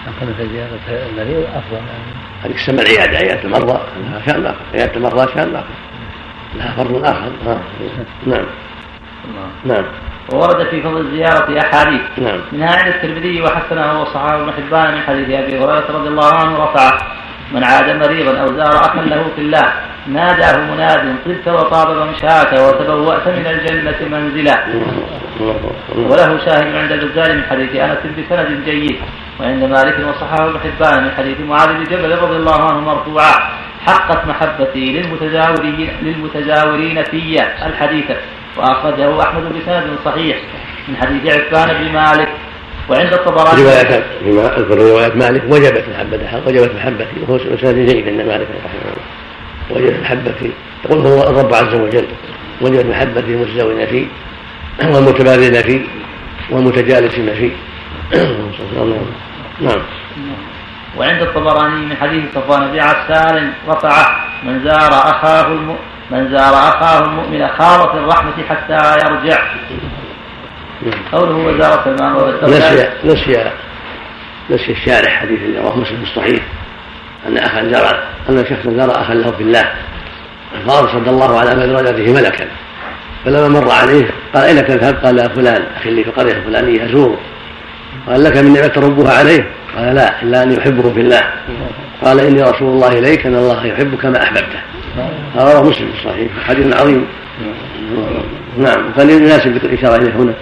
أقل 0.07 0.33
في 0.37 0.47
زيارة 0.49 0.79
المريض 1.09 1.43
أفضل 1.55 1.81
هذه 2.43 2.51
تسمى 2.53 2.81
العيادة 2.81 3.17
عيادة 3.17 3.43
المرضى 3.43 3.79
لها 4.01 4.21
شأن 4.25 4.45
آخر 4.45 4.61
عيادة 4.73 4.95
المرضى 4.95 5.33
شأن 5.33 5.55
آخر 5.55 5.65
لها 6.55 6.75
فرض 6.75 7.05
آخر. 7.05 7.31
نعم. 8.27 8.45
نعم. 9.65 9.85
وورد 10.33 10.67
في 10.67 10.81
فضل 10.81 10.97
الزيارة 10.97 11.59
أحاديث. 11.59 12.01
نعم. 12.17 12.39
منها 12.51 12.75
عند 12.75 12.87
الترمذي 12.87 13.41
وحسنه 13.41 14.01
وصححه 14.01 14.35
ابن 14.35 14.51
حبان 14.51 14.93
من 14.95 15.01
حديث 15.01 15.29
أبي 15.29 15.57
هريرة 15.57 15.85
رضي 15.89 16.07
الله 16.07 16.33
عنه 16.33 16.63
رفعه 16.63 16.97
من 17.51 17.63
عاد 17.63 17.89
مريضا 17.89 18.37
أو 18.37 18.47
زار 18.47 18.75
أخا 18.85 19.01
له 19.01 19.25
في 19.35 19.41
الله 19.41 19.73
ناداه 20.07 20.57
مناد 20.71 21.15
طبت 21.25 21.47
وطاب 21.47 21.89
ممشاك 21.97 22.53
وتبوأت 22.53 23.27
من 23.27 23.47
الجنة 23.47 24.17
منزلا. 24.17 24.57
وله 25.95 26.45
شاهد 26.45 26.75
عند 26.75 26.91
البزار 26.91 27.35
من 27.35 27.43
حديث 27.43 27.75
أنس 27.75 27.97
بسند 28.17 28.65
جيد. 28.65 28.97
وعند 29.39 29.63
مالك 29.63 29.95
وصححه 30.07 30.45
ابن 30.49 30.59
حبان 30.59 31.03
من 31.03 31.11
حديث 31.17 31.39
معاذ 31.39 31.73
بن 31.73 31.83
جبل 31.83 32.11
رضي 32.11 32.35
الله 32.35 32.69
عنه 32.69 32.79
مرفوعا 32.79 33.33
حقت 33.85 34.27
محبتي 34.27 35.01
للمتزاورين 35.01 35.89
للمتزاورين 36.01 37.03
في 37.03 37.43
الحديث 37.65 38.05
وأخرجه 38.57 39.21
أحمد 39.21 39.43
بسند 39.43 39.97
صحيح 40.05 40.37
من 40.87 40.97
حديث 40.97 41.33
عفان 41.33 41.67
بن 41.77 41.93
مالك. 41.93 42.29
وعند 42.89 43.13
الطبراني 43.13 43.61
اذكر 44.31 44.77
روايات 44.77 45.15
مالك 45.15 45.43
وجبت 45.49 45.85
محبته 45.95 46.41
وجبت 46.47 46.75
محبتي 46.75 47.21
وهو 47.21 47.35
اسناد 47.35 47.75
جيد 47.75 48.07
عند 48.07 48.21
مالك 48.21 48.47
رحمه 48.65 48.81
الله. 48.81 49.05
وجبت 49.69 49.99
محبتي 50.01 50.51
يقول 50.85 50.99
هو 51.07 51.29
الرب 51.29 51.53
عز 51.53 51.73
وجل 51.73 52.05
وجبت 52.61 52.85
محبتي 52.85 53.33
المتزاورين 53.33 53.85
فيه 53.85 54.05
والمتبادلين 54.83 55.61
فيه 55.61 55.81
والمتجالسين 56.49 57.33
فيه. 57.33 57.51
نعم. 59.61 59.81
وعند 60.97 61.21
الطبراني 61.21 61.85
من 61.85 61.95
حديث 61.97 62.23
صفوان 62.35 62.71
بن 62.71 62.79
عسال 62.79 63.49
رفعه 63.67 64.25
من 64.43 64.63
زار 64.63 64.93
أخاه 64.93 65.47
الم... 65.47 65.75
من 66.11 66.31
زار 66.31 66.53
أخاه 66.53 67.05
المؤمن 67.05 67.47
خالط 67.47 67.95
الرحمة 67.95 68.33
حتى 68.49 68.97
يرجع. 69.05 69.39
قوله 71.11 71.35
وزار 71.35 71.81
سلمان 71.83 72.33
نسي 72.43 72.89
نسي 73.03 73.51
نسي 74.49 74.71
الشارح 74.71 75.21
حديث 75.21 75.39
رواه 75.57 75.77
مسلم 75.77 76.03
الصحيح 76.03 76.43
أن 77.27 77.37
أخا 77.37 77.69
زار 77.71 77.99
أن 78.29 78.45
شخصا 78.49 78.77
زار 78.77 79.01
أخا 79.01 79.13
له 79.13 79.31
في 79.31 79.43
الله. 79.43 79.71
فارسل 80.67 81.09
الله 81.09 81.39
على 81.39 81.55
مدرجته 81.55 82.13
ملكا. 82.13 82.47
فلما 83.25 83.47
مر 83.47 83.71
عليه 83.71 84.05
قال 84.33 84.43
اين 84.43 84.67
تذهب؟ 84.67 85.05
قال 85.05 85.19
يا 85.19 85.27
فلان 85.27 85.63
أخي 85.77 85.89
لي 85.89 86.03
في 86.03 86.09
القريه 86.09 86.31
الفلانيه 86.31 86.85
ازوره 86.85 87.19
قال 88.07 88.23
لك 88.23 88.37
من 88.37 88.53
نعمة 88.53 88.73
ربها 88.77 89.19
عليه؟ 89.19 89.47
قال 89.77 89.95
لا 89.95 90.21
إلا 90.21 90.43
اني 90.43 90.59
احبه 90.59 90.93
في 90.93 90.99
الله. 90.99 91.23
قال 92.03 92.19
إني 92.19 92.41
رسول 92.41 92.67
الله 92.67 92.87
إليك 92.87 93.25
إن 93.25 93.35
الله 93.35 93.65
يحبك 93.65 93.99
كما 93.99 94.23
أحببته. 94.23 94.59
هذا 94.59 94.84
رواه 95.35 95.63
مسلم 95.63 95.89
الصحيح 95.97 96.31
حديث 96.47 96.75
عظيم. 96.75 97.05
نعم. 98.57 98.91
فليناسب 98.97 99.55
الإشارة 99.55 99.95
إليه 99.95 100.13
هنا. 100.13 100.33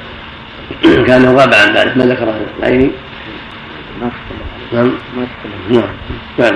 كان 1.08 1.26
غاب 1.26 1.54
عن 1.54 1.74
ذلك 1.76 1.98
ما 1.98 2.06
ذكره؟ 2.06 2.36
العيني. 2.60 2.92
نعم. 4.74 4.92
نعم. 5.70 5.88
نعم. 6.40 6.54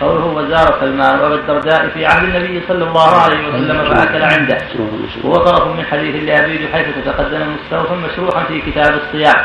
قوله 0.00 0.26
وزار 0.26 0.76
سلمان 0.80 1.20
وابا 1.20 1.34
الدرداء 1.34 1.88
في 1.94 2.06
عهد 2.06 2.24
النبي 2.24 2.62
صلى 2.68 2.84
الله 2.84 3.10
عليه 3.16 3.48
وسلم 3.48 3.84
فأكل 3.84 4.22
عنده. 4.22 4.58
هو 5.24 5.36
طرف 5.36 5.66
من 5.66 5.84
حديث 5.84 6.14
لابي 6.24 6.68
حيث 6.72 6.86
تتقدم 7.04 7.54
مستوفا 7.54 7.94
مشروحا 7.94 8.44
في 8.44 8.60
كتاب 8.60 8.94
الصيام. 8.94 9.44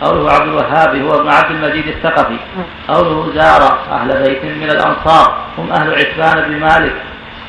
قوله 0.00 0.32
عبد 0.32 0.48
الوهاب 0.48 0.96
هو 0.96 1.20
ابن 1.20 1.28
عبد 1.28 1.50
المجيد 1.50 1.88
الثقفي. 1.88 2.36
قوله 2.88 3.32
زار 3.34 3.78
أهل 3.92 4.22
بيت 4.22 4.44
من 4.44 4.70
الأنصار. 4.70 5.38
هم 5.58 5.72
أهل 5.72 5.94
عتبان 5.94 6.48
بن 6.48 6.60
مالك. 6.60 6.94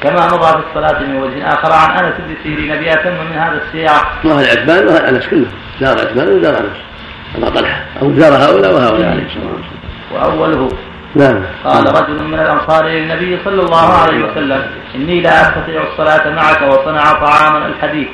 كما 0.02 0.28
مضى 0.28 0.48
في 0.48 0.64
الصلاة 0.70 1.00
من 1.00 1.16
وجه 1.16 1.54
آخر 1.54 1.74
عن 1.74 2.04
أنس 2.04 2.14
بن 2.28 2.36
سيرين 2.44 2.76
بأتم 2.76 3.10
من 3.10 3.38
هذا 3.38 3.62
السياق. 3.66 4.06
وأهل 4.26 4.50
عتبان 4.50 4.88
وأهل 4.88 5.16
أنس 5.16 5.28
كلهم 5.28 5.52
زار 5.82 6.00
عتبان 6.00 6.28
وزار 6.28 6.54
أنس. 6.54 6.78
أبا 7.38 7.50
طلحة. 7.50 7.82
أو 8.02 8.14
زار 8.14 8.34
هؤلاء 8.34 8.74
وهؤلاء. 8.74 9.12
عليه 9.12 9.26
الصلاة 9.26 9.46
والسلام. 9.46 10.40
وأوله. 10.40 10.70
نعم. 11.16 11.42
قال 11.66 11.88
رجل 11.88 12.24
من 12.24 12.40
الأنصار 12.40 12.86
للنبي 12.86 13.40
صلى 13.46 13.62
الله 13.62 13.94
عليه 13.94 14.26
وسلم 14.26 14.64
إني 14.96 15.22
لا 15.22 15.42
أستطيع 15.42 15.84
الصلاة 15.92 16.30
معك 16.30 16.62
وصنع 16.62 17.04
طعاما 17.04 17.68
الحديث. 17.68 18.08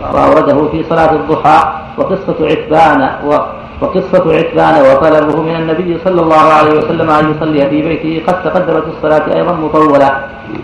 وأورده 0.00 0.68
في 0.70 0.84
صلاة 0.88 1.12
الضحى 1.12 1.72
وقصة 1.98 2.36
عتبان 2.40 3.10
و 3.24 3.38
وقصة 3.82 4.24
عتبان 4.38 4.74
وطلبه 4.86 5.42
من 5.42 5.56
النبي 5.56 5.98
صلى 6.04 6.20
الله 6.20 6.44
عليه 6.58 6.74
وسلم 6.78 7.10
أن 7.10 7.24
يصلي 7.30 7.70
في 7.70 7.82
بيته 7.82 8.22
قد 8.26 8.42
تقدمت 8.42 8.84
الصلاة 8.96 9.36
أيضا 9.36 9.52
مطولة 9.52 10.10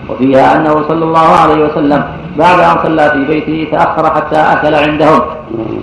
وفيها 0.09 0.57
أنه 0.57 0.75
صلى 0.89 1.05
الله 1.05 1.29
عليه 1.43 1.65
وسلم 1.65 2.05
بعد 2.37 2.61
أن 2.61 2.77
صلى 2.85 3.11
في 3.11 3.25
بيته 3.25 3.59
تأخر 3.73 4.05
حتى 4.15 4.37
أكل 4.37 4.75
عندهم. 4.75 5.23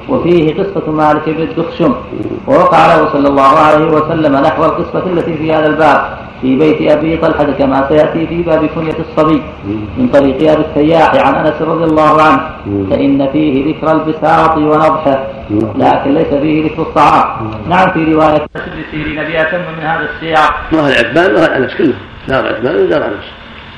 وفيه 0.10 0.64
قصة 0.64 0.92
مالك 0.92 1.30
بن 1.30 1.42
الدخشم 1.42 1.94
ووقع 2.48 2.82
له 2.96 3.10
صلى 3.14 3.28
الله 3.28 3.54
عليه 3.68 3.86
وسلم 3.86 4.36
نحو 4.36 4.66
القصة 4.66 5.04
التي 5.06 5.34
في 5.38 5.54
هذا 5.54 5.68
الباب. 5.68 6.25
في 6.42 6.56
بيت 6.56 6.92
أبي 6.92 7.18
طلحة 7.18 7.44
كما 7.44 7.88
سيأتي 7.90 8.28
في 8.28 8.42
باب 8.42 8.66
كنية 8.66 9.00
الصبي. 9.00 9.42
من 9.98 10.10
طريق 10.14 10.52
أبي 10.52 10.62
التياح 10.62 11.16
عن 11.16 11.36
أنس 11.36 11.62
رضي 11.62 11.84
الله 11.84 12.22
عنه. 12.22 12.42
فإن 12.90 13.28
فيه 13.32 13.74
ذكر 13.74 13.92
البساط 13.92 14.58
ونضحه. 14.58 15.28
لكن 15.76 16.14
ليس 16.14 16.28
فيه 16.28 16.66
ذكر 16.66 16.82
الطعام 16.82 17.52
نعم 17.70 17.92
في 17.92 18.14
رواية 18.14 18.46
ابن 18.56 18.84
سيرين 18.92 19.16
بأتم 19.16 19.58
من 19.58 19.84
هذا 19.84 20.10
السياق 20.16 20.54
وهل 20.74 20.92
عثمان 20.92 21.36
وهل 21.36 21.64
أنس 21.64 21.76
كله. 21.76 21.94
زار 22.28 22.48
عثمان 22.48 22.76
وزار 22.76 23.06
أنس. 23.06 23.26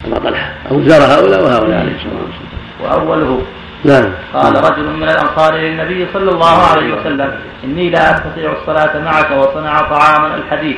أبا 0.05 0.29
طلحة. 0.29 0.53
أو 0.71 0.81
زار 0.81 1.01
هؤلاء 1.01 1.43
وهؤلاء 1.43 1.79
عليه 1.79 1.95
الصلاة 1.95 2.21
والسلام 2.23 3.07
وأوله 3.07 3.41
نعم. 3.85 4.05
قال 4.33 4.55
رجل 4.55 4.93
من 4.93 5.03
الأنصار 5.03 5.53
للنبي 5.55 6.07
صلى 6.13 6.31
الله 6.31 6.57
عليه 6.71 6.93
وسلم 6.93 7.31
إني 7.63 7.89
لا 7.89 8.15
أستطيع 8.15 8.51
الصلاة 8.61 9.03
معك 9.03 9.31
وصنع 9.31 9.81
طعاما 9.81 10.35
الحديث. 10.35 10.77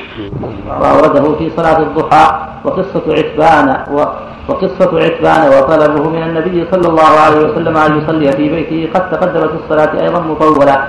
وأورده 0.68 1.38
في 1.38 1.50
صلاة 1.56 1.78
الضحى 1.78 2.26
وقصة 2.64 3.02
عتبان 3.08 3.84
و 3.90 4.04
وقصة 4.48 4.90
عتبان 5.04 5.48
وطلبه 5.48 6.08
من 6.10 6.22
النبي 6.22 6.66
صلى 6.72 6.88
الله 6.88 7.10
عليه 7.20 7.40
وسلم 7.40 7.76
أن 7.76 7.98
يصلي 7.98 8.32
في 8.32 8.48
بيته 8.48 8.88
قد 8.94 9.10
تقدمت 9.10 9.50
الصلاة 9.64 10.02
أيضا 10.02 10.20
مطولة. 10.20 10.84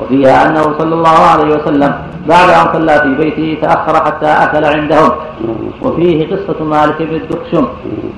وفيها 0.00 0.46
أنه 0.46 0.62
صلى 0.78 0.94
الله 0.94 1.18
عليه 1.32 1.56
وسلم 1.56 1.94
بعد 2.28 2.48
أن 2.50 2.66
صلى 2.72 3.00
في 3.00 3.14
بيته 3.14 3.58
تأخر 3.62 3.94
حتى 4.04 4.26
أكل 4.26 4.64
عندهم. 4.64 5.10
وفيه 5.82 6.18
قصة 6.30 6.64
مالك 6.64 7.02
بن 7.02 7.14
الدخشم. 7.14 7.66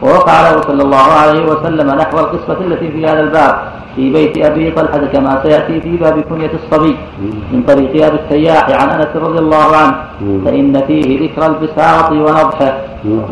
ووقع 0.02 0.50
له 0.50 0.60
صلى 0.60 0.82
الله 0.82 1.06
عليه 1.22 1.44
وسلم 1.44 1.90
نحو 1.90 2.18
القصة 2.18 2.58
التي 2.60 2.88
في 2.92 3.06
هذا 3.06 3.20
الباب. 3.20 3.54
في 3.96 4.12
بيت 4.12 4.44
أبي 4.46 4.70
طلحة 4.70 4.98
كما 5.12 5.42
سيأتي 5.42 5.80
في 5.80 5.96
باب 5.96 6.20
كنية 6.20 6.50
الصبي. 6.54 6.96
من 7.52 7.62
طريق 7.68 8.06
أبي 8.06 8.16
التياح 8.16 8.70
عن 8.70 8.88
أنس 8.90 9.16
رضي 9.16 9.38
الله 9.38 9.76
عنه. 9.76 9.94
فإن 10.44 10.82
فيه 10.86 11.08
ذكر 11.22 11.46
البساط 11.46 12.10
ونضحه. 12.12 12.72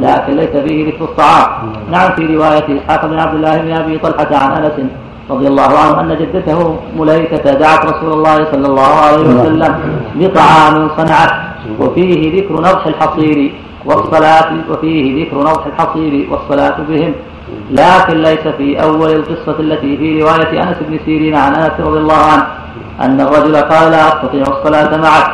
لكن 0.01 0.33
ليس 0.37 0.55
فيه 0.67 0.87
ذكر 0.89 1.05
الطعام 1.05 1.47
نعم 1.91 2.11
في 2.13 2.37
رواية 2.37 2.67
إسحاق 2.79 3.07
بن 3.07 3.19
عبد 3.19 3.35
الله 3.35 3.59
بن 3.59 3.73
أبي 3.73 3.99
طلحة 3.99 4.37
عن 4.37 4.65
أنس 4.65 4.73
رضي 5.31 5.47
الله 5.47 5.79
عنه 5.79 6.01
أن 6.01 6.17
جدته 6.21 6.77
مليكة 6.97 7.53
دعت 7.53 7.85
رسول 7.85 8.13
الله 8.13 8.37
صلى 8.53 8.67
الله 8.67 8.93
عليه 9.05 9.19
وسلم 9.19 9.79
بطعام 10.15 10.91
صنعت 10.97 11.33
وفيه 11.81 12.41
ذكر 12.41 12.55
نضح 12.55 12.87
الحصير 12.87 13.53
والصلاة 13.85 14.53
وفيه 14.71 15.25
ذكر 15.25 15.37
نضح 15.39 15.67
الحصير 15.67 16.29
والصلاة 16.31 16.77
بهم. 16.89 17.13
لكن 17.71 18.23
ليس 18.23 18.49
في 18.59 18.83
أول 18.83 19.11
القصة 19.11 19.61
التي 19.61 19.97
في 19.97 20.23
رواية 20.23 20.63
أنس 20.63 20.77
بن 20.89 20.99
سيرين 21.05 21.35
عن 21.35 21.55
أنس 21.55 21.73
رضي 21.81 21.99
الله 21.99 22.17
عنه 22.33 22.47
أن 23.01 23.21
الرجل 23.21 23.57
قال 23.57 23.91
لا 23.91 24.09
أستطيع 24.09 24.43
الصلاة 24.43 24.97
معك 24.97 25.31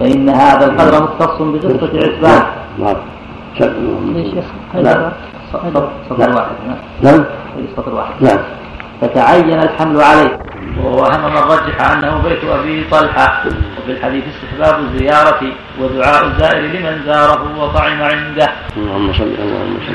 فإن 0.00 0.28
هذا 0.28 0.66
القدر 0.66 1.02
مختص 1.02 1.42
بقصة 1.42 1.90
عتبان. 1.94 2.42
نعم. 2.78 2.96
ليش 4.14 4.34
لا 4.74 5.10
سطر 6.10 6.30
واحد. 6.30 6.46
نعم. 7.02 7.24
سطر 7.76 7.94
واحد. 7.94 8.12
نعم. 8.20 8.38
فتعين 9.00 9.60
الحمل 9.60 10.00
عليه. 10.00 10.38
وهم 10.82 11.30
من 11.30 11.36
رجح 11.36 11.90
أنه 11.90 12.18
بيت 12.18 12.44
أبي 12.44 12.84
طلحة. 12.90 13.44
وفي 13.78 13.92
الحديث 13.92 14.24
استحباب 14.24 14.80
الزيارة 14.80 15.40
ودعاء 15.80 16.26
الزائر 16.26 16.60
لمن 16.60 17.02
زاره 17.06 17.58
وطعم 17.58 18.02
عنده. 18.02 18.48
اللهم 18.76 19.12
صل 19.12 19.22
اللهم 19.22 19.78
صل 19.86 19.94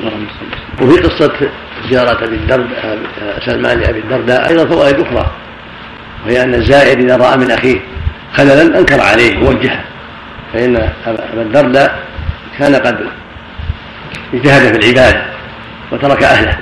اللهم 0.00 0.26
صل 0.40 0.84
وفي 0.84 1.00
قصة 1.00 1.50
زيارة 1.90 2.24
أبي 2.24 2.36
الدرداء 2.36 2.98
سلمان 3.44 3.78
لأبي 3.78 3.98
الدرداء 3.98 4.48
أيضا 4.48 4.66
فوائد 4.66 5.00
أخرى 5.00 5.26
وهي 6.26 6.42
أن 6.42 6.54
الزائر 6.54 6.98
إذا 6.98 7.16
رأى 7.16 7.36
من 7.36 7.50
أخيه 7.50 7.80
خللا 8.36 8.78
أنكر 8.78 9.00
عليه 9.00 9.44
ووجهه. 9.44 9.80
فإن 10.52 10.76
أبا 11.06 11.42
الدرداء 11.42 11.98
كان 12.58 12.74
قد 12.74 12.98
اجتهد 14.34 14.72
في 14.72 14.78
العبادة 14.78 15.22
وترك 15.92 16.22
أهله. 16.22 16.58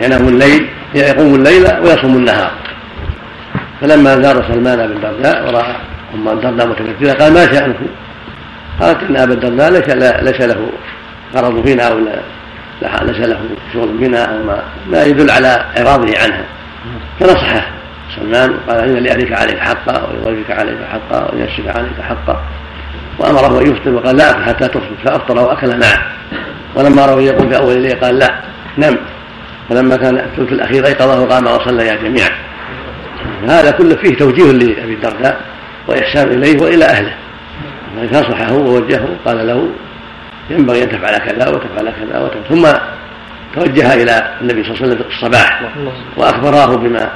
ينام 0.00 0.28
الليل 0.28 0.68
يقوم 0.94 1.34
الليل 1.34 1.64
ويصوم 1.82 2.16
النهار. 2.16 2.50
فلما 3.80 4.22
زار 4.22 4.44
سلمان 4.48 4.86
بن 4.86 4.92
الدرداء 4.92 5.46
ورأى 5.46 5.74
أم 6.14 6.28
الدرداء 6.28 6.66
متكثره 6.66 7.12
قال 7.12 7.32
ما 7.32 7.46
شانكم؟ 7.46 7.86
قالت 8.80 9.02
إن 9.02 9.16
أبا 9.16 9.34
الدرداء 9.34 9.70
ليس 9.70 9.88
ليس 10.22 10.40
له 10.40 10.70
غرض 11.34 11.66
فينا 11.66 11.88
أو 11.88 11.98
ليس 13.02 13.20
له 13.20 13.40
شغل 13.72 13.88
بنا 13.88 14.24
أو 14.24 14.42
ما, 14.42 14.62
ما 14.90 15.04
يدل 15.04 15.30
على 15.30 15.64
إعراضه 15.78 16.18
عنها. 16.18 16.44
فنصحه. 17.20 17.66
سلمان 18.16 18.54
وقال 18.68 18.78
إن 18.78 19.02
لأهلك 19.04 19.32
عليك 19.32 19.58
حقا 19.58 20.08
ولزوجك 20.08 20.50
عليك 20.50 20.78
حقا 20.92 21.32
ولنفسك 21.32 21.76
عليك 21.76 22.00
حقا. 22.08 22.42
وأمره 23.18 23.60
أن 23.60 23.70
يفطر 23.70 23.90
وقال 23.90 24.16
لا 24.16 24.30
اكل 24.30 24.42
حتى 24.42 24.68
تفطر. 24.68 24.90
فأفطر 25.04 25.38
وأكل 25.38 25.78
معه. 25.78 26.02
ولما 26.74 27.06
روي 27.06 27.24
يقول 27.24 27.48
في 27.48 27.56
أول 27.56 27.76
الليل 27.76 28.00
قال 28.00 28.18
لا 28.18 28.34
نم. 28.78 28.96
فلما 29.70 29.96
كان 29.96 30.18
الثلث 30.18 30.52
الأخير 30.52 30.86
أيقظه 30.86 31.20
وقام 31.20 31.46
وصليا 31.46 31.94
جميعا 31.94 32.30
هذا 33.48 33.70
كله 33.70 33.96
فيه 33.96 34.16
توجيه 34.16 34.52
لأبي 34.52 34.94
الدرداء 34.94 35.40
وإحسان 35.88 36.28
إليه 36.28 36.62
وإلى 36.62 36.84
أهله. 36.84 37.14
نصحه 38.12 38.52
ووجهه 38.52 39.08
قال 39.24 39.46
له 39.46 39.68
ينبغي 40.50 40.82
أن 40.82 40.88
تفعل 40.88 41.18
كذا 41.18 41.48
وتفعل 41.48 41.92
كذا 42.00 42.20
وتفعل. 42.20 42.44
ثم 42.48 42.68
توجه 43.54 43.94
إلى 43.94 44.34
النبي 44.40 44.64
صلى 44.64 44.74
الله 44.74 44.82
عليه 44.82 44.94
وسلم 44.94 45.04
الصباح 45.08 45.62
وأخبراه 46.16 46.76
بما 46.76 47.10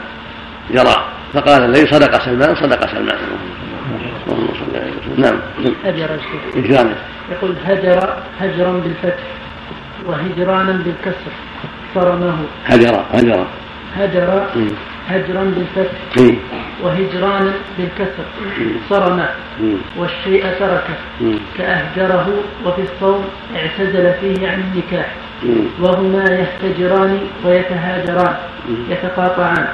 جرى. 0.70 1.04
فقال 1.34 1.64
الذي 1.64 1.86
صدق 1.86 2.24
سلمان 2.24 2.54
صدق 2.54 2.86
سلمان. 2.90 3.18
اللهم 4.26 4.48
صل 4.48 4.76
عليه 4.76 4.90
وسلم 4.90 5.20
نعم. 5.24 5.40
هجر 5.84 6.10
الشيخ. 6.14 6.66
يقول 7.32 7.54
هجر 7.66 8.16
هجرا 8.40 8.72
بالفتح 8.72 9.24
وهجرانا 10.06 10.72
بالكسر. 10.72 11.32
صرمه 11.94 12.36
هجر 12.66 13.04
هجر. 13.12 13.46
هجر 13.96 14.46
هجرا 15.08 15.54
بالفتح 15.56 15.98
وهجرانا 16.82 17.52
بالكسر. 17.78 18.24
صرمه 18.90 19.28
والشيء 19.98 20.44
تركه. 20.60 20.96
كأهجره 21.58 22.28
وفي 22.66 22.82
الصوم 22.82 23.24
اعتزل 23.56 24.12
فيه 24.20 24.48
عن 24.48 24.60
النكاح. 24.60 25.14
وهما 25.80 26.24
يهتجران 26.24 27.18
ويتهاجران 27.44 28.36
يتقاطعان. 28.90 29.68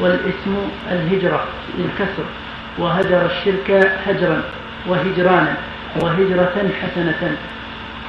والاسم 0.00 0.54
الهجرة 0.92 1.44
بالكسر. 1.78 2.24
وهجر 2.78 3.26
الشرك 3.26 3.92
هجرا 4.06 4.42
وهجرانا 4.88 5.54
وهجرة 6.00 6.56
حسنة. 6.82 7.36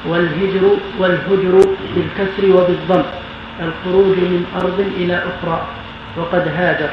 والهجر 0.06 0.64
والهجر 1.00 1.56
بالكسر 1.96 2.56
وبالضم. 2.56 3.04
الخروج 3.60 4.18
من 4.18 4.46
أرض 4.56 4.80
إلى 4.98 5.18
أخرى 5.18 5.68
وقد 6.18 6.48
هاجر. 6.48 6.90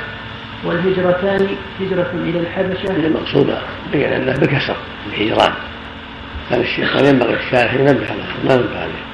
والهجرتان 0.64 1.48
هجرة 1.80 2.10
إلى 2.14 2.40
الحبشة. 2.40 2.92
هي 2.92 3.06
المقصودة 3.06 3.58
بين 3.92 4.12
أنه 4.12 4.32
بكسر 4.32 4.76
الهجران 5.06 5.52
هذا 6.50 6.60
الشيخ 6.60 6.96
قال 6.96 7.06
ينبغي 7.06 7.34
الشارح 7.34 7.74
ينبه 7.74 8.06
على 8.10 8.22
ما 8.44 8.56
نبه 8.56 8.80
عليه. 8.80 9.04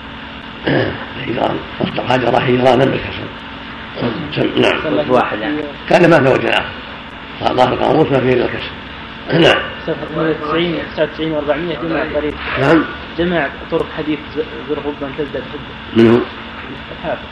الهجران 1.17 1.57
مصدر 1.81 2.03
هاجر 2.03 2.39
هجرانا 2.39 2.85
بالكسر. 2.85 3.25
نعم. 4.57 5.11
واحد 5.11 5.39
يعني 5.39 5.57
كان 5.89 6.11
ما 6.11 6.25
في 6.25 6.29
وجه 6.29 6.51
آخر 6.51 7.55
ظاهر 7.55 7.73
القاموس 7.73 8.07
ما 8.13 8.21
فيه 8.21 8.33
إلا 8.33 8.45
الكسر 8.45 8.71
نعم 9.33 9.63
98 9.87 10.79
99 10.97 11.35
و400 11.35 11.85
جمع 11.85 12.05
طريق. 12.15 12.35
نعم. 12.61 12.85
جمع 13.19 13.49
طرق 13.71 13.87
حديث 13.99 14.19
زر 14.69 14.79
غضا 14.79 15.13
تزداد 15.19 15.43
حده 15.43 16.03
من 16.03 16.11
هو؟ 16.11 16.19
الحافظ 17.05 17.27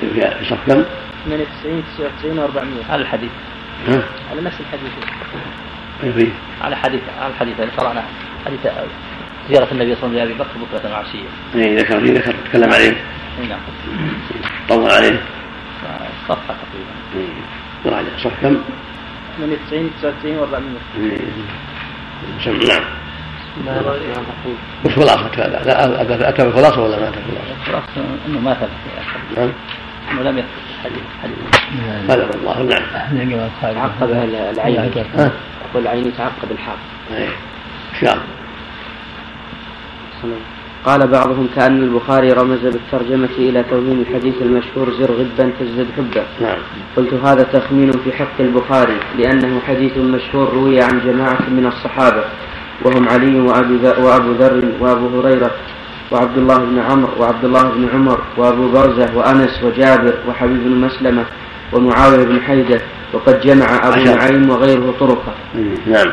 في 0.00 0.06
صف 0.50 0.58
كم؟ 0.66 0.84
98 1.24 1.82
99 1.98 2.48
و400 2.48 2.90
على 2.90 3.02
الحديث 3.02 3.30
ها؟ 3.88 4.02
على 4.30 4.40
نفس 4.40 4.56
الحديث 4.60 4.92
فيه؟ 6.16 6.28
على 6.62 6.76
حديث 6.76 7.00
على 7.20 7.30
الحديث 7.32 7.60
اللي 7.60 7.72
قرانا 7.72 8.02
حديث 8.46 8.60
زيارة 9.48 9.68
النبي 9.72 9.94
صلى 9.94 10.06
الله 10.06 10.20
عليه 10.20 10.34
وسلم 10.34 10.34
لأبي 10.34 10.34
بكر 10.34 10.78
بكرة 10.78 10.90
وعشية. 10.92 11.28
اي 11.54 11.76
ذكر 11.76 12.00
فيه 12.00 12.12
ذكر 12.12 12.34
تكلم 12.50 12.72
عليه 12.72 12.90
اي 13.40 13.46
نعم. 13.48 13.58
طول 14.68 14.90
عليه 14.90 15.20
صفحة 16.28 16.54
تقريبا. 17.12 17.32
راجع 17.86 18.08
صف 18.18 18.32
كم؟ 18.42 18.56
98 19.38 19.90
99 20.02 20.38
و400 20.38 20.80
سم- 22.44 22.68
نعم 22.68 22.84
وش 24.84 24.94
خلاصة 24.94 25.30
هذا؟ 25.36 25.62
لا 25.66 26.04
أتى- 26.04 26.28
أتى 26.28 26.44
بالخلاصة 26.44 26.82
ولا 26.82 27.00
ما 27.00 27.08
أتى 27.08 27.18
بالخلاصة؟ 27.20 27.64
خلاص 27.66 27.82
إنه 28.26 28.40
ما 28.40 28.54
ثبت. 28.54 28.70
نعم. 29.38 29.50
إنه 30.12 30.22
لم 30.30 30.38
يثبت. 30.38 30.50
الحديث 30.84 31.02
حديث 31.22 32.10
هذا 32.10 32.30
الله. 32.34 32.62
نعم. 32.62 33.30
نعم 33.30 33.50
عقبها 33.62 34.24
العين؟ 34.24 34.92
والعين 35.74 36.06
يتعقب 36.06 36.50
الحاء 36.50 36.76
إيه. 37.16 37.28
شاء 38.00 38.18
قال 40.84 41.06
بعضهم 41.06 41.48
كأن 41.56 41.82
البخاري 41.82 42.32
رمز 42.32 42.60
بالترجمة 42.60 43.28
إلى 43.38 43.62
توهين 43.62 44.04
الحديث 44.08 44.34
المشهور 44.42 44.92
زر 44.92 45.12
غبا 45.12 45.52
تزدد 45.60 45.86
حبا. 45.96 46.24
نعم. 46.40 46.58
قلت 46.96 47.14
هذا 47.14 47.42
تخمين 47.42 47.92
في 47.92 48.12
حق 48.12 48.40
البخاري 48.40 48.96
لأنه 49.18 49.60
حديث 49.68 49.98
مشهور 49.98 50.48
روي 50.54 50.82
عن 50.82 51.00
جماعة 51.06 51.42
من 51.50 51.66
الصحابة. 51.66 52.24
وهم 52.84 53.08
علي 53.08 53.40
وأبو 53.40 54.32
ذر 54.32 54.64
وأبو 54.80 55.20
هريرة 55.20 55.50
وعبد 56.12 56.38
الله 56.38 56.58
بن 56.58 56.78
عمرو 56.78 57.10
وعبد 57.18 57.44
الله 57.44 57.62
بن 57.62 57.88
عمر 57.94 58.20
وأبو 58.36 58.68
برزة 58.68 59.16
وأنس 59.16 59.62
وجابر 59.64 60.14
وحبيب 60.28 60.64
بن 60.64 60.80
مسلمة 60.86 61.24
ومعاوية 61.72 62.24
بن 62.24 62.40
حيدة 62.40 62.80
وقد 63.12 63.40
جمع 63.40 63.88
أبو 63.88 64.04
نعيم 64.04 64.50
وغيره 64.50 64.94
طرقة. 65.00 65.32
نعم. 65.86 66.12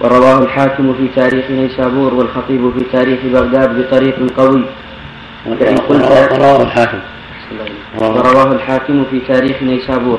ورواه 0.00 0.38
الحاكم 0.42 0.94
في 0.94 1.08
تاريخ 1.16 1.50
نيسابور 1.50 2.14
والخطيب 2.14 2.72
في 2.78 2.84
تاريخ 2.92 3.18
بغداد 3.24 3.78
بطريق 3.80 4.16
قوي. 4.36 4.64
فإن 5.60 5.76
قلت 5.76 6.02
رواه 6.32 6.62
الحاكم. 6.62 6.98
ورواه 7.98 8.52
الحاكم 8.52 9.04
في 9.10 9.20
تاريخ 9.28 9.62
نيسابور 9.62 10.18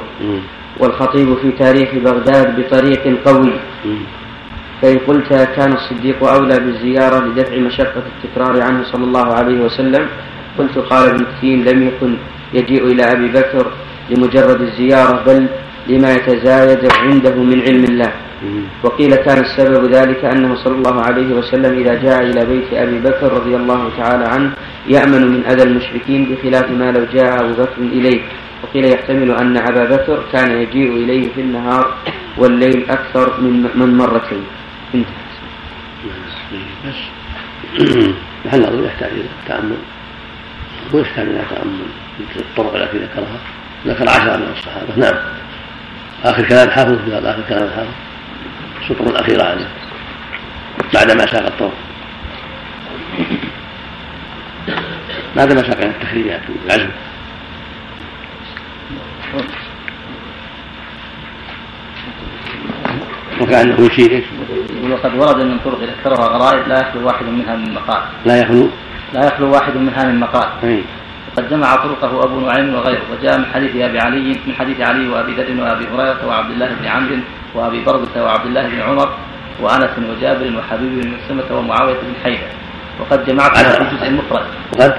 والخطيب 0.80 1.38
في 1.42 1.52
تاريخ 1.52 1.90
بغداد 1.96 2.60
بطريق 2.60 3.04
قوي. 3.26 3.54
فإن 4.82 4.98
قلت 4.98 5.30
كان 5.56 5.72
الصديق 5.74 6.24
أولى 6.24 6.60
بالزيارة 6.60 7.26
لدفع 7.26 7.58
مشقة 7.58 8.04
التكرار 8.14 8.62
عنه 8.62 8.84
صلى 8.84 9.04
الله 9.04 9.28
عليه 9.34 9.60
وسلم 9.66 10.04
قلت 10.58 10.78
قال 10.78 11.10
ابن 11.10 11.26
كثير 11.26 11.58
لم 11.74 11.88
يكن 11.88 12.12
يجيء 12.54 12.84
إلى 12.92 13.04
أبي 13.12 13.28
بكر 13.28 13.66
لمجرد 14.10 14.62
الزيارة 14.62 15.24
بل 15.28 15.48
لما 15.88 16.14
يتزايد 16.14 16.80
عنده 16.94 17.36
من 17.36 17.60
علم 17.62 17.84
الله. 17.84 18.12
وقيل 18.84 19.16
كان 19.16 19.40
السبب 19.44 19.92
ذلك 19.92 20.26
أنه 20.26 20.56
صلى 20.56 20.76
الله 20.76 21.02
عليه 21.02 21.30
وسلم 21.36 21.74
إذا 21.80 21.94
جاء 21.94 22.20
إلى 22.24 22.46
بيت 22.46 22.74
أبي 22.74 23.00
بكر 23.00 23.34
رضي 23.34 23.56
الله 23.56 23.82
تعالى 23.98 24.26
عنه 24.34 24.52
يأمن 24.88 25.28
من 25.28 25.42
أذى 25.46 25.64
المشركين 25.64 26.22
بخلاف 26.32 26.72
ما 26.72 26.92
لو 26.92 27.06
جاء 27.14 27.44
أبو 27.44 27.54
بكر 27.54 27.82
إليه. 27.82 28.22
وقيل 28.64 28.86
يحتمل 28.86 29.32
أن 29.32 29.58
أبا 29.58 29.84
بكر 29.96 30.20
كان 30.34 30.52
يجيء 30.62 30.92
إليه 30.92 31.34
في 31.36 31.42
النهار 31.42 31.94
والليل 32.38 32.86
أكثر 32.90 33.42
من 33.42 33.68
من 33.76 33.98
مرتين. 33.98 34.44
انتهى 34.94 35.14
بس 36.86 36.96
محل 38.46 38.66
النظر 38.66 38.86
يحتاج 38.86 39.12
إلى 39.12 39.24
تأمل 39.48 39.78
ويحتاج 40.94 41.28
إلى 41.28 41.42
تأمل 41.50 41.86
الطرق 42.36 42.76
التي 42.76 42.98
ذكرها. 42.98 43.40
ذكر 43.86 44.10
عشرة 44.10 44.38
من 44.38 44.54
الصحابة. 44.58 44.96
نعم. 44.98 45.16
آخر 46.24 46.46
كلام 46.46 46.68
الحافظ 46.68 46.98
في 47.06 47.16
هذا 47.16 47.32
آخر 47.32 47.42
كلام 47.50 47.64
الحافظ 47.64 47.92
السطر 48.82 49.10
الأخيرة 49.10 49.44
عنه 49.44 49.68
بعدما 50.94 51.26
ساق 51.26 51.46
الطرق. 51.46 51.74
بعدما 55.36 55.64
ساق 55.64 55.82
التخريجات 55.82 56.42
والعزم. 56.50 56.90
وكأنه 63.42 63.86
يشير 63.86 64.12
إيش؟ 64.12 64.26
وقد 64.92 65.16
ورد 65.16 65.38
من 65.38 65.58
طرق 65.66 65.80
ذكرها 65.82 66.28
غرائب 66.28 66.68
لا 66.68 66.80
يخلو 66.82 67.08
واحد 67.08 67.26
منها 67.26 67.56
من 67.56 67.74
مقال. 67.74 68.02
لا 68.26 68.42
يخلو؟ 68.42 68.70
لا 69.14 69.28
يخلو 69.28 69.52
واحد 69.52 69.76
منها 69.76 70.04
من 70.06 70.20
مقال. 70.20 70.48
أي. 70.64 70.84
وقد 71.30 71.50
جمع 71.50 71.76
طرقه 71.76 72.24
أبو 72.24 72.40
نعيم 72.40 72.76
وغيره 72.76 73.02
وجاء 73.12 73.38
من 73.38 73.46
حديث 73.54 73.76
أبي 73.76 74.00
علي 74.00 74.40
من 74.48 74.54
حديث 74.60 74.82
علي 74.82 75.08
وأبي 75.08 75.32
ذر 75.32 75.64
وأبي 75.64 75.86
هريرة 75.94 76.28
وعبد 76.28 76.52
الله 76.52 76.70
بن 76.82 76.88
عمرو 76.88 77.16
وأبي 77.56 77.84
برده 77.84 78.24
وعبد 78.24 78.46
الله 78.46 78.68
بن 78.68 78.82
عمر 78.82 79.10
وأنس 79.62 79.90
وجابر 80.10 80.58
وحبيب 80.58 81.02
بن 81.02 81.14
مسلمة 81.18 81.60
ومعاوية 81.60 81.94
بن 81.94 82.14
حيدة 82.24 82.48
وقد 83.00 83.26
جمعتها 83.26 83.84
في 83.84 83.96
جزء 83.96 84.12
مفرد. 84.12 84.46
وقد 84.74 84.94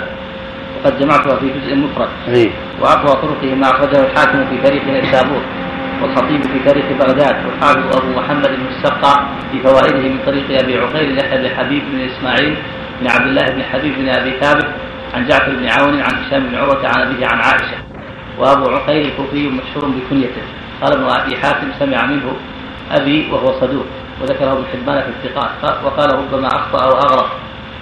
وقد 0.84 0.98
جمعتها 0.98 1.36
في 1.36 1.48
جزء 1.48 1.76
مفرد. 1.76 2.08
أي. 2.28 2.50
وأقوى 2.80 3.12
طرقه 3.22 3.54
ما 3.54 3.70
أخرجه 3.70 4.00
الحاكم 4.06 4.44
في 4.50 4.56
تاريخ 4.64 4.82
نيسابور 4.84 5.42
والخطيب 6.02 6.42
في 6.42 6.58
تاريخ 6.66 6.84
بغداد 7.00 7.36
والحافظ 7.46 7.96
أبو 7.96 8.20
محمد 8.20 8.58
السقع 8.70 9.26
في 9.52 9.58
فوائده 9.62 10.08
من 10.08 10.18
طريق 10.26 10.62
أبي 10.62 10.78
عقيل 10.78 11.18
يحيى 11.18 11.38
بن 11.38 11.48
حبيب 11.56 11.82
بن 11.92 12.00
إسماعيل 12.00 12.56
بن 13.00 13.10
عبد 13.10 13.26
الله 13.26 13.44
بن 13.44 13.62
حبيب 13.62 13.94
بن 13.98 14.08
أبي 14.08 14.32
ثابت 14.40 14.66
عن 15.14 15.26
جعفر 15.26 15.52
بن 15.52 15.68
عون 15.68 16.00
عن 16.00 16.24
هشام 16.24 16.46
بن 16.46 16.54
عروة 16.54 16.88
عن 16.88 17.00
أبيه 17.02 17.26
عن 17.26 17.38
عائشة 17.38 17.78
وأبو 18.38 18.70
عقيل 18.70 19.06
الكوفي 19.06 19.48
مشهور 19.48 19.90
بكنيته. 19.90 20.42
قال 20.82 20.92
ابن 20.92 21.04
أبي 21.04 21.36
حاتم 21.36 21.68
سمع 21.78 22.06
منه 22.06 22.36
أبي 22.90 23.28
وهو 23.32 23.60
صدوق 23.60 23.86
وذكره 24.22 24.52
ابن 24.52 24.64
حبان 24.72 25.02
في 25.02 25.28
الثقات. 25.28 25.84
وقال 25.84 26.14
ربما 26.14 26.48
أخطأ 26.48 26.84
واغرق 26.84 27.30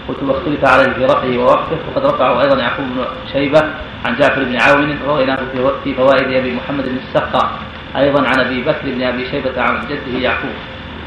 قلت 0.09 0.23
واختلف 0.23 0.65
عليه 0.65 0.93
في 0.93 1.05
رفعه 1.05 1.39
ووقفه 1.39 1.77
وقد 1.89 2.07
رفعه 2.07 2.43
أيضا 2.43 2.61
يعقوب 2.61 2.87
بن 2.87 3.05
شيبة 3.33 3.61
عن 4.05 4.17
جعفر 4.21 4.45
بن 4.45 4.57
عون 4.61 4.99
رويناه 5.09 5.39
في 5.85 5.95
فوائد 5.95 6.33
أبي 6.33 6.55
محمد 6.55 6.85
بن 6.85 6.99
السقا 7.09 7.51
أيضا 7.97 8.29
عن 8.29 8.41
أبي 8.41 8.63
بكر 8.63 8.83
بن 8.85 9.03
أبي 9.03 9.31
شيبة 9.31 9.63
عن 9.63 9.87
جده 9.89 10.19
يعقوب 10.19 10.51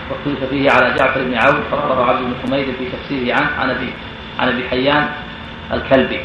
واختلف 0.09 0.49
فيه 0.49 0.71
على 0.71 0.93
جعفر 0.97 1.23
بن 1.23 1.33
عون 1.33 1.63
فرواه 1.71 2.05
عبد 2.05 2.21
بن 2.21 2.33
حميد 2.43 2.65
في 2.65 2.85
تفسيره 2.85 3.35
عنه 3.35 3.49
عن 3.59 3.69
أبي 3.69 3.93
عن 4.39 4.47
أبي 4.47 4.69
حيان 4.69 5.09
الكلبي 5.73 6.19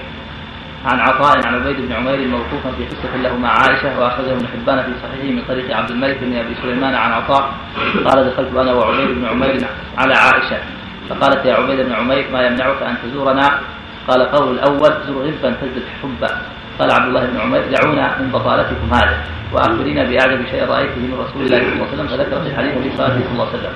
عن 0.84 1.00
عطاء 1.00 1.46
عن 1.46 1.54
عبيد 1.54 1.76
بن 1.76 1.92
عمير 1.92 2.28
موقوفا 2.28 2.70
في 2.78 2.84
قصة 2.84 3.16
له 3.16 3.36
مع 3.38 3.48
عائشة 3.48 4.00
وأخرجه 4.00 4.32
ابن 4.32 4.46
حبان 4.48 4.82
في 4.82 4.90
صحيحه 5.02 5.34
من 5.34 5.42
طريق 5.48 5.76
عبد 5.76 5.90
الملك 5.90 6.18
بن 6.22 6.36
أبي 6.36 6.54
سليمان 6.62 6.94
عن 6.94 7.12
عطاء 7.12 7.54
قال 8.04 8.30
دخلت 8.30 8.56
أنا 8.56 8.72
وعبيد 8.72 9.08
بن 9.08 9.26
عمير 9.26 9.66
على 9.98 10.14
عائشة. 10.14 10.58
فقالت 11.08 11.46
يا 11.46 11.54
عبيد 11.54 11.80
بن 11.80 11.92
عمير 11.92 12.24
ما 12.32 12.46
يمنعك 12.46 12.82
أن 12.82 12.96
تزورنا؟ 13.02 13.60
قال 14.08 14.22
قول 14.22 14.54
الأول 14.54 14.90
زر 15.06 15.12
غبا 15.12 15.56
تزدد 15.60 15.82
حبا. 16.02 16.40
قال 16.78 16.90
عبد 16.90 17.08
الله 17.08 17.26
بن 17.26 17.40
عمير 17.40 17.62
دعونا 17.72 18.18
من 18.20 18.28
بطالتكم 18.30 18.94
هذا 18.94 19.16
واخبرينا 19.52 20.02
بأعجب 20.04 20.46
شيء 20.50 20.64
رأيته 20.64 21.00
من 21.00 21.14
رسول 21.14 21.42
الله 21.42 21.58
صلى 21.58 21.72
الله 21.72 21.86
عليه 21.86 21.94
وسلم 21.94 22.06
فذكر 22.06 22.40
في 22.42 22.48
الحديث 22.48 22.72
في 22.82 22.96
صلاه 22.96 23.08
صلى 23.08 23.32
الله 23.32 23.46
عليه 23.48 23.58
وسلم 23.58 23.72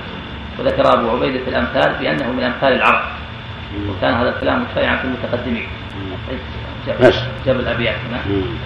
وذكر 0.58 0.94
أبو 0.94 1.10
عبيدة 1.10 1.44
في 1.44 1.50
الأمثال 1.50 1.94
بأنه 2.00 2.32
من 2.32 2.42
أمثال 2.42 2.72
العرب 2.72 3.02
وكان 3.88 4.14
هذا 4.14 4.28
الكلام 4.28 4.64
شائعا 4.74 4.96
في 4.96 5.04
المتقدمين. 5.04 5.66
جبل, 6.86 7.14
جبل 7.46 7.68
ابيات 7.68 7.94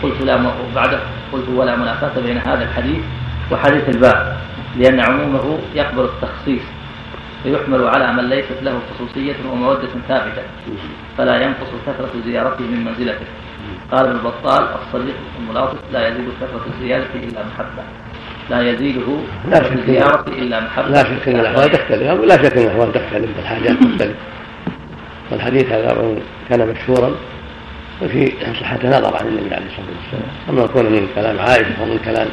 قلت 0.02 0.20
لا 0.20 0.34
وبعده 0.70 1.00
قلت 1.32 1.48
ولا 1.48 1.76
منافاة 1.76 2.20
بين 2.20 2.38
هذا 2.38 2.64
الحديث 2.64 3.02
وحديث 3.52 3.88
الباب 3.88 4.36
لأن 4.76 5.00
عمومه 5.00 5.58
يقبل 5.74 6.04
التخصيص 6.04 6.62
فيحمل 7.42 7.86
على 7.86 8.12
من 8.12 8.28
ليست 8.28 8.62
له 8.62 8.80
خصوصية 8.94 9.36
ومودة 9.52 9.88
ثابتة 10.08 10.42
فلا 11.18 11.42
ينقص 11.42 11.68
كثرة 11.86 12.10
زيارته 12.24 12.64
من 12.64 12.84
منزلته. 12.84 13.26
قال 13.92 14.06
ابن 14.06 14.16
البطال 14.16 14.62
الصديق 14.62 15.14
الملاطف 15.40 15.78
لا 15.92 16.08
يزيد 16.08 16.28
كثرة 16.40 16.66
الزيادة 16.74 17.06
إلا 17.14 17.40
محبة. 17.46 17.82
لا 18.50 18.70
يزيده 18.70 19.16
لا 19.50 19.62
شك 19.62 19.72
الزيارة 19.72 20.24
إلا 20.28 20.60
محبة. 20.60 20.88
لا 20.88 21.04
شك 21.04 21.28
أن 21.28 21.40
الأحوال 21.40 21.70
تختلف. 21.70 22.02
لا 22.02 22.42
شك 22.42 22.56
أن 22.56 22.64
الأحوال 22.64 22.92
تختلف 22.92 23.36
والحاجات 23.36 23.72
تختلف. 23.72 24.16
والحديث 25.30 25.72
هذا 25.72 26.16
كان 26.48 26.68
مشهورا 26.68 27.14
وفي 28.02 28.32
صحته 28.60 28.98
نظر 28.98 29.16
عن 29.16 29.26
النبي 29.26 29.54
عليه 29.54 29.66
الصلاة 29.66 29.86
والسلام. 29.96 30.30
أما 30.50 30.66
كون 30.66 30.84
من 30.84 31.08
كلام 31.14 31.38
عائشة 31.38 31.80
أو 31.80 31.84
من 31.84 31.98
كلام 32.04 32.28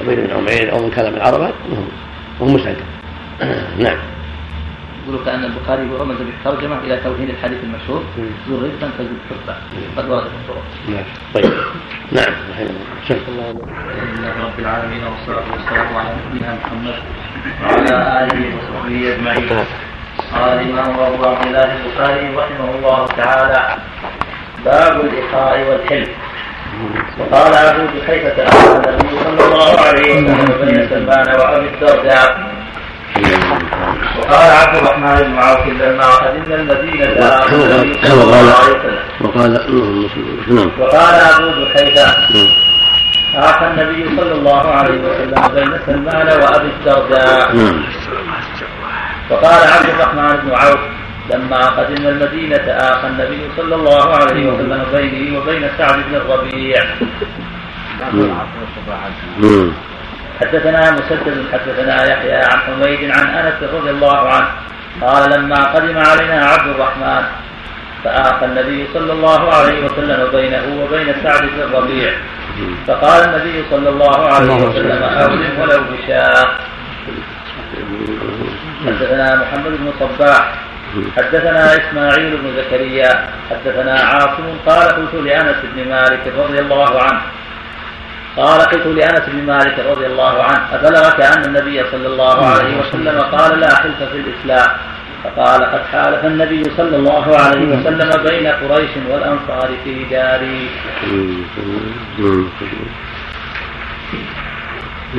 عبيد 0.00 0.18
بن 0.20 0.30
عمير 0.36 0.72
أو 0.72 0.78
من 0.78 0.90
كلام 0.90 1.14
العرب 1.14 1.52
وهو 2.40 2.50
مسلم 2.50 2.76
نعم. 3.84 3.98
يقول 5.08 5.24
كأن 5.24 5.44
البخاري 5.44 5.82
رمز 6.00 6.16
بالترجمة 6.16 6.78
إلى 6.78 6.96
توهين 6.96 7.30
الحديث 7.30 7.58
المشهور 7.64 8.04
ذو 8.48 8.56
رزقا 8.56 8.90
تزد 8.98 9.18
حبا 9.30 9.56
قد 9.96 10.10
ورد 10.10 10.22
في 10.22 10.28
الطرق. 10.28 10.64
نعم. 10.88 11.04
طيب. 11.34 11.52
نعم. 12.12 12.32
الله 13.28 13.52
لله 13.52 14.32
رب 14.44 14.58
العالمين 14.58 15.00
والصلاة 15.04 15.44
والسلام 15.52 15.96
على 15.96 16.08
نبينا 16.26 16.54
محمد 16.54 16.94
وعلى 17.62 18.24
آله 18.24 18.56
وصحبه 18.56 19.14
أجمعين. 19.14 19.48
قال 20.34 20.60
الإمام 20.60 21.00
أبو 21.00 21.24
عبد 21.24 21.46
الله 21.46 21.76
البخاري 21.76 22.36
رحمه 22.36 22.70
الله 22.74 23.06
تعالى 23.06 23.76
باب 24.64 25.00
الإخاء 25.00 25.70
والحلم. 25.70 26.08
وقال 27.18 27.54
أبو 27.54 27.82
جحيفة 27.98 28.48
أخبر 28.48 28.90
النبي 28.90 29.08
صلى 29.24 29.44
الله 29.44 29.80
عليه 29.80 30.22
وسلم 30.22 30.66
بين 30.66 30.88
سلمان 30.88 31.40
وأبي 31.40 31.68
الدرداء 31.68 32.57
وقال 34.18 34.50
عبد 34.50 34.76
الرحمن 34.76 35.14
بن 35.22 35.38
عوف 35.38 35.66
لما 35.66 36.06
قدمنا 36.06 36.54
المدينة 36.54 37.06
وقال 38.22 38.52
وقال 39.20 39.52
نعم. 40.48 40.70
وقال 40.78 41.14
أبو 41.14 41.64
بحيثة 41.64 42.06
آخى 43.34 43.66
النبي 43.66 44.16
صلى 44.16 44.32
الله 44.32 44.70
عليه 44.70 45.00
وسلم 45.00 45.54
بين 45.54 45.78
سلمان 45.86 46.26
وأبي 46.26 46.68
الدرداء. 46.68 47.54
وقال 49.30 49.60
عبد 49.72 49.88
الرحمن 49.88 50.36
بن 50.36 50.50
عوف 50.54 50.80
لما 51.34 51.66
قدمنا 51.66 52.08
المدينة 52.08 52.66
آخى 52.70 53.06
النبي 53.08 53.40
صلى 53.56 53.74
الله 53.74 54.14
عليه 54.16 54.46
وسلم 54.52 54.84
بيني 54.92 55.36
وبين 55.38 55.68
سعد 55.78 55.94
بن 56.08 56.14
الربيع. 56.14 56.84
حدثنا 60.40 60.90
مسدد 60.90 61.44
حدثنا 61.52 62.04
يحيى 62.10 62.34
عن 62.34 62.58
حميد 62.66 63.10
عن 63.10 63.26
أنس 63.26 63.58
رضي 63.74 63.90
الله 63.90 64.28
عنه 64.28 64.48
قال 65.02 65.30
لما 65.30 65.64
قدم 65.64 65.98
علينا 65.98 66.44
عبد 66.44 66.68
الرحمن 66.74 67.22
فآخى 68.04 68.44
النبي 68.44 68.86
صلى 68.94 69.12
الله 69.12 69.54
عليه 69.54 69.84
وسلم 69.84 70.28
بينه 70.32 70.64
وبين 70.82 71.14
سعد 71.22 71.42
بن 71.42 71.60
الربيع 71.62 72.12
فقال 72.86 73.20
النبي 73.24 73.64
صلى 73.70 73.88
الله 73.88 74.26
عليه 74.32 74.54
وسلم. 74.54 75.02
أولم 75.02 75.60
ولو 75.60 75.80
بشاء. 75.92 76.48
حدثنا 78.86 79.36
محمد 79.42 79.72
بن 79.78 79.92
صباح 80.00 80.54
حدثنا 81.16 81.64
إسماعيل 81.76 82.36
بن 82.36 82.48
زكريا 82.56 83.28
حدثنا 83.50 83.94
عاصم 84.00 84.46
قال 84.66 84.88
قلت 84.88 85.14
لأنس 85.14 85.56
بن 85.74 85.88
مالك 85.88 86.20
رضي 86.38 86.58
الله 86.58 87.02
عنه 87.02 87.20
قال 88.36 88.60
قلت 88.60 88.86
لأنس 88.86 89.22
بن 89.28 89.46
مالك 89.46 89.78
رضي 89.78 90.06
الله 90.06 90.42
عنه 90.42 90.74
ابلغك 90.74 91.20
أن 91.20 91.44
النبي 91.44 91.82
صلى 91.90 92.06
الله 92.06 92.46
عليه 92.46 92.80
وسلم 92.80 93.20
قال 93.20 93.60
لا 93.60 93.74
حلف 93.74 94.02
في 94.02 94.16
الإسلام؟ 94.18 94.76
فقال 95.24 95.64
قد 95.64 95.80
حالف 95.92 96.24
النبي 96.24 96.62
صلى 96.76 96.96
الله 96.96 97.36
عليه 97.36 97.68
وسلم 97.68 98.22
بين 98.22 98.46
قريش 98.46 98.90
والأنصار 99.10 99.70
في 99.84 100.04
داري. 100.04 100.68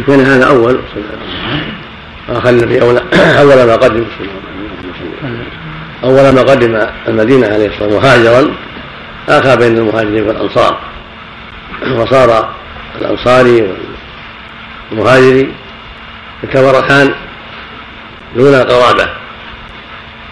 كان 0.08 0.20
هذا 0.20 0.48
أول. 0.48 0.80
آخر 2.30 2.50
النبي 2.50 2.82
اول 2.82 2.98
أول 3.40 3.68
ما 3.68 3.76
قدم. 3.76 4.06
أول 6.04 6.30
ما 6.36 6.42
قدم 6.42 6.88
المدينة 7.08 7.48
عليه 7.48 7.68
الصلاة 7.68 7.96
والسلام 7.96 8.04
مهاجرا 8.04 8.56
آخى 9.30 9.56
بين 9.58 9.78
المهاجرين 9.78 10.28
والأنصار. 10.28 10.78
وصار 11.92 12.59
الأنصاري 13.02 13.76
والمهاجري 14.92 15.54
يتورثان 16.44 17.14
دون 18.36 18.56
قرابة. 18.56 19.10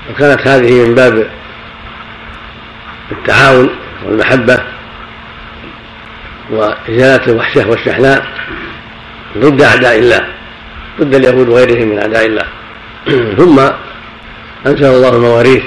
وكانت 0.10 0.48
هذه 0.48 0.88
من 0.88 0.96
باب 0.96 1.30
التعاون 3.12 3.70
والمحبة 4.06 4.60
وإزالة 6.50 7.26
الوحشة 7.28 7.70
والشحناء 7.70 8.28
ضد 9.38 9.62
أعداء 9.62 10.00
الله 10.00 10.28
ضد 11.00 11.16
اليهود 11.16 11.50
وغيرهم 11.50 11.88
من 11.88 12.00
أعداء 12.00 12.26
الله. 12.26 12.46
ثم 13.40 13.60
أنزل 14.66 14.86
الله 14.86 15.10
المواريث 15.10 15.64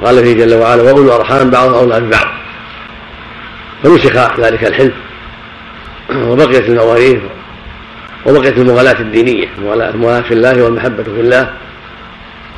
وقال 0.00 0.24
فيه 0.24 0.44
جل 0.44 0.54
وعلا 0.54 0.82
وأولو 0.82 1.04
الأرحام 1.04 1.50
بعضهم 1.50 1.74
أولى 1.74 2.00
ببعض. 2.00 2.26
فنسخ 3.82 4.40
ذلك 4.40 4.64
الحلف. 4.64 4.94
وبقيت 6.16 6.68
المواريث 6.68 7.20
وبقيت 8.26 8.58
المغالاة 8.58 9.00
الدينية 9.00 9.48
المغالاة 9.58 10.20
في 10.20 10.34
الله 10.34 10.62
والمحبة 10.64 11.02
في 11.02 11.20
الله. 11.20 11.50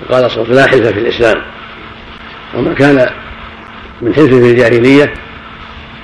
وقال 0.02 0.30
صلى 0.30 0.42
الله 0.42 0.52
عليه 0.52 0.52
وسلم 0.52 0.54
لا 0.54 0.66
حلف 0.66 0.86
في 0.86 1.00
الإسلام. 1.00 1.42
وما 2.54 2.74
كان 2.74 3.10
من 4.02 4.14
حلف 4.14 4.34
في 4.34 4.50
الجاهلية 4.50 5.14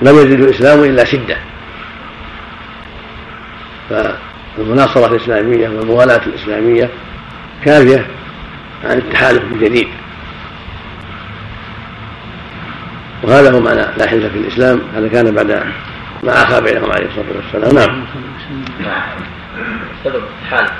لم 0.01 0.15
يزد 0.15 0.39
الإسلام 0.39 0.83
إلا 0.83 1.05
شدة. 1.05 1.37
فالمناصرة 3.89 5.07
الإسلامية 5.07 5.69
والموالاة 5.69 6.21
الإسلامية 6.25 6.89
كافية 7.65 8.05
عن 8.83 8.97
التحالف 8.97 9.43
الجديد. 9.43 9.87
وهذا 13.23 13.51
هو 13.51 13.59
معنى 13.59 13.85
لا 13.97 14.07
حلف 14.07 14.25
في 14.25 14.37
الإسلام 14.37 14.81
هذا 14.95 15.07
كان 15.07 15.35
بعد 15.35 15.63
ما 16.23 16.43
أخى 16.43 16.61
بينهم 16.61 16.91
عليه 16.91 17.05
الصلاة 17.05 17.25
والسلام. 17.35 17.75
نعم. 17.75 18.05
سبب 20.03 20.23
الحالف 20.43 20.71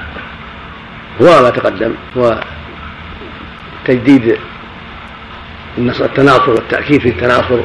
هو 1.21 1.41
ما 1.41 1.49
تقدم 1.49 1.93
هو 2.17 2.43
تجديد 3.85 4.37
التناصر 5.77 6.49
والتأكيد 6.49 7.01
في 7.01 7.09
التناصر 7.09 7.59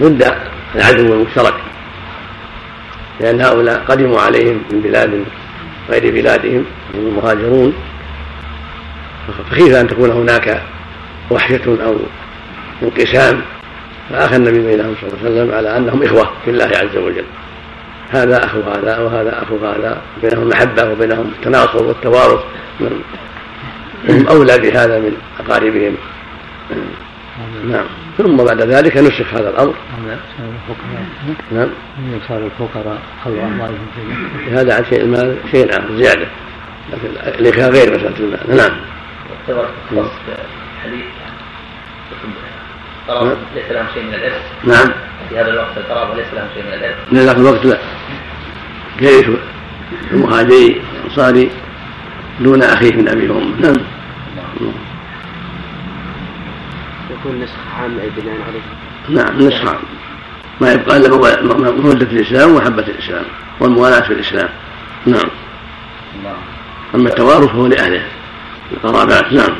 ضد 0.00 0.34
العدو 0.74 1.14
المشترك 1.14 1.54
لأن 3.20 3.40
هؤلاء 3.40 3.84
قدموا 3.88 4.20
عليهم 4.20 4.62
من 4.70 4.80
بلاد 4.80 5.24
غير 5.90 6.12
بلادهم 6.12 6.64
هم 6.94 7.06
المهاجرون. 7.06 7.74
فخيف 9.50 9.74
أن 9.74 9.88
تكون 9.88 10.10
هناك 10.10 10.62
وحشة 11.30 11.84
أو 11.84 11.96
انقسام. 12.82 13.42
فأخى 14.10 14.36
النبي 14.36 14.58
بينهم 14.58 14.94
صلى 15.00 15.10
الله 15.10 15.18
عليه 15.24 15.30
وسلم 15.30 15.54
على 15.54 15.76
أنهم 15.76 16.02
إخوة 16.02 16.30
في 16.44 16.50
الله 16.50 16.64
عز 16.64 16.96
وجل. 16.96 17.24
هذا 18.10 18.44
أخو 18.44 18.60
هذا 18.60 18.98
وهذا 18.98 19.42
أخو 19.42 19.56
هذا 19.66 20.02
بينهم 20.22 20.48
محبة 20.48 20.90
وبينهم 20.90 21.32
التناصر 21.38 21.84
والتوارث. 21.84 22.40
هم 24.08 24.26
أولى 24.28 24.58
بهذا 24.58 24.98
من 24.98 25.16
أقاربهم. 25.40 25.96
نعم. 27.68 27.84
ثم 28.18 28.36
بعد 28.36 28.62
ذلك 28.62 28.96
نسخ 28.96 29.34
هذا 29.34 29.50
الأمر. 29.50 29.74
نعم. 31.52 31.68
صار 32.28 32.38
الفقراء 32.38 32.98
خلوا 33.24 33.42
أموالهم 33.42 33.86
في 34.44 34.50
هذا 34.50 34.74
عن 34.74 34.84
شيء 34.84 35.00
المال 35.00 35.36
شيء 35.50 35.70
آخر 35.70 35.96
زيادة. 35.96 36.26
لكن 36.92 37.38
الإخاء 37.38 37.70
غير 37.70 37.94
مسألة 37.94 38.18
المال. 38.18 38.56
نعم. 38.56 38.76
ليس 43.08 43.70
لهم 43.70 43.86
شيء 43.94 44.02
من 44.02 44.14
الإرث. 44.14 44.42
نعم. 44.64 44.92
في 45.28 45.38
هذا 45.38 45.50
الوقت 45.50 45.76
القرابة 45.76 46.14
ليس 46.14 46.26
لهم 46.34 46.48
شيء 46.54 46.62
من 46.62 46.72
الإرث. 46.72 46.96
في 47.10 47.16
ذاك 47.16 47.36
الوقت 47.36 47.64
لا. 47.64 47.78
كيف؟ 48.98 49.30
المهاجري 50.12 50.82
الأنصاري 51.00 51.50
دون 52.40 52.62
أخيه 52.62 52.92
من 52.92 53.08
أبي 53.08 53.28
وأمه 53.28 53.60
نعم. 53.60 53.74
يكون 57.10 57.40
نسخ 57.40 57.54
عام 57.78 57.98
بناء 58.16 58.36
عليه. 58.48 59.22
نعم 59.22 59.38
نسخ 59.38 59.68
عام. 59.68 59.78
ما 60.60 60.72
يبقى 60.72 60.96
إلا 60.96 61.08
مودة 61.70 62.06
الإسلام 62.06 62.50
ومحبة 62.50 62.82
الإسلام 62.82 63.24
والموالاة 63.60 64.00
في 64.00 64.12
الإسلام. 64.12 64.48
نعم. 65.06 65.30
أما 66.94 67.08
التوارث 67.08 67.48
فهو 67.48 67.66
لأهله. 67.66 68.02
القرابات. 68.72 69.32
نعم. 69.32 69.56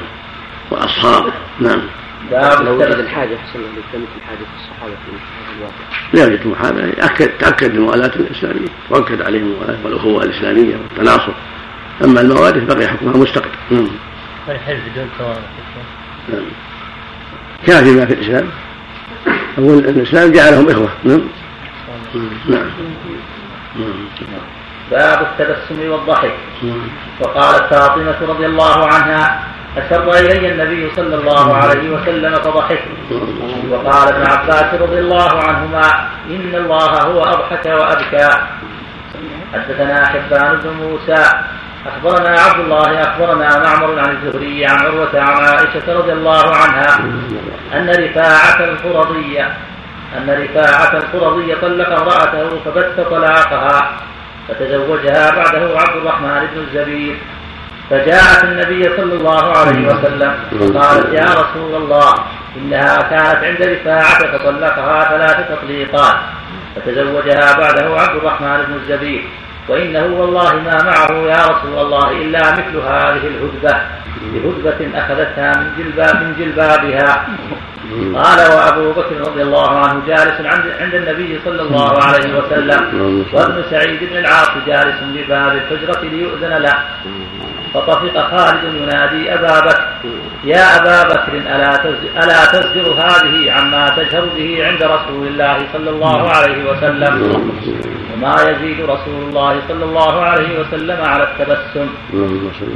والأصحاب 0.70 1.32
نعم. 1.60 1.82
لو 2.30 2.76
وجد 2.76 2.82
الحاجة 2.82 3.36
حسن 3.36 3.58
الله 3.58 3.82
كانت 3.92 4.06
الحاجة 4.16 4.36
في 4.36 4.56
الصحابة 4.56 4.92
في 4.92 5.10
هذا 5.12 5.56
الواقع 5.58 5.74
لا 6.12 6.24
يوجد 6.24 6.46
محاباة. 6.46 6.90
تأكد 7.38 7.74
الموالاة 7.74 8.16
الإسلامية 8.16 8.68
تؤكد 8.88 9.22
عليهم 9.22 9.52
الموالاة 9.52 9.78
والأخوة 9.84 10.24
الإسلامية 10.24 10.76
والتناصر. 10.76 11.32
أما 12.04 12.20
الموارث 12.20 12.74
بقي 12.74 12.88
حكمها 12.88 13.16
مستقر 13.16 13.50
نعم. 13.70 13.88
والحلف 14.48 14.80
بدون 14.92 15.08
توارث 15.18 15.38
نعم. 16.32 16.42
كافي 17.66 17.90
ما 17.90 18.06
في 18.06 18.14
الإسلام. 18.14 18.48
أقول 19.58 19.78
الإسلام 19.78 20.32
جعلهم 20.32 20.68
إخوة. 20.70 20.88
نعم. 21.04 21.20
نعم. 22.48 22.70
باب 24.90 25.20
التبسم 25.22 25.90
والضحك. 25.90 26.34
وقالت 27.20 27.74
فاطمة 27.74 28.16
رضي 28.22 28.46
الله 28.46 28.86
عنها 28.86 29.44
أسر 29.76 30.10
إلي 30.10 30.52
النبي 30.52 30.90
صلى 30.96 31.14
الله 31.14 31.56
عليه 31.56 31.90
وسلم 31.90 32.34
فضحكت. 32.34 32.88
وقال 33.70 34.08
ابن 34.08 34.30
عباس 34.30 34.74
رضي 34.80 34.98
الله 34.98 35.42
عنهما 35.48 36.08
إن 36.30 36.54
الله 36.54 37.02
هو 37.02 37.22
أضحك 37.22 37.66
وأبكى. 37.66 38.28
حدثنا 39.52 40.06
حبان 40.06 40.60
بن 40.64 40.70
موسى. 40.70 41.24
أخبرنا 41.86 42.40
عبد 42.40 42.60
الله 42.60 43.02
أخبرنا 43.02 43.48
معمر 43.58 43.98
عن 44.00 44.10
الزهري 44.16 44.66
عن 44.66 44.78
عروة 44.86 45.20
عن 45.20 45.44
عائشة 45.44 45.98
رضي 45.98 46.12
الله 46.12 46.56
عنها 46.56 46.98
أن 47.74 47.90
رفاعة 47.90 48.64
القرضية 48.64 49.56
أن 50.16 50.30
رفاعة 50.30 50.92
القرضية 50.96 51.54
طلق 51.54 52.00
امرأته 52.00 52.60
فبت 52.64 53.06
طلاقها 53.10 53.90
فتزوجها 54.48 55.30
بعده 55.30 55.78
عبد 55.78 55.96
الرحمن 55.96 56.46
بن 56.54 56.60
الزبير. 56.60 57.16
فجاءت 57.90 58.44
النبي 58.44 58.82
صلى 58.82 59.14
الله 59.14 59.56
عليه 59.56 59.86
وسلم 59.86 60.34
وقالت 60.60 61.14
يا 61.14 61.24
رسول 61.24 61.74
الله 61.74 62.14
إنها 62.56 62.96
كانت 62.96 63.44
عند 63.44 63.62
رفاعة 63.62 64.18
فطلقها 64.18 65.04
ثلاث 65.08 65.36
تطليقات 65.48 66.16
فتزوجها 66.76 67.58
بعده 67.58 68.00
عبد 68.00 68.16
الرحمن 68.16 68.58
بن 68.68 68.74
الزبير 68.74 69.24
وإنه 69.68 70.04
والله 70.04 70.54
ما 70.54 70.82
معه 70.82 71.12
يا 71.12 71.46
رسول 71.46 71.78
الله 71.78 72.10
إلا 72.10 72.52
مثل 72.52 72.76
هذه 72.76 73.26
الهدبة 73.26 73.76
بهدبة 74.32 74.98
أخذتها 74.98 75.52
من 75.56 75.70
جلباب 75.78 76.14
من 76.22 76.34
جلبابها. 76.38 77.26
قال 78.14 78.38
وأبو 78.52 78.92
بكر 78.92 79.16
رضي 79.20 79.42
الله 79.42 79.78
عنه 79.78 80.02
جالس 80.06 80.40
عند 80.40 80.64
عند 80.80 80.94
النبي 80.94 81.40
صلى 81.44 81.62
الله 81.62 82.02
عليه 82.02 82.38
وسلم 82.38 82.80
وابن 83.32 83.62
سعيد 83.70 84.00
بن 84.10 84.16
العاص 84.16 84.50
جالس 84.66 84.96
بباب 85.14 85.52
الحجرة 85.52 86.00
ليؤذن 86.00 86.58
له. 86.62 86.78
فطفق 87.76 88.36
خالد 88.36 88.74
ينادي 88.74 89.34
أبا 89.34 89.60
بكر. 89.60 90.08
يا 90.44 90.76
أبا 90.76 91.02
بكر 91.14 91.32
ألا 91.32 91.84
ألا 92.24 92.44
تزجر 92.44 92.92
هذه 92.92 93.52
عما 93.52 93.88
تجهر 93.88 94.24
به 94.36 94.66
عند 94.66 94.82
رسول 94.82 95.26
الله 95.26 95.66
صلى 95.72 95.90
الله 95.90 96.30
عليه 96.30 96.70
وسلم؟ 96.70 97.14
وما 98.14 98.36
يزيد 98.50 98.80
رسول 98.80 99.22
الله 99.28 99.62
صلى 99.68 99.84
الله 99.84 100.22
عليه 100.22 100.60
وسلم 100.60 101.04
على 101.04 101.24
التبسم. 101.24 101.88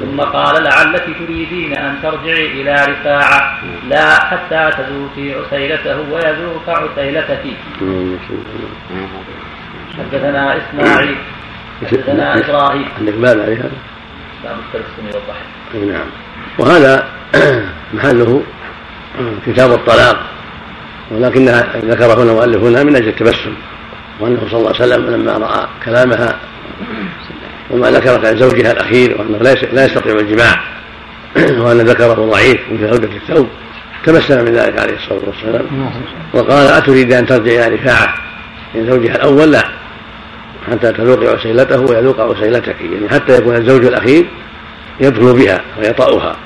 ثم 0.01 0.21
قال 0.21 0.63
لعلك 0.63 1.07
تريدين 1.19 1.77
أن 1.79 1.95
ترجعي 2.03 2.47
إلى 2.47 2.75
رفاعة. 2.93 3.59
لا 3.89 4.15
حتى 4.15 4.71
تذوقي 4.77 5.41
عسيلته 5.41 6.01
ويذوق 6.13 6.69
عسيلتك. 6.69 7.43
حدثنا 9.99 10.57
إسماعيل. 10.57 11.17
حدثنا 11.81 12.39
إبراهيم. 12.39 12.89
عندك 12.99 13.15
باب 13.15 13.41
عليها؟ 13.41 13.71
باب 14.45 14.57
التبسم 14.59 15.07
والضحك 15.07 15.93
نعم. 15.93 16.07
وهذا 16.59 17.09
محله 17.95 18.43
كتاب 19.47 19.73
الطلاق 19.73 20.21
ولكنها 21.11 21.67
ذكره 21.85 22.23
المؤلف 22.23 22.63
هنا 22.63 22.83
من 22.83 22.97
أجل 22.97 23.09
التبسم 23.09 23.55
وأنه 24.21 24.41
صلى 24.51 24.59
الله 24.59 24.75
عليه 24.75 24.95
وسلم 24.95 25.11
لما 25.15 25.33
رأى 25.33 25.67
كلامها 25.85 26.37
وما 27.71 27.91
ذكرت 27.91 28.25
عن 28.25 28.37
زوجها 28.37 28.73
الأخير 28.73 29.17
وأنه 29.19 29.39
لا 29.73 29.85
يستطيع 29.85 30.15
الجماع 30.15 30.61
وأن 31.63 31.81
ذكره 31.81 32.31
ضعيف 32.31 32.61
مثل 32.73 32.87
عوده 32.87 33.09
الثوب 33.17 33.49
تبسم 34.05 34.45
من 34.45 34.53
ذلك 34.53 34.79
عليه 34.81 34.97
الصلاة 34.97 35.21
والسلام. 35.27 35.91
وقال 36.33 36.67
أتريد 36.67 37.13
أن 37.13 37.27
ترجع 37.27 37.67
إلى 37.67 37.75
رفاعة؟ 37.75 38.15
من 38.75 38.87
زوجها 38.87 39.15
الأول 39.15 39.53
لا. 39.53 39.65
حتى 40.67 40.93
تذوقي 40.93 41.27
عسيلته 41.27 41.81
ويذوق 41.81 42.21
عسيلتك 42.21 42.77
يعني 42.81 43.09
حتى 43.09 43.39
يكون 43.39 43.57
الزوج 43.57 43.85
الأخير 43.85 44.27
يدخل 45.01 45.33
بها 45.33 45.61
ويطأها. 45.79 46.37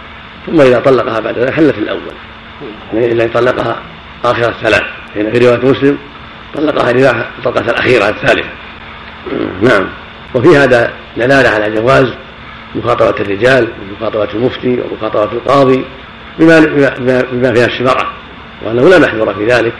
ثم 0.46 0.60
إذا 0.60 0.80
طلقها 0.80 1.20
بعد 1.20 1.38
ذلك 1.38 1.50
حلت 1.50 1.78
الأول. 1.78 2.14
يعني 2.92 3.12
إلا 3.12 3.26
طلقها 3.26 3.76
آخر 4.24 4.48
الثلاث. 4.48 4.82
حين 5.14 5.32
في 5.32 5.38
رواية 5.38 5.70
مسلم 5.70 5.98
طلقها 6.54 6.90
الطلقة 7.38 7.70
الأخيرة 7.70 8.08
الثالثة. 8.08 8.48
نعم. 9.62 9.86
وفي 10.34 10.56
هذا 10.56 10.92
دلالة 11.16 11.48
على 11.48 11.74
جواز 11.74 12.14
مخاطبة 12.74 13.20
الرجال 13.20 13.68
ومخاطبة 13.82 14.28
المفتي 14.34 14.80
ومخاطبة 14.80 15.32
القاضي 15.32 15.84
بما 16.38 16.60
بما 17.32 17.52
فيها 17.52 17.66
الشفقة 17.66 18.06
وأنه 18.62 18.88
لا 18.88 18.98
محذور 18.98 19.34
في 19.34 19.46
ذلك. 19.46 19.72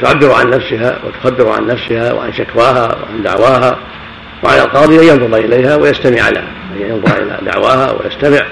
تعبر 0.00 0.32
عن 0.32 0.50
نفسها 0.50 0.98
وتخبر 1.04 1.52
عن 1.52 1.66
نفسها 1.66 2.12
وعن 2.12 2.32
شكواها 2.32 2.86
وعن 2.86 3.22
دعواها 3.22 3.78
وعلى 4.42 4.62
القاضي 4.62 4.98
أن 4.98 5.18
ينظر 5.18 5.38
إليها 5.38 5.76
ويستمع 5.76 6.28
لها 6.28 6.48
أن 6.76 6.80
ينظر 6.80 7.22
إلى 7.22 7.38
دعواها 7.42 7.92
ويستمع 7.92 8.46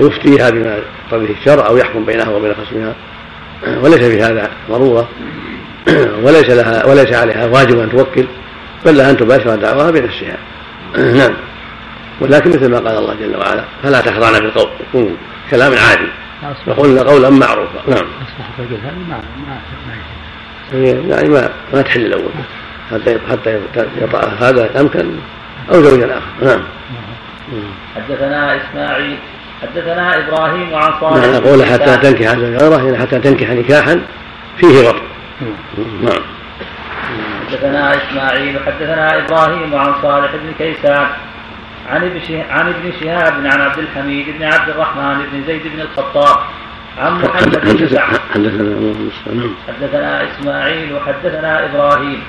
ويفتيها 0.00 0.50
بما 0.50 0.78
قبله 1.12 1.30
الشرع 1.30 1.66
أو 1.66 1.76
يحكم 1.76 2.04
بينها 2.04 2.28
وبين 2.28 2.54
خصمها. 2.54 2.94
وليس 3.82 3.98
في 3.98 4.22
هذا 4.22 4.50
ضرورة 4.70 5.08
وليس 6.22 6.50
لها 6.50 6.86
وليس 6.86 7.12
عليها 7.12 7.46
واجب 7.46 7.78
أن 7.78 7.90
توكل 7.90 8.26
بل 8.86 8.96
لها 8.96 9.10
أن 9.10 9.16
تباشر 9.16 9.54
دعواها 9.56 9.90
بنفسها. 9.90 10.36
نعم. 10.96 11.34
ولكن 12.20 12.50
مثل 12.50 12.70
ما 12.70 12.76
قال 12.78 12.98
الله 12.98 13.14
جل 13.14 13.36
وعلا 13.36 13.64
فلا 13.82 14.00
تخضعن 14.00 14.32
بالقول 14.32 14.68
يكون 14.88 15.16
كلام 15.50 15.72
عادي. 15.72 16.08
وقلنا 16.66 17.02
قولا 17.02 17.30
معروفا. 17.30 17.82
نعم. 17.88 18.06
الرجل 18.58 18.80
هذا 18.82 18.94
ما 19.08 19.20
ما 19.46 19.58
يعني 20.72 21.28
ما 21.28 21.50
ما 21.74 21.82
تحل 21.82 22.06
الأول. 22.06 22.32
حتى 22.90 23.18
حتى 23.30 23.60
يطأ 24.02 24.24
هذا 24.40 24.80
أمكن 24.80 25.10
أو 25.72 25.82
زوجا 25.82 26.18
آخر 26.18 26.46
نعم. 26.46 26.62
حدثنا 27.96 28.56
إسماعيل 28.56 29.16
حدثنا 29.62 30.18
إبراهيم 30.18 30.74
عن 30.74 30.92
صالح. 31.00 31.26
نعم 31.26 31.42
قول 31.42 31.64
حتى 31.64 31.96
تنكح 31.96 32.34
زوجا 32.34 32.58
غيره 32.58 32.98
حتى 32.98 33.18
تنكح 33.18 33.50
نكاحا 33.50 34.00
فيه 34.58 34.88
وطن 34.88 35.00
نعم. 36.02 36.22
حدثنا 37.50 37.94
إسماعيل 37.96 38.58
حدثنا 38.66 39.18
إبراهيم 39.18 39.74
عن 39.74 39.94
صالح 40.02 40.30
بن 40.32 40.52
كيسان 40.58 41.06
عن 41.90 42.04
ابن 42.04 42.20
عن 42.50 42.68
ابن 42.68 42.92
شهاب 43.00 43.32
عن 43.32 43.60
عبد 43.60 43.78
الحميد 43.78 44.26
بن 44.38 44.44
عبد 44.44 44.68
الرحمن 44.68 45.26
بن 45.32 45.44
زيد 45.46 45.62
بن 45.62 45.80
الخطاب 45.80 46.38
عن 46.98 47.12
محمد 47.22 47.60
بن 47.64 47.88
سعد 47.88 48.20
حدثنا 48.34 48.94
حدثنا 49.68 50.22
إسماعيل 50.30 50.92
وحدثنا 50.92 51.64
إبراهيم. 51.64 52.22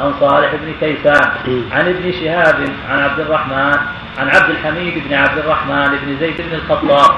عن 0.00 0.12
صالح 0.20 0.54
بن 0.54 0.72
كيسان. 0.80 1.30
عن 1.72 1.88
ابن 1.88 2.12
شهاب 2.12 2.68
عن 2.90 2.98
عبد 2.98 3.20
الرحمن 3.20 3.76
عن 4.18 4.28
عبد 4.28 4.50
الحميد 4.50 5.02
بن 5.08 5.14
عبد 5.14 5.38
الرحمن 5.38 5.88
بن 5.88 6.16
زيد 6.20 6.36
بن 6.38 6.54
الخطاب. 6.54 7.10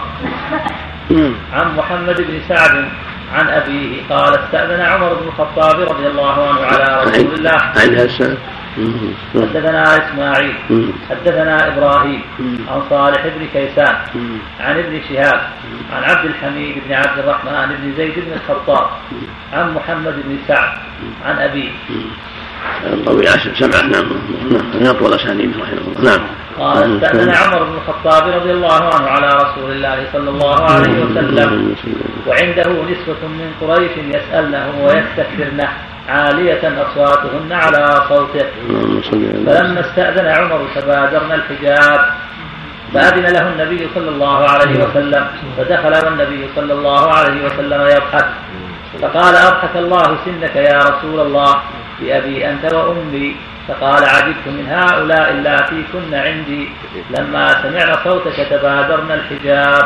عن 1.52 1.76
محمد 1.76 2.16
بن 2.16 2.40
سعد 2.48 2.88
عن 3.34 3.48
أبيه 3.48 4.02
قال 4.10 4.34
استأذن 4.34 4.80
عمر 4.80 5.14
بن 5.14 5.28
الخطاب 5.28 5.80
رضي 5.80 6.06
الله 6.06 6.48
عنه 6.48 6.60
على 6.60 7.02
رسول 7.04 7.34
الله. 7.34 7.60
عن 7.76 7.94
هسه 7.94 8.36
حدثنا 9.34 9.82
إسماعيل 9.82 10.54
حدثنا 11.10 11.68
إبراهيم 11.68 12.22
عن 12.68 12.80
صالح 12.90 13.26
بن 13.26 13.46
كيسان 13.52 13.96
عن 14.60 14.78
ابن 14.78 15.00
شهاب 15.08 15.40
عن 15.92 16.02
عبد 16.04 16.24
الحميد 16.24 16.74
بن 16.86 16.94
عبد 16.94 17.18
الرحمن 17.18 17.76
بن 17.76 17.92
زيد 17.96 18.14
بن 18.14 18.32
الخطاب 18.32 18.86
عن 19.52 19.74
محمد 19.74 20.14
بن 20.24 20.38
سعد 20.48 20.72
عن 21.24 21.38
أبيه. 21.38 21.70
طويل 23.06 23.28
سمعه 23.58 23.82
نعم 23.86 24.04
نعم. 24.50 24.82
يطول 24.82 25.14
اسانيده 25.14 25.60
رحمه 25.60 25.98
الله. 25.98 26.10
نعم. 26.10 26.20
قال 26.58 27.02
استأذن 27.02 27.34
عمر 27.34 27.64
بن 27.64 27.74
الخطاب 27.74 28.40
رضي 28.40 28.50
الله 28.50 28.94
عنه 28.94 29.06
على 29.06 29.26
رسول 29.26 29.70
الله 29.72 30.06
صلى 30.12 30.30
الله 30.30 30.64
عليه 30.64 31.04
وسلم 31.04 31.74
وعنده 32.26 32.62
نسوة 32.62 33.22
من 33.28 33.52
قريش 33.60 33.90
يسألنه 33.96 34.72
ويستكثرنه 34.84 35.68
عالية 36.08 36.82
أصواتهن 36.82 37.52
على 37.52 38.02
صوته. 38.08 38.46
فلما 39.46 39.80
استأذن 39.80 40.26
عمر 40.26 40.66
تبادرنا 40.74 41.34
الحجاب. 41.34 42.00
فأذن 42.94 43.22
له 43.22 43.48
النبي 43.48 43.88
صلى 43.94 44.08
الله 44.08 44.50
عليه 44.50 44.84
وسلم. 44.84 45.26
فدخل 45.56 46.04
والنبي 46.04 46.48
صلى 46.56 46.72
الله 46.72 47.14
عليه 47.14 47.44
وسلم 47.44 47.80
يضحك. 47.80 48.28
فقال 49.02 49.34
أضحك 49.36 49.76
الله 49.76 50.18
سنك 50.24 50.56
يا 50.56 50.78
رسول 50.78 51.20
الله 51.20 51.54
بأبي 52.00 52.50
أنت 52.50 52.74
وأمي. 52.74 53.36
فقال 53.68 54.04
عجبت 54.04 54.46
من 54.46 54.66
هؤلاء 54.68 55.30
اللاتي 55.30 55.84
كن 55.92 56.14
عندي. 56.14 56.68
لما 57.10 57.62
سمعنا 57.62 58.04
صوتك 58.04 58.46
تبادرن 58.50 59.10
الحجاب. 59.10 59.84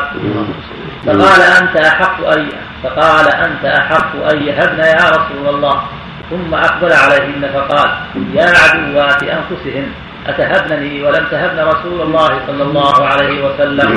فقال 1.05 1.41
أنت 1.61 1.75
أحق 1.77 2.27
أي 2.27 2.45
فقال 2.83 3.27
أنت 3.27 3.65
أحق 3.65 4.11
أن 4.33 4.43
يهبن 4.43 4.79
يا 4.79 5.09
رسول 5.09 5.55
الله. 5.55 5.83
ثم 6.29 6.53
أقبل 6.53 6.93
عليهن 6.93 7.49
فقال 7.53 7.89
يا 8.33 8.45
عدوات 8.45 9.23
أنفسهن 9.23 9.87
أتهبنني 10.27 11.03
ولم 11.03 11.25
تهبن 11.31 11.59
رسول 11.59 12.01
الله 12.01 12.39
صلى 12.47 12.63
الله 12.63 13.05
عليه 13.05 13.45
وسلم؟ 13.45 13.89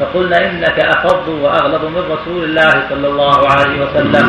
فقلنا 0.00 0.50
إنك 0.50 0.78
أفض 0.80 1.28
وأغلظ 1.28 1.84
من 1.84 2.02
رسول 2.10 2.44
الله 2.44 2.72
صلى 2.90 3.08
الله 3.08 3.48
عليه 3.48 3.74
وسلم. 3.84 4.26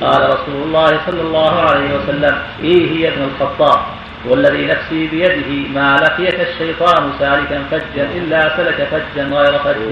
قال 0.00 0.22
رسول 0.34 0.62
الله 0.64 1.00
صلى 1.06 1.20
الله 1.20 1.60
عليه 1.60 1.88
وسلم 1.96 2.34
إيه 2.62 2.90
هي 2.90 3.08
ابن 3.08 3.22
الخطاب؟ 3.24 3.78
والذي 4.28 4.66
نفسي 4.66 5.06
بيده 5.06 5.50
ما 5.74 5.96
لقيك 5.96 6.40
الشيطان 6.40 7.12
سالكا 7.18 7.62
فجا 7.70 8.08
إلا 8.14 8.56
سلك 8.56 8.88
فجا 8.90 9.24
غير 9.24 9.58
فجه. 9.58 9.88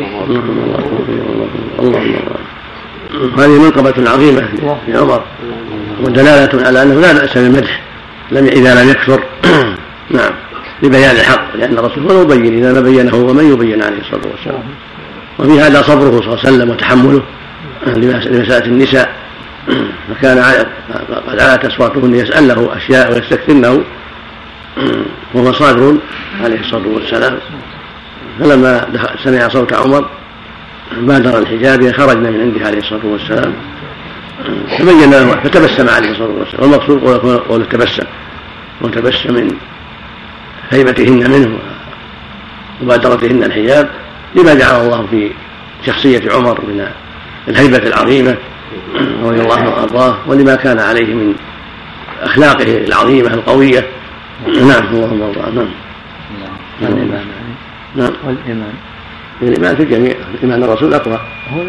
هذه 3.38 3.62
منقبة 3.62 4.10
عظيمة 4.10 4.48
لعمر 4.88 5.22
ودلالة 6.02 6.66
على 6.66 6.82
أنه 6.82 7.00
لا 7.00 7.12
بأس 7.12 7.38
بالمدح 7.38 7.80
لم 8.30 8.46
إذا 8.46 8.82
لم 8.82 8.90
يكثر 8.90 9.22
نعم 10.10 10.32
لبيان 10.82 11.16
الحق 11.16 11.56
لأن 11.56 11.78
الرسول 11.78 12.10
هو 12.10 12.22
المبين 12.22 12.58
إذا 12.58 12.72
ما 12.72 12.80
بينه 12.80 13.16
ومن 13.16 13.52
يبين 13.52 13.82
عليه 13.82 14.00
الصلاة 14.00 14.32
والسلام. 14.32 14.62
وفي 15.38 15.60
هذا 15.60 15.82
صبره 15.82 16.20
صلى 16.20 16.26
الله 16.26 16.38
عليه 16.44 16.48
وسلم 16.48 16.70
وتحمله 16.70 17.22
لمسألة 17.86 18.64
النساء. 18.66 19.12
فكان 20.08 20.38
قد 21.28 21.40
علت 21.40 21.64
أصواتهن 21.64 22.14
يسأل 22.14 22.70
أشياء 22.70 23.12
ويستكثرنه. 23.12 23.82
وهو 25.34 25.52
صابر 25.52 25.96
عليه 26.44 26.60
الصلاة 26.60 26.88
والسلام. 26.88 27.38
فلما 28.40 28.86
سمع 29.24 29.48
صوت 29.48 29.72
عمر 29.72 30.08
بادر 30.92 31.38
الحجاب 31.38 31.92
خرجنا 31.92 32.30
من 32.30 32.40
عنده 32.40 32.66
عليه 32.66 32.78
الصلاة 32.78 33.06
والسلام. 33.06 33.52
تبين 34.78 35.10
له 35.10 35.40
فتبسم 35.44 35.88
عليه 35.88 36.10
الصلاة 36.10 36.28
والسلام. 36.38 36.62
والمقصود 36.62 37.00
قول 37.48 37.60
التبسم. 37.60 38.06
وتبسم 38.80 39.34
من 39.34 39.56
هيبتهن 40.70 41.30
منه 41.30 41.58
ومبادرتهن 42.80 43.42
الحجاب 43.42 43.90
لما 44.34 44.54
جعل 44.54 44.80
الله 44.80 45.06
في 45.10 45.30
شخصية 45.86 46.32
عمر 46.32 46.60
من 46.60 46.86
الهيبة 47.48 47.78
العظيمة 47.78 48.36
رضي 49.22 49.40
الله 49.40 49.56
عنه 49.56 49.70
وأرضاه 49.70 50.16
ولما 50.26 50.54
كان 50.54 50.78
عليه 50.78 51.14
من 51.14 51.34
أخلاقه 52.22 52.78
العظيمة 52.78 53.34
القوية. 53.34 53.86
نعم 54.46 54.86
اللهم 54.94 55.22
الله 55.22 55.68
نعم. 56.80 57.08
نعم. 57.96 58.12
والإمام 58.24 58.74
الإيمان 59.42 59.76
في 59.76 59.82
الجميع 59.82 60.14
إيمان 60.42 60.62
الرسول 60.64 60.94
أقوى. 60.94 61.20
هو 61.50 61.62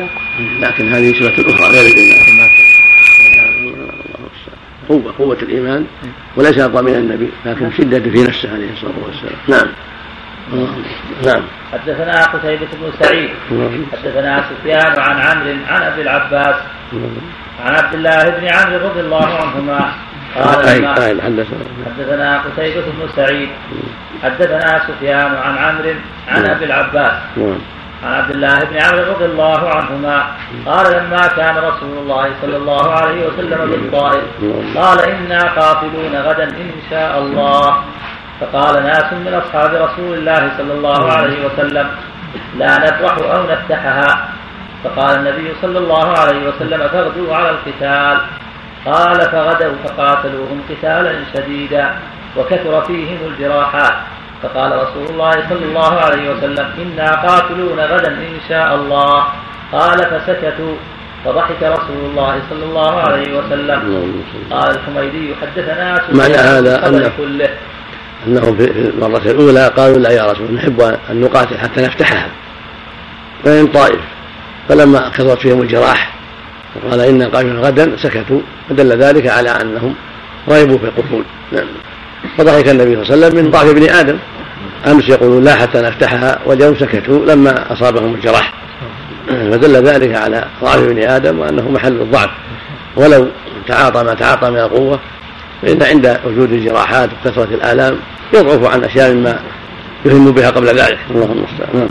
لكن 0.60 0.94
هذه 0.94 1.14
صفة 1.14 1.54
أخرى 1.54 1.68
غير 1.68 1.94
الإيمان. 1.94 2.50
قوة 4.90 5.14
قوة 5.18 5.38
الإيمان 5.42 5.86
وليس 6.36 6.58
أقوى 6.58 6.82
من 6.82 6.96
النبي 6.96 7.30
لكن 7.46 7.72
شدة 7.78 8.00
في 8.00 8.24
نفسه 8.24 8.54
عليه 8.54 8.74
الصلاة 8.74 8.94
والسلام. 9.06 9.36
نعم. 9.48 9.68
نعم. 11.26 11.44
حدثنا 11.74 12.26
قتيبة 12.26 12.68
بن 12.82 12.92
سعيد 13.00 13.30
حدثنا 13.92 14.46
سفيان 14.50 15.00
عن 15.00 15.20
عمرو 15.20 15.56
عن 15.68 15.82
أبي 15.82 16.02
العباس 16.02 16.56
عن 17.66 17.76
عبد 17.76 17.94
الله 17.94 18.24
بن 18.24 18.48
عمرو 18.48 18.90
رضي 18.90 19.00
الله 19.00 19.26
عنهما 19.26 19.94
قال 20.38 20.68
أي 20.68 21.22
حدثنا 21.22 21.64
حدثنا 21.86 22.42
قتيبة 22.42 22.82
بن 22.82 23.10
سعيد. 23.16 23.50
حدثنا 24.24 24.82
سفيان 24.88 25.36
عن 25.36 25.58
عمرو 25.58 25.94
عن 26.28 26.50
أبي 26.50 26.66
العباس. 26.66 27.14
نعم. 27.38 27.58
عن 28.04 28.14
عبد 28.14 28.32
الله 28.32 28.60
بن 28.60 28.78
عمرو 28.78 29.14
رضي 29.14 29.26
الله 29.26 29.70
عنهما 29.70 30.28
قال 30.66 30.86
لما 30.94 31.28
كان 31.28 31.56
رسول 31.58 31.98
الله 31.98 32.30
صلى 32.42 32.58
الله 32.58 32.92
عليه 32.92 33.28
وسلم 33.28 33.60
بالطائف 33.72 34.24
قال 34.76 35.00
إنا 35.10 35.42
قافلون 35.42 36.16
غدا 36.16 36.44
إن 36.44 36.72
شاء 36.90 37.20
الله. 37.20 37.84
فقال 38.40 38.84
ناس 38.84 39.14
من 39.14 39.34
أصحاب 39.34 39.72
رسول 39.76 40.18
الله 40.18 40.52
صلى 40.58 40.74
الله 40.74 41.12
عليه 41.12 41.46
وسلم 41.46 41.88
لا 42.58 42.78
نبرح 42.78 43.18
أو 43.18 43.44
نفتحها. 43.44 44.30
فقال 44.84 45.20
النبي 45.20 45.54
صلى 45.62 45.78
الله 45.78 46.18
عليه 46.18 46.50
وسلم 46.50 46.88
فاغدوا 46.88 47.36
على 47.36 47.50
القتال. 47.50 48.18
قال 48.86 49.22
فغدوا 49.22 49.74
فقاتلوهم 49.88 50.62
قتالا 50.70 51.14
شديدا 51.34 51.94
وكثر 52.38 52.82
فيهم 52.82 53.18
الجراحات 53.28 53.94
فقال 54.44 54.72
رسول 54.72 55.06
الله 55.10 55.32
صلى 55.32 55.66
الله 55.66 56.00
عليه 56.00 56.30
وسلم 56.30 56.68
إنا 56.78 57.16
قاتلون 57.16 57.80
غدا 57.80 58.08
إن 58.12 58.38
شاء 58.50 58.76
الله. 58.76 59.24
قال 59.72 59.98
فسكتوا. 59.98 60.76
فضحك 61.26 61.64
رسول 61.64 62.06
الله 62.10 62.42
صلى 62.50 62.64
الله 62.66 63.00
عليه 63.02 63.38
وسلم. 63.40 64.14
قال 64.52 64.76
الحميدي 64.76 65.36
حدثنا 65.42 66.02
معنى 66.14 66.34
هذا 66.34 66.80
الخبر 66.80 67.06
أن- 67.06 67.18
كله. 67.18 67.50
أنهم 68.28 68.58
في 68.58 68.64
المرة 68.72 69.18
الأولى 69.26 69.68
قالوا 69.68 69.98
لا 69.98 70.12
يا 70.12 70.32
رسول 70.32 70.52
نحب 70.54 70.82
أن 70.82 71.22
نقاتل 71.22 71.58
حتى 71.58 71.82
نفتحها. 71.82 72.28
فإن 73.46 73.68
طائف 73.68 74.00
فلما 74.70 75.10
كثرت 75.10 75.40
فيهم 75.40 75.62
الجراح 75.62 76.17
وقال 76.76 77.02
إنا 77.02 77.28
قائمون 77.28 77.60
غدا 77.60 77.98
سكتوا 77.98 78.40
فدل 78.70 78.98
ذلك 78.98 79.28
على 79.28 79.50
أنهم 79.50 79.96
رغبوا 80.50 80.78
في 80.78 80.84
القتول 80.84 81.24
نعم. 81.52 81.66
فضحك 82.38 82.70
النبي 82.70 82.96
صلى 82.96 83.04
الله 83.04 83.26
عليه 83.26 83.28
وسلم 83.28 83.46
من 83.46 83.52
ضعف 83.52 83.70
ابن 83.70 83.90
آدم. 83.90 84.18
أمس 84.88 85.10
يقولون 85.10 85.44
لا 85.44 85.56
حتى 85.56 85.82
نفتحها 85.82 86.40
واليوم 86.46 86.76
سكتوا 86.76 87.26
لما 87.26 87.74
أصابهم 87.74 88.14
الجراح. 88.14 88.54
فدل 89.28 89.76
ذلك 89.88 90.16
على 90.16 90.46
ضعف 90.64 90.78
ابن 90.78 91.04
آدم 91.04 91.40
وأنه 91.40 91.70
محل 91.72 92.02
الضعف. 92.02 92.30
ولو 92.96 93.28
تعاطى 93.68 94.04
ما 94.04 94.14
تعاطى 94.14 94.50
من 94.50 94.60
القوة 94.60 95.00
فإن 95.62 95.84
عند 95.84 96.20
وجود 96.26 96.52
الجراحات 96.52 97.10
وكثرة 97.14 97.48
الآلام 97.52 97.98
يضعف 98.34 98.74
عن 98.74 98.84
أشياء 98.84 99.14
مما 99.14 99.40
يهم 100.06 100.32
بها 100.32 100.50
قبل 100.50 100.68
ذلك. 100.68 101.00
اللهم 101.12 101.32
المستعان 101.32 101.90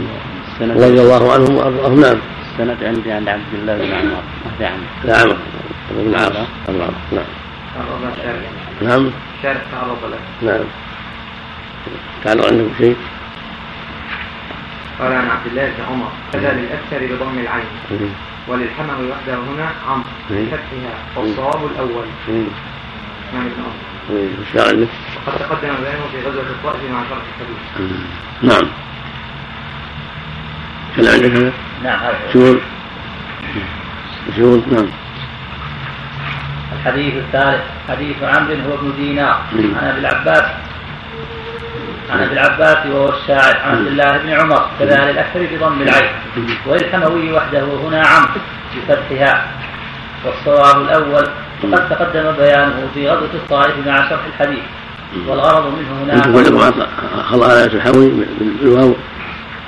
نعم. 0.61 0.79
رضي 0.79 1.01
الله 1.01 1.33
عنهم 1.33 1.57
وأرضاهم. 1.57 2.01
نعم. 2.01 2.19
السند 2.57 2.85
عندي 2.85 3.13
عند 3.13 3.29
عبد 3.29 3.55
الله 3.55 3.75
بن 3.77 3.93
عمر. 3.93 4.23
ما 4.45 4.51
في 4.59 4.65
عمر. 4.65 4.87
لا 5.05 5.21
عمر 5.21 5.37
بن 5.91 6.15
العاص 6.15 6.49
بن 6.69 6.75
العاص 6.75 6.95
نعم. 7.13 7.25
نعم. 8.83 9.11
شارح 9.43 9.63
تعرض 9.73 10.05
له 10.11 10.19
نعم. 10.43 10.65
تعالوا 12.25 12.47
عندكم 12.47 12.75
شيء؟ 12.79 12.97
قال 15.01 15.13
عن 15.13 15.29
عبد 15.31 15.47
الله 15.47 15.67
بن 15.67 15.85
عمر. 15.91 16.11
كذا 16.33 16.53
للأكثر 16.53 17.15
بضم 17.15 17.39
العين. 17.39 17.65
مم. 17.91 18.09
وللحموي 18.49 19.11
وحده 19.11 19.35
هنا 19.35 19.69
عمرو. 19.89 20.05
بفتحها. 20.31 20.95
والصواب 21.17 21.67
الأول. 21.67 22.07
مم. 22.29 22.47
عثمان 23.29 23.49
بن 23.49 23.63
عمر. 23.65 23.79
قال 24.57 24.69
عندك؟ 24.69 24.89
وقد 25.27 25.39
تقدم 25.39 25.75
بيانه 25.83 26.05
في 26.13 26.29
غزوة 26.29 26.43
الطائف 26.43 26.91
مع 26.93 27.03
شرح 27.11 27.25
الحديث. 27.29 27.93
نعم. 28.43 28.69
كان 30.97 31.07
عندك 31.07 31.31
هذا؟ 31.31 31.53
نعم 31.85 31.99
هذا. 32.01 32.19
شغل 32.33 32.61
شغل 34.37 34.63
نعم. 34.73 34.87
الحديث 36.79 37.15
الثالث 37.15 37.63
حديث 37.89 38.17
عمرو 38.23 38.55
هو 38.55 38.75
ابن 38.75 38.93
دينار. 38.97 39.41
مم. 39.53 39.75
عن 39.79 39.89
أبي 39.89 40.01
العباس. 40.01 40.45
عن 42.11 42.23
أبي 42.23 42.33
العباس 42.33 42.87
وهو 42.87 43.09
الشاعر 43.09 43.57
عن 43.65 43.77
عبد 43.77 43.87
الله 43.87 44.19
بن 44.19 44.31
عمر. 44.31 44.71
كذا 44.79 45.13
للاكثر 45.13 45.47
بضم 45.53 45.83
العين. 45.83 46.11
وللحموي 46.67 47.33
وحده 47.33 47.65
هنا 47.65 48.03
عمرو 48.07 48.41
بفتحها. 48.77 49.47
والصواب 50.25 50.83
الأول 50.83 51.29
وقد 51.63 51.89
تقدم 51.89 52.33
بيانه 52.33 52.89
في 52.95 53.09
غزوة 53.09 53.35
الطائف 53.35 53.87
مع 53.87 54.09
شرح 54.09 54.21
الحديث. 54.27 54.65
والغرض 55.27 55.65
منه 55.67 56.15
هنا 56.15 56.21
كلكم 56.21 56.59
خلق 57.23 57.47
آية 57.49 57.65
الحموي 57.67 58.11
بالواو. 58.61 58.95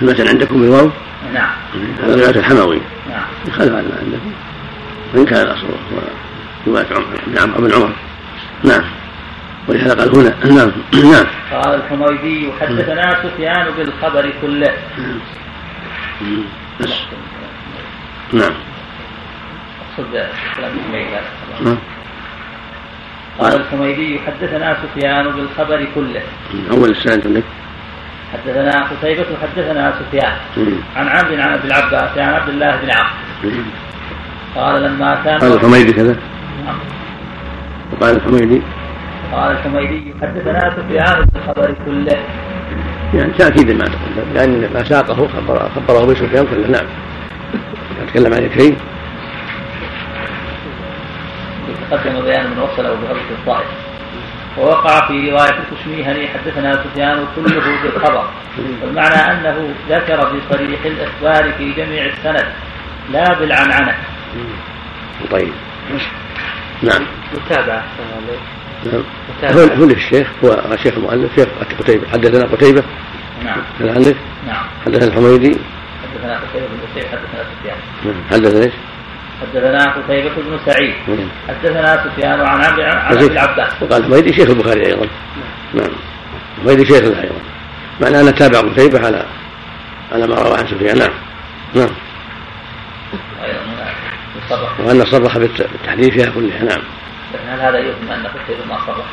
المثل 0.03 0.29
عندكم 0.29 0.61
بالواو؟ 0.61 0.91
نعم. 1.35 1.51
هذا 2.03 2.15
رواية 2.15 2.31
الحموي. 2.31 2.81
نعم. 3.09 3.53
خلف 3.53 3.73
عن 3.73 3.93
عندكم 4.03 4.33
وإن 5.15 5.25
كان 5.25 5.47
الأصل 5.47 5.67
هو 5.67 5.99
رواية 6.67 6.87
عمر 6.91 7.05
بن 7.27 7.39
عمرو 7.39 7.61
بن 7.61 7.75
عمر. 7.75 7.93
نعم. 8.65 8.85
ولهذا 9.69 9.95
قال 9.95 10.17
هنا 10.17 10.35
نعم. 10.45 10.73
نعم. 11.13 11.27
قال 11.53 11.75
الحميدي 11.75 12.53
حدثنا 12.61 13.23
سفيان 13.23 13.67
بالخبر 13.79 14.33
كله. 14.43 14.73
بس. 16.81 16.93
نعم. 18.33 18.53
أقصد 19.99 20.27
كلام 20.57 20.73
نعم. 21.65 21.79
قال 23.39 23.61
الحميدي 23.61 24.21
حدثنا 24.27 24.77
سفيان 24.83 25.29
بالخبر 25.31 25.87
كله. 25.95 26.23
أول 26.71 26.91
السنة 26.91 27.23
عندك؟ 27.25 27.43
حدثنا 28.33 28.89
قتيبة 28.91 29.27
حدثنا 29.43 29.95
سفيان. 29.99 30.33
عن 30.97 31.09
عمرو 31.09 31.43
عن 31.43 31.53
ابي 31.53 31.67
العباس 31.69 32.19
عن 32.19 32.35
عبد 32.35 32.49
الله 32.49 32.77
بن 32.77 32.91
عمرو. 32.91 33.63
قال 34.57 34.83
لما 34.83 35.21
كان 35.25 35.39
قال 35.39 35.53
الحميدي 35.53 35.93
كذا. 35.93 36.17
نعم. 36.65 36.79
وقال 37.93 38.17
الحميدي. 38.17 38.63
قال 39.33 39.53
الحميدي 39.53 40.15
حدثنا 40.23 40.75
سفيان 40.77 41.27
بالخبر 41.35 41.75
كله. 41.87 42.17
يعني 43.15 43.33
تأكيد 43.33 43.71
ما 43.71 43.85
تقدم. 43.85 44.35
لأن 44.35 44.71
ما 44.75 44.85
ساقه 44.85 45.29
خبر 45.29 45.71
خبره 45.77 46.05
بسفيان 46.05 46.47
كله 46.47 46.69
نعم 46.69 46.87
تكلم 48.09 48.35
عن 48.35 48.51
شيء 48.59 48.77
تقدم 51.91 52.21
بيان 52.21 52.51
من 52.51 52.59
وصله 52.59 52.89
بغزوة 52.89 53.31
الطائف 53.31 53.67
ووقع 54.59 55.07
في 55.07 55.31
رواية 55.31 55.59
الكشميهني 55.59 56.29
حدثنا 56.29 56.85
سفيان 56.85 57.27
كله 57.37 57.83
بالخبر. 57.83 58.29
والمعنى 58.83 59.15
أنه 59.15 59.75
ذكر 59.89 60.17
بصريح 60.17 60.81
الإخبار 60.85 61.53
في 61.53 61.73
جميع 61.73 62.07
السند 62.07 62.47
لا 63.13 63.35
بالعنعنة. 63.39 63.95
طيب. 65.31 65.53
نعم. 66.83 67.03
متابعة. 67.35 67.85
نعم. 68.85 69.03
هو 69.81 69.85
الشيخ 69.85 70.29
هو 70.45 70.53
الشيخ 70.73 70.95
المؤلف 70.95 71.35
شيخ 71.35 71.49
قتيبة. 71.81 72.09
حدثنا 72.09 72.53
قتيبة. 72.53 72.83
نعم. 73.45 73.63
هل 73.81 73.89
عندك؟ 73.89 74.17
نعم. 74.47 74.65
حدثنا 74.87 75.07
الحميدي. 75.07 75.59
حدثنا 76.03 76.41
قتيبة 76.41 76.67
بن 76.67 77.03
حدثنا 77.03 77.45
سفيان. 77.61 77.77
نعم. 78.05 78.23
حدثنا 78.31 78.65
إيش؟ 78.65 78.73
حدثنا 79.43 79.93
قتيبة 79.93 80.31
بن 80.37 80.59
سعيد. 80.67 80.95
نعم. 81.09 81.29
حدثنا 81.49 82.05
سفيان 82.05 82.41
عن 82.41 82.65
ابي 82.65 83.27
العباس. 83.27 83.73
وقال 83.83 84.05
الحميدي 84.05 84.33
شيخ 84.33 84.51
البخاري 84.51 84.87
أيضا. 84.87 85.07
نعم. 85.75 85.91
الحميدي 86.59 86.85
شيخ 86.87 87.05
له 87.05 87.23
أيضا. 87.23 87.41
معنى 88.01 88.21
انه 88.21 88.31
تابع 88.31 88.59
قتيبة 88.61 89.07
على 89.07 89.25
على 90.13 90.27
ما 90.27 90.35
روى 90.35 90.59
عن 90.59 90.67
سفيان. 90.67 90.99
نعم. 90.99 91.11
نعم. 91.75 91.91
وأن 94.79 95.05
صرح 95.05 95.39
بالت- 95.39 95.71
بالتحديث 95.73 96.09
فيها 96.09 96.31
كلها. 96.35 96.63
نعم. 96.65 96.83
لكن 97.35 97.49
هل 97.49 97.61
هذا 97.61 97.79
يفهم 97.79 98.11
أن 98.11 98.27
قتيبة 98.27 98.65
ما 98.69 98.79
صرح؟ 98.87 99.07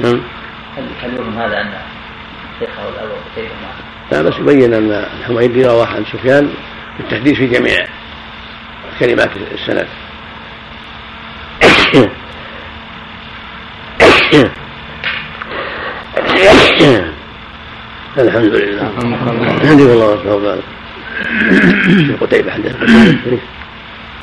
نعم. 0.00 0.20
هل 0.76 0.84
هل 1.02 1.14
يفهم 1.14 1.38
هذا 1.38 1.60
أن 1.60 1.72
شيخه 2.60 2.88
الأول 2.88 3.16
قتيبة 3.32 3.48
ما 3.48 4.16
لا 4.16 4.22
بس 4.22 4.34
يبين 4.38 4.74
أن 4.74 5.04
الحميدي 5.20 5.66
روى 5.66 5.86
عن 5.86 6.04
سفيان 6.12 6.50
بالتحديث 6.98 7.36
في 7.36 7.46
جميع 7.46 7.86
كلمات 9.00 9.30
السند. 9.52 9.86
الحمد 18.18 18.54
لله. 18.54 18.90
يهديك 19.64 19.90
الله 19.90 20.06
ويصلح 20.06 20.34
بالك 20.34 20.64
شيخ 22.06 22.20
قتيبة 22.20 22.52
حدث 22.52 22.76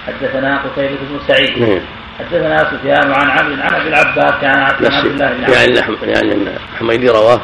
حدثنا 0.07 0.57
قتيبة 0.57 0.97
بن 1.09 1.19
سعيد. 1.27 1.59
نعم. 1.59 1.79
حدثنا 2.19 2.57
سفيان 2.71 3.11
عن 3.11 3.29
عمرو 3.29 3.61
عن 3.61 3.73
ابي 3.73 3.89
العباس 3.89 4.43
عن 4.43 4.75
بس 4.81 4.91
عبد 4.91 5.05
الله 5.05 5.31
بن 5.31 5.53
يعني 5.53 5.75
يعني 6.11 6.33
الحميدي 6.73 7.09
رواه. 7.09 7.41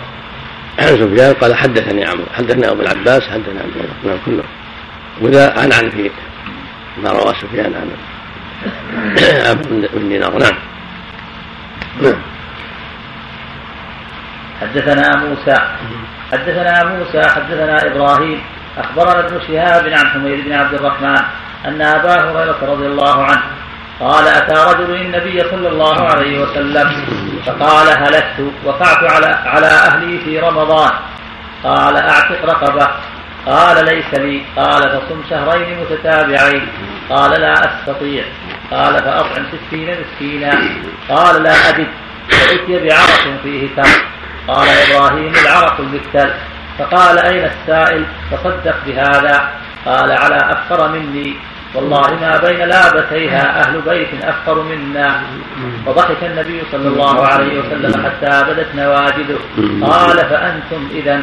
عن 0.79 0.87
سفيان 0.87 1.33
قال 1.33 1.55
حدثني 1.55 2.05
عمرو. 2.05 2.25
حدثنا 2.33 2.71
أبو 2.71 2.81
العباس 2.81 3.21
حدثنا 3.21 3.61
عبد 3.61 3.75
الله. 3.75 3.93
نعم 4.03 4.17
كله 4.25 4.43
وذا 5.21 5.59
عن 5.59 5.73
عن 5.73 5.89
في 5.89 6.11
ما 6.97 7.09
روى 7.09 7.33
سفيان 7.41 7.73
عن 7.75 7.91
عبد 9.49 9.89
بن 9.93 10.09
دينار 10.09 10.37
نعم. 10.37 10.55
نعم. 12.01 12.21
حدثنا 14.61 15.17
موسى. 15.17 15.55
حدثنا 16.31 16.83
موسى 16.83 17.29
حدثنا 17.29 17.87
إبراهيم. 17.87 18.41
أخبرنا 18.77 19.19
ابن 19.19 19.39
شهاب 19.47 19.87
عن 19.87 20.07
حميد 20.07 20.45
بن 20.45 20.53
عبد 20.53 20.73
الرحمن 20.73 21.17
أن 21.65 21.81
أبا 21.81 22.13
هريرة 22.13 22.57
رضي 22.61 22.85
الله 22.87 23.23
عنه 23.23 23.41
قال 23.99 24.27
أتى 24.27 24.53
رجل 24.53 24.95
النبي 24.95 25.39
صلى 25.39 25.67
الله 25.67 26.01
عليه 26.01 26.39
وسلم 26.39 26.91
فقال 27.45 27.87
هلكت 27.87 28.51
وقعت 28.65 29.03
على 29.03 29.25
على 29.25 29.67
أهلي 29.67 30.19
في 30.19 30.39
رمضان. 30.39 30.91
قال 31.63 31.97
أعتق 31.97 32.45
رقبة. 32.45 32.87
قال 33.45 33.85
ليس 33.85 34.13
لي 34.13 34.41
قال 34.55 34.81
فصم 34.81 35.21
شهرين 35.29 35.79
متتابعين. 35.79 36.67
قال 37.09 37.41
لا 37.41 37.53
أستطيع. 37.53 38.23
قال 38.71 38.93
فأطعم 38.93 39.45
ستين 39.51 39.95
مسكينا. 40.01 40.51
قال 41.09 41.43
لا 41.43 41.69
أجد. 41.69 41.87
فأتي 42.29 42.79
بعرق 42.79 43.41
فيه 43.43 43.67
تمر 43.75 44.01
قال 44.47 44.67
إبراهيم 44.67 45.33
العرق 45.43 45.79
المكتل 45.79 46.33
فقال 46.79 47.19
أين 47.19 47.45
السائل؟ 47.45 48.05
تصدق 48.31 48.75
بهذا. 48.85 49.49
قال 49.85 50.11
على 50.11 50.35
أفقر 50.35 50.89
مني. 50.89 51.35
والله 51.75 52.15
ما 52.21 52.37
بين 52.37 52.59
لابتيها 52.59 53.61
أهل 53.61 53.81
بيت 53.81 54.23
أفقر 54.23 54.63
منا. 54.63 55.21
وضحك 55.85 56.23
النبي 56.23 56.61
صلى 56.71 56.87
الله 56.87 57.27
عليه 57.27 57.59
وسلم 57.59 58.05
حتى 58.05 58.43
بدت 58.49 58.75
نواجذه 58.75 59.39
قال 59.81 60.17
فأنتم 60.17 60.87
إذا 60.95 61.21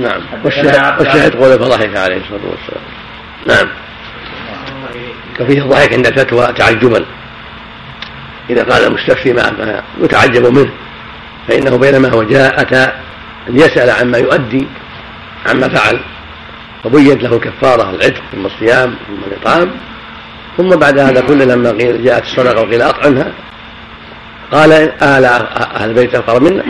نعم. 0.00 0.20
والشاهد 0.44 1.36
قوله 1.36 1.56
فضحك 1.56 1.96
عليه 1.96 2.16
الصلاة 2.16 2.40
والسلام. 2.50 2.84
نعم. 3.46 3.68
وفيه 5.40 5.62
الضحك 5.62 5.92
عند 5.92 6.06
الفتوى 6.06 6.46
تعجبا. 6.52 7.04
إذا 8.50 8.64
قال 8.64 8.86
المستفتي 8.86 9.32
ما 9.32 9.82
يتعجب 10.00 10.46
منه 10.46 10.70
فإنه 11.48 11.76
بينما 11.76 12.08
هو 12.08 12.22
جاء 12.22 12.60
أتى 12.60 12.92
ليسأل 13.48 13.90
عما 13.90 14.18
يؤدي 14.18 14.66
عما 15.46 15.68
فعل 15.68 16.00
فبينت 16.84 17.22
له 17.22 17.36
الكفارة 17.36 17.90
العتق 17.90 18.22
ثم 18.32 18.46
الصيام 18.46 18.94
ثم 19.06 19.32
الإطعام 19.32 19.70
ثم 20.56 20.68
بعد 20.68 20.98
هذا 20.98 21.20
كله 21.20 21.44
لما 21.44 21.70
قيل 21.70 22.04
جاءت 22.04 22.22
الصدقة 22.22 22.62
وقيل 22.62 22.82
أطعمها 22.82 23.32
قال 24.52 24.72
أهل 25.02 25.24
أهل 25.24 25.90
البيت 25.90 26.14
أفقر 26.14 26.40
منا. 26.40 26.64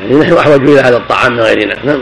يعني 0.00 0.14
نحن 0.14 0.32
أحوج 0.32 0.68
إلى 0.68 0.80
هذا 0.80 0.96
الطعام 0.96 1.32
من 1.32 1.40
غيرنا. 1.40 1.76
نعم. 1.84 2.00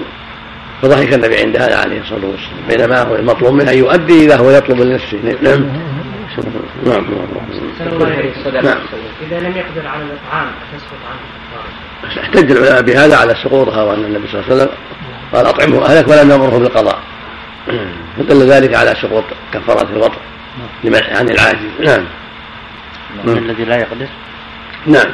فضحك 0.82 1.14
النبي 1.14 1.36
عند 1.36 1.56
هذا 1.56 1.78
عليه 1.78 2.00
الصلاة 2.00 2.26
والسلام. 2.26 2.68
بينما 2.68 3.02
هو 3.02 3.14
المطلوب 3.14 3.54
منه 3.54 3.70
أن 3.70 3.78
يؤدي 3.78 4.24
إذا 4.24 4.36
هو 4.36 4.50
يطلب 4.50 4.80
لنفسه. 4.80 5.18
نعم. 5.42 5.66
نعم. 6.86 7.04
نعم. 8.62 8.78
إذا 9.22 9.40
لم 9.40 9.56
يقدر 9.56 9.88
على 9.88 10.02
الإطعام 10.02 10.50
تسقط 10.72 11.00
عنه؟ 11.10 11.35
احتج 12.18 12.50
العلماء 12.50 12.82
بهذا 12.82 13.16
على 13.16 13.34
سقوطها 13.44 13.82
وأن 13.82 14.04
النبي 14.04 14.28
صلى 14.28 14.40
الله 14.40 14.52
عليه 14.52 14.56
وسلم 14.56 14.74
قال 15.32 15.46
أطعمه 15.46 15.86
أهلك 15.86 16.08
ولم 16.08 16.30
يأمره 16.30 16.58
بالقضاء. 16.58 16.98
فدل 18.16 18.50
ذلك 18.50 18.74
على 18.74 18.94
سقوط 19.02 19.24
كفارة 19.54 19.88
الوطن 19.92 20.18
لمن 20.84 21.02
عن 21.16 21.28
العاجز 21.28 21.70
نعم. 21.80 22.06
الذي 23.24 23.64
لا 23.64 23.76
يقدر. 23.76 24.06
نعم. 24.86 25.12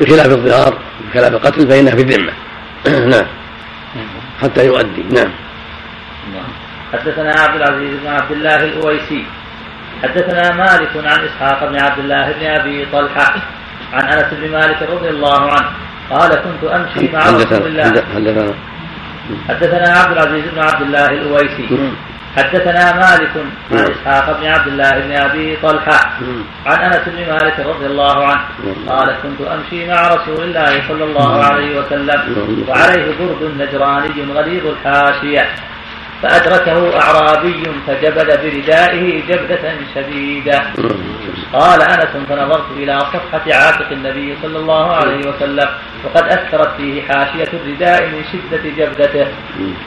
بخلاف 0.00 0.26
الظهار 0.26 0.78
بخلاف 1.08 1.32
القتل 1.32 1.68
فإنها 1.68 1.94
في 1.94 2.02
الذمة. 2.02 2.32
نعم. 3.16 3.26
حتى 4.42 4.66
يؤدي. 4.66 5.02
نعم. 5.02 5.30
حدثنا 6.92 7.32
عبد 7.40 7.62
العزيز 7.62 8.00
بن 8.02 8.06
عبد 8.06 8.32
الله 8.32 8.56
الأويسي. 8.56 9.24
حدثنا 10.02 10.52
مالك 10.52 10.90
عن 10.96 11.24
إسحاق 11.24 11.68
بن 11.68 11.80
عبد 11.80 11.98
الله 11.98 12.32
بن 12.32 12.46
أبي 12.46 12.86
طلحة 12.92 13.34
عن 13.92 14.08
أنس 14.08 14.34
بن 14.34 14.52
مالك 14.52 14.82
رضي 14.82 15.08
الله 15.08 15.50
عنه. 15.50 15.70
قال 16.12 16.30
كنت 16.30 16.62
أمشي 16.70 17.12
مع 17.12 17.18
رسول 17.18 17.66
الله. 17.66 17.84
حدثنا 17.84 18.54
حدثنا 19.48 19.88
عبد 19.98 20.12
العزيز 20.12 20.44
بن 20.52 20.58
عبد 20.58 20.82
الله 20.82 21.06
الأويسي. 21.06 21.92
حدثنا 22.36 22.84
مالك 22.96 23.30
عن 23.72 23.90
إسحاق 23.92 24.40
بن 24.40 24.46
عبد 24.46 24.66
الله 24.66 24.90
بن 24.90 25.12
أبي 25.12 25.56
طلحة. 25.62 26.00
عن 26.66 26.78
أنس 26.78 27.02
بن 27.06 27.32
مالك 27.32 27.56
رضي 27.60 27.86
الله 27.86 28.26
عنه. 28.26 28.44
قال 28.88 29.14
كنت 29.22 29.40
أمشي 29.48 29.86
مع 29.88 30.08
رسول 30.08 30.44
الله 30.44 30.82
صلى 30.88 31.04
الله 31.04 31.44
عليه 31.44 31.80
وسلم. 31.80 32.20
وعليه 32.68 33.06
برد 33.18 33.42
نجراني 33.58 34.32
غليظ 34.32 34.66
الحاشية. 34.66 35.46
فأدركه 36.22 37.00
أعرابي 37.00 37.62
فجبد 37.86 38.40
بردائه 38.42 39.22
جبدة 39.28 39.74
شديدة. 39.94 40.62
قال 41.52 41.82
أنس 41.82 42.12
فنظرت 42.28 42.70
إلى 42.76 42.98
صفحة 43.00 43.42
عاتق 43.46 43.92
النبي 43.92 44.36
صلى 44.42 44.58
الله 44.58 44.92
عليه 44.92 45.18
وسلم 45.28 45.68
وقد 46.04 46.24
أثرت 46.28 46.76
فيه 46.76 47.02
حاشية 47.02 47.48
الرداء 47.52 48.06
من 48.06 48.24
شدة 48.32 48.62
جبدته. 48.78 49.26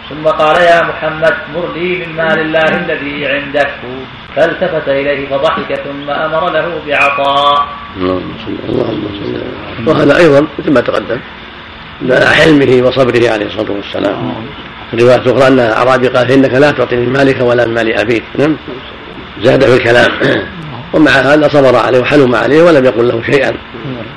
ثم 0.09 0.27
قال 0.27 0.61
يا 0.61 0.83
محمد 0.83 1.35
مر 1.55 1.73
لي 1.75 2.05
من 2.05 2.15
مال 2.15 2.39
الله 2.39 2.69
الذي 2.85 3.27
عندك. 3.27 3.71
فالتفت 4.35 4.87
إليه 4.87 5.29
فضحك 5.29 5.73
ثم 5.75 6.09
أمر 6.09 6.49
له 6.49 6.81
بعطاء. 6.87 7.67
وهذا 9.87 10.17
أيضا 10.17 10.47
مثل 10.59 10.71
ما 10.73 10.81
تقدم 10.81 11.19
حلمه 12.11 12.87
وصبره 12.87 13.29
عليه 13.29 13.45
الصلاة 13.45 13.71
والسلام. 13.71 14.33
رواية 14.93 15.21
أخرى 15.21 15.47
أن 15.47 15.59
الأعرابي 15.59 16.07
قال 16.07 16.31
إنك 16.31 16.53
لا 16.53 16.71
تعطيني 16.71 17.05
مالك 17.05 17.41
ولا 17.41 17.65
من 17.65 17.73
مال 17.73 17.99
أبيك. 17.99 18.23
نعم. 18.39 18.55
زاد 19.43 19.65
في 19.65 19.73
الكلام 19.73 20.11
ومع 20.93 21.11
هذا 21.11 21.47
صبر 21.47 21.75
عليه 21.75 21.99
وحلم 21.99 22.35
عليه 22.35 22.63
ولم 22.63 22.85
يقل 22.85 23.07
له 23.07 23.21
شيئا. 23.31 23.53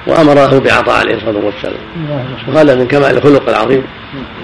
وأمره 0.07 0.59
بعطاء 0.59 0.97
عليه 0.97 1.15
الصلاة 1.15 1.45
والسلام. 1.45 1.81
وهذا 2.49 2.75
من 2.75 2.87
كمال 2.87 3.17
الخلق 3.17 3.49
العظيم. 3.49 3.83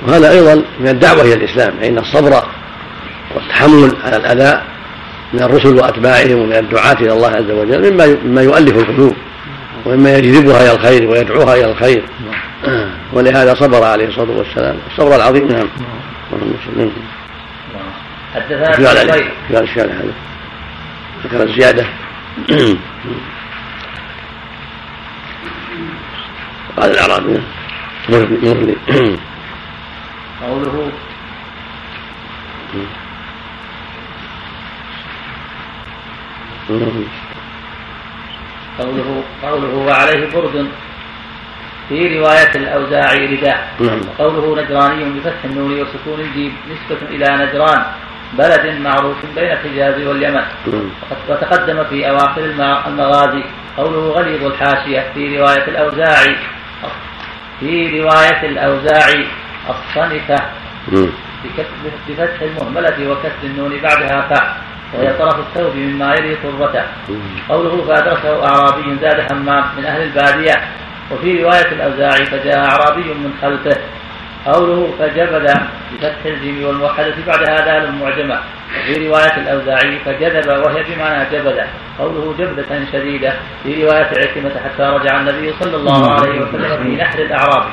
وهذا 0.06 0.30
أيضا 0.30 0.62
من 0.80 0.88
الدعوة 0.88 1.22
إلى 1.22 1.34
الإسلام. 1.34 1.74
فإن 1.80 1.98
الصبر 1.98 2.42
والتحمل 3.34 3.92
على 4.04 4.16
الأذى 4.16 4.60
من 5.32 5.42
الرسل 5.42 5.76
وأتباعهم 5.76 6.38
ومن 6.38 6.52
الدعاة 6.52 6.96
إلى 7.00 7.12
الله 7.12 7.28
عز 7.28 7.50
وجل 7.50 7.92
مما 7.92 8.16
مما 8.24 8.42
يؤلف 8.42 8.76
القلوب 8.76 9.14
ومما 9.86 10.18
يجذبها 10.18 10.62
إلى 10.62 10.72
الخير 10.72 11.10
ويدعوها 11.10 11.54
إلى 11.54 11.70
الخير. 11.70 12.04
ولهذا 13.14 13.54
صبر 13.54 13.84
عليه 13.84 14.08
الصلاة 14.08 14.38
والسلام. 14.38 14.76
الصبر 14.90 15.16
العظيم. 15.16 15.48
نعم. 15.48 15.68
اللهم 16.32 16.54
حدثنا 18.34 18.72
في 18.72 18.86
على 19.56 19.64
الشارع 19.64 19.92
هذا 19.92 20.12
ذكر 21.24 21.42
الزيادة 21.42 21.86
قال 26.76 26.90
الأعرابي 26.90 27.40
مر 28.08 28.18
لي. 28.18 28.76
قوله. 30.42 30.92
قوله 38.78 39.22
قوله 39.42 39.74
وعليه 39.74 40.30
برد 40.34 40.68
في 41.88 42.18
رواية 42.18 42.54
الأوزاعي 42.54 43.26
رداء. 43.26 43.68
نعم. 43.80 44.00
وقوله 44.18 44.62
نجراني 44.62 45.04
بفتح 45.04 45.44
النون 45.44 45.80
وسكون 45.80 46.20
الجيم 46.20 46.56
نسبة 46.70 47.08
إلى 47.10 47.46
نجران 47.46 47.82
بلد 48.32 48.80
معروف 48.80 49.16
بين 49.36 49.50
الحجاز 49.52 50.06
واليمن. 50.06 50.42
نعم. 50.66 50.90
وتقدم 51.28 51.84
في 51.84 52.10
أواخر 52.10 52.44
المغازي 52.86 53.42
قوله 53.76 54.10
غليظ 54.10 54.44
الحاشية 54.44 55.04
في 55.14 55.38
رواية 55.38 55.64
الأوزاعي. 55.68 56.36
في 57.60 58.00
رواية 58.00 58.42
الأوزاعي 58.42 59.26
الصنفة 59.70 60.44
نعم. 60.92 61.10
بفتح 62.08 62.42
المهملة 62.42 63.10
وكسر 63.10 63.44
النون 63.44 63.80
بعدها 63.82 64.20
فاء 64.20 64.56
وهي 64.94 65.12
طرف 65.12 65.38
الثوب 65.38 65.76
مما 65.76 66.14
يلي 66.14 66.36
طرته 66.36 66.84
قوله 67.48 67.84
فأدركه 67.86 68.46
أعرابي 68.46 68.96
زاد 69.00 69.20
حمام 69.20 69.64
من 69.78 69.84
أهل 69.84 70.02
البادية. 70.02 70.54
وفي 71.10 71.42
رواية 71.42 71.72
الأوزاعي 71.72 72.24
فجاء 72.26 72.58
أعرابي 72.58 73.02
من 73.02 73.32
خلفه. 73.42 73.80
قوله 74.46 74.94
فجبد 74.98 75.46
بفتح 75.92 76.24
الجيم 76.24 76.66
والموحدة 76.66 77.14
بعدها 77.26 77.60
دال 77.64 77.94
معجمة 77.94 78.40
وفي 78.80 79.08
رواية 79.08 79.36
الأوزاعي 79.36 79.98
فجذب 80.04 80.48
وهي 80.48 80.82
بمعنى 80.82 81.30
جبد. 81.32 81.66
قوله 81.98 82.34
جبدة 82.38 82.86
شديدة. 82.92 83.32
في 83.62 83.84
رواية 83.84 84.06
عكرمة 84.06 84.54
حتى 84.64 84.82
رجع 84.82 85.20
النبي 85.20 85.52
صلى 85.60 85.76
الله 85.76 86.12
عليه 86.12 86.40
وسلم 86.40 86.82
في 86.82 87.02
نحر 87.02 87.18
الأعراب 87.18 87.64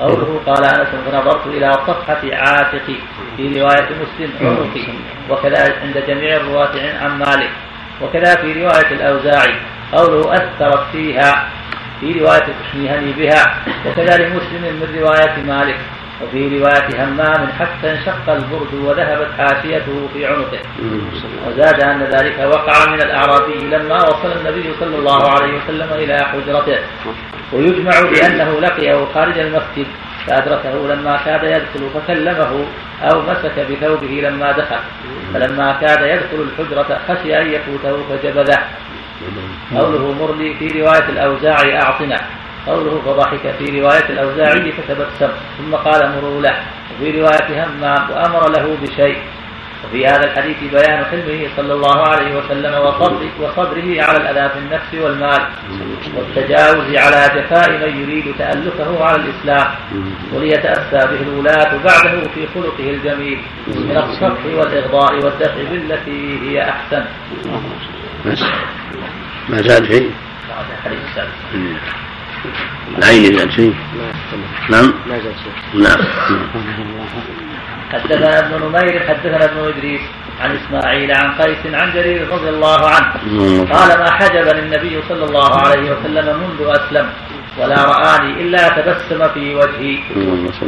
قوله 0.00 0.40
قال 0.46 0.64
أنس 0.64 0.88
فنظرت 1.06 1.46
إلى 1.46 1.72
صفحة 1.72 2.20
عاتقي. 2.32 2.98
في 3.36 3.60
رواية 3.60 3.88
مسلم 4.02 4.30
عنقي 4.40 4.86
وكذا 5.30 5.74
عند 5.82 6.04
جميع 6.08 6.36
الرواة 6.36 6.74
عن 7.02 7.18
مالك. 7.18 7.50
وكذا 8.02 8.34
في 8.34 8.52
رواية 8.52 8.90
الأوزاعي 8.90 9.54
قوله 9.92 10.34
أثرت 10.34 10.86
فيها 10.92 11.48
في 12.00 12.20
رواية 12.20 12.46
الكشميهني 12.48 13.12
بها 13.12 13.64
وكذلك 13.86 14.32
مسلم 14.32 14.62
من 14.62 14.98
رواية 15.00 15.42
مالك 15.46 15.78
وفي 16.22 16.58
رواية 16.58 17.04
همام 17.04 17.48
حتى 17.58 17.92
انشق 17.92 18.28
البرد 18.28 18.74
وذهبت 18.74 19.28
حاشيته 19.38 20.08
في 20.14 20.26
عنقه. 20.26 20.58
وزاد 21.46 21.80
أن 21.80 22.02
ذلك 22.02 22.38
وقع 22.38 22.92
من 22.92 23.02
الأعرابي 23.02 23.58
لما 23.58 23.96
وصل 23.96 24.32
النبي 24.32 24.74
صلى 24.80 24.96
الله 24.96 25.30
عليه 25.30 25.52
وسلم 25.58 25.88
إلى 25.92 26.18
حجرته. 26.18 26.78
ويجمع 27.52 28.00
بأنه 28.00 28.60
لقيه 28.60 29.04
خارج 29.14 29.38
المسجد 29.38 29.86
فأدركه 30.26 30.88
لما 30.88 31.16
كاد 31.24 31.44
يدخل 31.44 31.90
فكلمه 31.94 32.66
أو 33.02 33.20
مسك 33.22 33.66
بثوبه 33.70 34.20
لما 34.28 34.52
دخل. 34.52 34.80
فلما 35.34 35.72
كاد 35.80 36.00
يدخل 36.00 36.48
الحجرة 36.48 37.00
خشي 37.08 37.40
أن 37.40 37.46
يفوته 37.46 38.02
فجبذه. 38.08 38.58
قوله 39.76 40.14
مرلي 40.20 40.54
في 40.54 40.80
رواية 40.80 41.08
الأوزاعي 41.08 41.82
أعطنا. 41.82 42.20
قوله 42.66 43.02
فضحك 43.06 43.54
في 43.58 43.80
رواية 43.80 44.08
الأوزاعي 44.10 44.72
فتبسم. 44.72 45.32
ثم 45.58 45.74
قال 45.74 46.12
مروا 46.16 46.42
له. 46.42 46.56
وفي 46.94 47.20
رواية 47.20 47.64
همام 47.64 48.10
وأمر 48.10 48.50
له 48.50 48.76
بشيء. 48.82 49.18
وفي 49.84 50.06
هذا 50.06 50.24
الحديث 50.24 50.56
بيان 50.72 51.04
حلمه 51.04 51.48
صلى 51.56 51.72
الله 51.72 52.08
عليه 52.08 52.36
وسلم 52.38 52.74
وصبره 53.40 54.02
على 54.02 54.16
الأذى 54.16 54.48
في 54.48 54.58
النفس 54.58 54.94
والمال. 54.94 55.42
والتجاوز 56.16 56.96
على 56.96 57.20
جفاء 57.36 57.70
من 57.70 58.02
يريد 58.02 58.34
تألفه 58.38 59.04
على 59.04 59.16
الإسلام. 59.16 59.74
وليتأسى 60.32 61.00
به 61.06 61.22
الولاة 61.22 61.70
بعده 61.84 62.28
في 62.34 62.46
خلقه 62.54 62.90
الجميل. 62.90 63.38
من 63.66 63.96
الصفح 63.96 64.44
والإغضاء 64.44 65.14
والدفع 65.14 65.62
بالتي 65.70 66.38
هي 66.42 66.62
أحسن. 66.62 67.04
ما 69.48 69.62
زاد 69.62 69.84
شيء؟ 69.84 70.10
العين 72.98 73.38
زاد 73.38 73.50
شيء 73.50 73.74
نعم 74.70 74.92
ما 75.06 75.18
زاد 75.18 75.34
شيء؟ 75.44 75.82
نعم. 75.82 75.98
حدثنا 77.92 78.38
ابن 78.38 78.66
نمير 78.66 79.00
حدثنا 79.08 79.44
ابن 79.44 79.58
إدريس 79.68 80.00
عن 80.40 80.56
إسماعيل 80.56 81.12
عن 81.12 81.34
قيس 81.34 81.74
عن 81.74 81.92
جرير 81.92 82.28
رضي 82.28 82.48
الله 82.48 82.90
عنه. 82.90 83.12
قال 83.72 83.98
ما 83.98 84.10
حجبني 84.10 84.60
النبي 84.60 85.02
صلى 85.08 85.24
الله 85.24 85.60
عليه 85.66 85.90
وسلم 85.90 86.40
منذ 86.40 86.60
أسلم 86.68 87.06
ولا 87.58 87.84
رآني 87.84 88.42
إلا 88.42 88.68
تبسم 88.68 89.28
في 89.34 89.54
وجهي. 89.54 89.98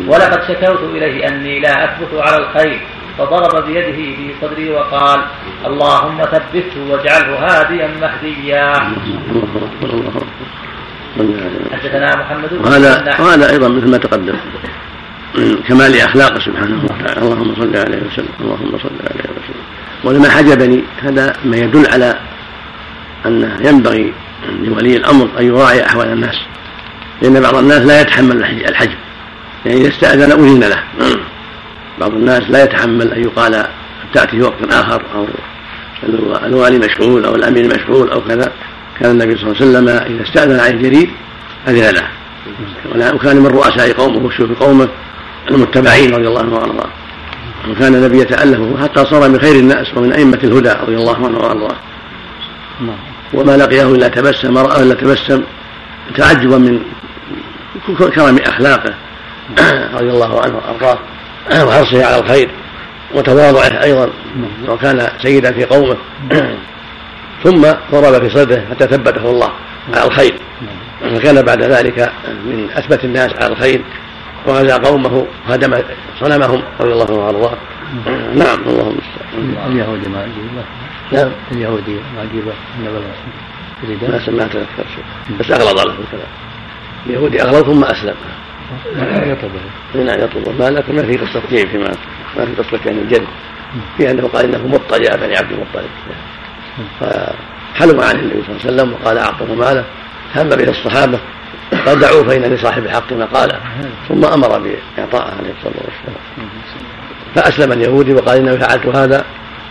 ولقد 0.07 0.43
شكوت 0.49 0.81
إليه 0.95 1.29
أني 1.29 1.61
لا 1.61 1.85
أثبت 1.85 2.12
على 2.15 2.37
الخير. 2.37 2.81
فضرب 3.19 3.66
بيده 3.66 3.93
في 3.93 4.31
صدري 4.43 4.70
وقال 4.70 5.20
اللهم 5.66 6.23
ثبته 6.23 6.90
واجعله 6.90 7.35
هاديا 7.39 7.89
مهديا. 8.01 8.73
حدثنا 11.73 12.11
محمد 12.16 12.53
وهذا. 12.53 13.16
وهذا 13.20 13.51
أيضا 13.51 13.69
مثل 13.69 13.90
ما 13.90 13.99
تقدم. 13.99 14.35
كمال 15.69 16.01
اخلاقه 16.01 16.39
سبحانه 16.40 16.85
وتعالى. 16.85 17.23
اللهم 17.23 17.55
صل 17.55 17.77
عليه 17.77 17.99
وسلم. 18.07 18.28
اللهم 18.40 18.78
صل 18.78 18.99
عليه 19.11 19.31
وسلم. 19.36 19.65
ولما 20.05 20.28
حجبني 20.31 20.85
هذا 21.03 21.32
ما 21.45 21.57
يدل 21.57 21.86
على 21.93 22.19
انه 23.27 23.57
ينبغي 23.61 24.12
لولي 24.62 24.97
الأمر 24.97 25.28
أن 25.39 25.45
يراعي 25.47 25.86
أحوال 25.86 26.12
الناس. 26.12 26.36
لأن 27.23 27.40
بعض 27.40 27.55
الناس 27.55 27.78
لا 27.78 28.01
يتحمل 28.01 28.36
الحج- 28.36 28.69
الحجب. 28.69 28.99
يعني 29.66 29.81
إذا 29.81 29.89
استأذن 29.89 30.32
أذن 30.32 30.61
له. 30.61 30.82
بعض 32.01 32.12
الناس 32.15 32.43
لا 32.51 32.65
يتحمل 32.65 33.12
أن 33.12 33.23
يقال 33.23 33.66
تأتي 34.15 34.31
في 34.31 34.43
وقت 34.43 34.73
آخر 34.73 35.03
أو 35.15 35.27
الوالي 36.47 36.79
مشغول 36.79 37.25
أو 37.25 37.35
الامير 37.35 37.75
مشغول 37.75 38.11
أو 38.11 38.20
كذا. 38.20 38.53
كان 39.01 39.11
النبي 39.11 39.37
صلى 39.37 39.47
الله 39.47 39.57
عليه 39.61 39.70
وسلم 39.70 39.89
إذا 39.89 40.23
استأذن 40.23 40.61
عن 40.61 40.83
جرير 40.83 41.11
أذن 41.69 41.95
له. 41.95 42.09
وكان 43.15 43.37
من 43.37 43.47
رؤساء 43.47 43.93
قومه 43.93 44.27
وشيوخ 44.27 44.51
قومه 44.51 44.89
المتبعين 45.51 46.15
رضي 46.15 46.29
الله 46.29 46.41
عنه 46.41 46.55
وارضاه 46.55 46.91
وكان 47.70 47.95
النبي 47.95 48.20
يتالفه 48.20 48.83
حتى 48.83 49.05
صار 49.05 49.29
من 49.29 49.41
خير 49.41 49.57
الناس 49.57 49.97
ومن 49.97 50.12
أئمة 50.12 50.39
الهدى 50.45 50.70
رضي 50.70 50.97
الله 50.97 51.27
عنه 51.27 51.39
وارضاه 51.39 51.77
وما 53.35 53.57
لقيه 53.57 53.95
إلا 53.95 54.09
تبسم 54.09 54.59
راه 54.59 54.83
إلا 54.83 54.95
تبسم 54.95 55.43
تعجبا 56.16 56.59
من 56.59 56.81
كرم 57.99 58.39
أخلاقه 58.39 58.95
رضي 59.95 60.11
الله 60.11 60.41
عنه 60.43 60.57
وأرضاه. 60.57 60.99
وحرصه 61.53 62.07
على 62.07 62.19
الخير 62.19 62.51
وتواضعه 63.15 63.83
أيضا 63.83 64.11
وكان 64.69 65.09
سيدا 65.23 65.53
في 65.53 65.65
قومه. 65.65 65.97
ثم 67.45 67.62
ضرب 67.93 68.29
في 68.29 68.31
صدره 68.31 68.65
حتى 68.70 68.87
ثبته 68.87 69.31
الله 69.31 69.51
على 69.95 70.07
الخير. 70.07 70.35
فكان 71.01 71.43
بعد 71.43 71.62
ذلك 71.62 72.12
من 72.45 72.69
أثبت 72.77 73.05
الناس 73.05 73.33
على 73.43 73.53
الخير. 73.53 73.81
وغزا 74.47 74.77
قومه 74.77 75.27
وهدم 75.49 75.79
صنمهم 76.20 76.62
رضي 76.81 76.93
الله 76.93 77.05
عنه 77.05 77.19
وأرضاه. 77.19 77.59
نعم. 78.35 78.59
اللهم 78.66 78.99
المستعان 78.99 79.73
اليهودي 79.73 80.09
ما 80.09 80.19
عجيبه 80.19 80.65
نعم. 81.12 81.31
اليهودي 81.53 81.95
ما 82.15 82.20
عجيبه 82.20 82.53
ما 84.09 84.27
سمعت 84.27 84.57
اذكر 84.57 84.87
شيء 84.95 85.37
بس 85.41 85.51
أغلظ 85.51 85.81
له 85.81 85.83
الكلام. 85.83 86.33
اليهودي 87.07 87.43
أغلظ 87.43 87.65
ثم 87.65 87.85
أسلم. 87.85 88.15
يطلب 88.97 89.51
نعم 89.95 90.20
يطلب. 90.20 90.49
المال 90.49 90.74
لكن 90.74 90.97
ما 90.97 91.03
في 91.03 91.16
قصة 91.16 91.43
جيب 91.51 91.69
فيما 91.69 91.90
ما 92.36 92.47
في 92.47 92.62
قصة 92.62 92.78
كان 92.85 92.99
الجد. 92.99 93.24
في 93.97 94.11
أنه 94.11 94.28
قال 94.28 94.45
إنه 94.55 94.66
مضطجع 94.66 95.16
بني 95.16 95.36
عبد 95.36 95.53
المطلب. 95.53 95.90
فحلم 97.01 98.01
عن 98.01 98.16
النبي 98.16 98.43
صلى 98.43 98.57
الله 98.57 98.61
عليه 98.65 98.74
وسلم 98.74 98.93
وقال 98.93 99.19
أعطه 99.19 99.55
ماله. 99.55 99.85
هم 100.36 100.49
به 100.49 100.70
الصحابة. 100.70 101.19
قال 101.86 101.99
دعوه 101.99 102.24
فإن 102.24 102.43
لصاحب 102.43 102.85
الحق 102.85 103.12
مقالا 103.12 103.59
ثم 104.09 104.24
أمر 104.24 104.49
باعطائه 104.49 105.32
عليه 105.39 105.53
الصلاة 105.59 105.74
والسلام. 105.85 106.49
فأسلم 107.35 107.73
اليهودي 107.73 108.15
وقال 108.15 108.39
انني 108.39 108.59
فعلت 108.59 108.86
هذا 108.86 109.24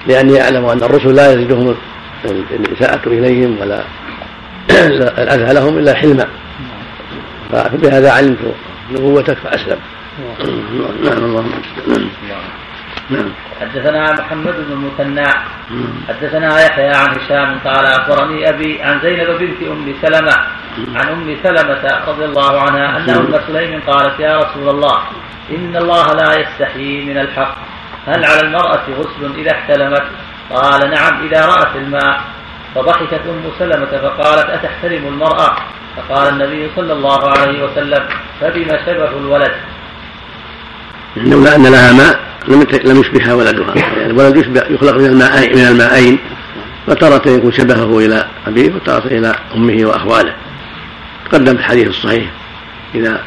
لأني 0.07 0.41
أعلم 0.41 0.65
أن 0.65 0.83
الرسل 0.83 1.15
لا 1.15 1.33
يزيدهم 1.33 1.75
الإساءة 2.51 3.07
إليهم 3.07 3.57
ولا 3.61 3.83
الاذى 4.91 5.53
لهم 5.53 5.77
إلا 5.77 5.93
حلما. 5.93 6.27
فبهذا 7.51 8.11
علمت 8.11 8.39
نبوتك 8.91 9.37
فاسلم 9.37 9.79
نعم 11.03 11.23
اللهم 11.23 11.51
نعم. 12.29 12.41
نعم. 13.09 13.29
حدثنا 13.61 14.13
محمد 14.13 14.55
بن 14.67 14.71
المثنى. 14.71 15.29
حدثنا 16.07 16.61
يحيى 16.65 16.89
عن 16.89 17.09
هشام 17.17 17.59
قال 17.65 17.85
أخبرني 17.85 18.49
أبي 18.49 18.81
عن 18.81 18.99
زينب 19.01 19.29
بنت 19.39 19.63
أم 19.63 19.93
سلمة. 20.01 20.37
عن 20.95 21.07
أم 21.09 21.37
سلمة 21.43 21.83
رضي 22.07 22.25
الله 22.25 22.61
عنها 22.61 22.97
أن 22.97 23.09
أم 23.09 23.39
سليم 23.47 23.81
قالت 23.87 24.19
يا 24.19 24.37
رسول 24.37 24.69
الله 24.69 24.97
إن 25.51 25.77
الله 25.77 26.05
لا 26.13 26.39
يستحيي 26.39 27.05
من 27.05 27.17
الحق. 27.17 27.55
هل 28.07 28.25
على 28.25 28.41
المرأة 28.41 28.85
غسل 28.99 29.35
إذا 29.39 29.51
احتلمت؟ 29.51 30.05
قال 30.53 30.91
نعم 30.91 31.27
إذا 31.27 31.45
رأت 31.45 31.75
الماء. 31.75 32.21
فضحكت 32.75 33.21
أم 33.27 33.43
سلمة 33.59 33.91
فقالت 34.03 34.49
أتحترم 34.49 35.07
المرأة؟ 35.07 35.55
فقال 35.97 36.33
النبي 36.33 36.69
صلى 36.75 36.93
الله 36.93 37.29
عليه 37.29 37.63
وسلم 37.63 38.03
فبما 38.41 38.85
شبه 38.85 39.17
الولد؟ 39.17 39.51
لولا 41.17 41.55
أن 41.55 41.63
لها 41.63 41.93
ماء 41.93 42.19
لم 42.47 42.67
لم 42.83 43.01
يشبهها 43.01 43.33
ولدها. 43.33 43.75
يعني 43.75 44.05
الولد 44.05 44.37
يشبه 44.37 44.63
يخلق 44.69 44.93
من 44.93 45.05
الماء 45.05 45.55
من 45.55 45.61
الماءين 45.61 46.19
فتارة 46.87 47.29
يكون 47.29 47.51
شبهه 47.51 47.99
إلى 47.99 48.27
أبيه 48.47 48.73
وتارة 48.75 49.07
إلى 49.07 49.35
أمه 49.55 49.85
وأخواله. 49.85 50.33
تقدم 51.31 51.53
في 51.53 51.59
الحديث 51.59 51.87
الصحيح. 51.87 52.31
إذا 52.95 53.21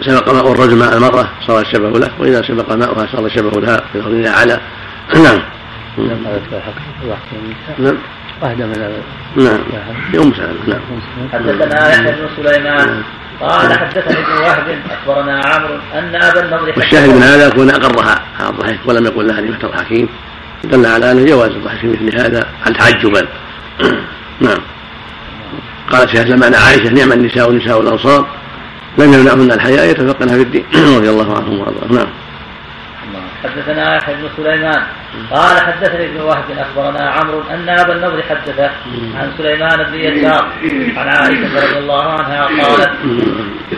سبق 0.00 0.32
ماء 0.32 0.52
الرجل 0.52 0.76
ماء 0.76 0.96
المرأة 0.96 1.28
صار 1.46 1.60
الشبه 1.60 1.98
له 1.98 2.10
وإذا 2.18 2.42
سبق 2.42 2.72
ماؤها 2.72 3.06
صار 3.12 3.26
الشبه 3.26 3.60
لها 3.60 3.84
في 3.92 3.98
لفظ 3.98 4.26
على 4.26 4.60
نعم. 5.14 5.40
له 5.98 6.60
حق 7.78 7.94
واحدة 8.44 8.66
من 8.66 8.74
النساء 8.74 9.02
نعم. 9.36 9.60
واحدة 9.72 10.20
من 10.20 10.22
نعم. 10.22 10.32
سلمه 10.34 10.66
نعم 10.66 10.80
حدثنا 11.32 11.88
يحيى 11.88 12.12
بن 12.12 12.28
سليمان. 12.36 13.02
قال 13.40 13.78
حدثني 13.78 14.18
ابن 14.18 14.32
وهب 14.32 14.78
أخبرنا 14.90 15.40
عمرو 15.44 15.74
أن 15.94 16.14
أبا 16.22 16.40
النضر 16.44 16.72
والشاهد 16.76 17.08
من 17.08 17.22
هذا 17.22 17.46
يكون 17.46 17.70
اقرها 17.70 18.20
على 18.40 18.48
الضحك 18.48 18.78
ولم 18.86 19.04
يقل 19.04 19.28
لها 19.28 19.40
لم 19.40 19.54
تضحكين 19.54 20.08
دل 20.64 20.86
على 20.86 21.12
أن 21.12 21.24
جواز 21.24 21.50
الضحك 21.50 21.78
في 21.78 21.86
مثل 21.86 22.20
هذا 22.20 22.46
عن 22.66 22.72
تعجبا 22.72 23.28
نعم. 24.40 24.58
قالت 25.90 26.10
شهد 26.10 26.28
لما 26.28 26.56
عائشة 26.56 26.88
نعم 26.88 27.12
النساء 27.12 27.52
نساء 27.52 27.80
الانصار 27.80 28.26
لم 28.98 29.12
يمنعهن 29.12 29.52
الحياء 29.52 29.90
يتفقن 29.90 30.28
في 30.28 30.42
الدين. 30.42 30.64
رضي 30.96 31.10
الله 31.10 31.36
عنهم 31.36 31.60
وأرضاهم. 31.60 31.94
نعم. 31.94 32.06
حدثنا 33.44 33.96
يحيى 33.96 34.14
بن 34.14 34.28
سليمان. 34.36 34.82
قال 35.30 35.60
حدثني 35.66 36.06
ابن 36.06 36.20
وهب 36.20 36.44
أخبرنا 36.58 37.10
عمرو 37.10 37.42
أن 37.50 37.68
أبا 37.68 37.92
النضر 37.92 38.22
حدثه 38.22 38.70
عن 39.14 39.32
سليمان 39.38 39.76
بن 39.90 39.94
يسار 39.94 40.48
عن 40.96 41.08
عائشة 41.08 41.54
رضي 41.54 41.78
الله 41.78 42.12
عنها 42.12 42.44
قالت 42.44 42.90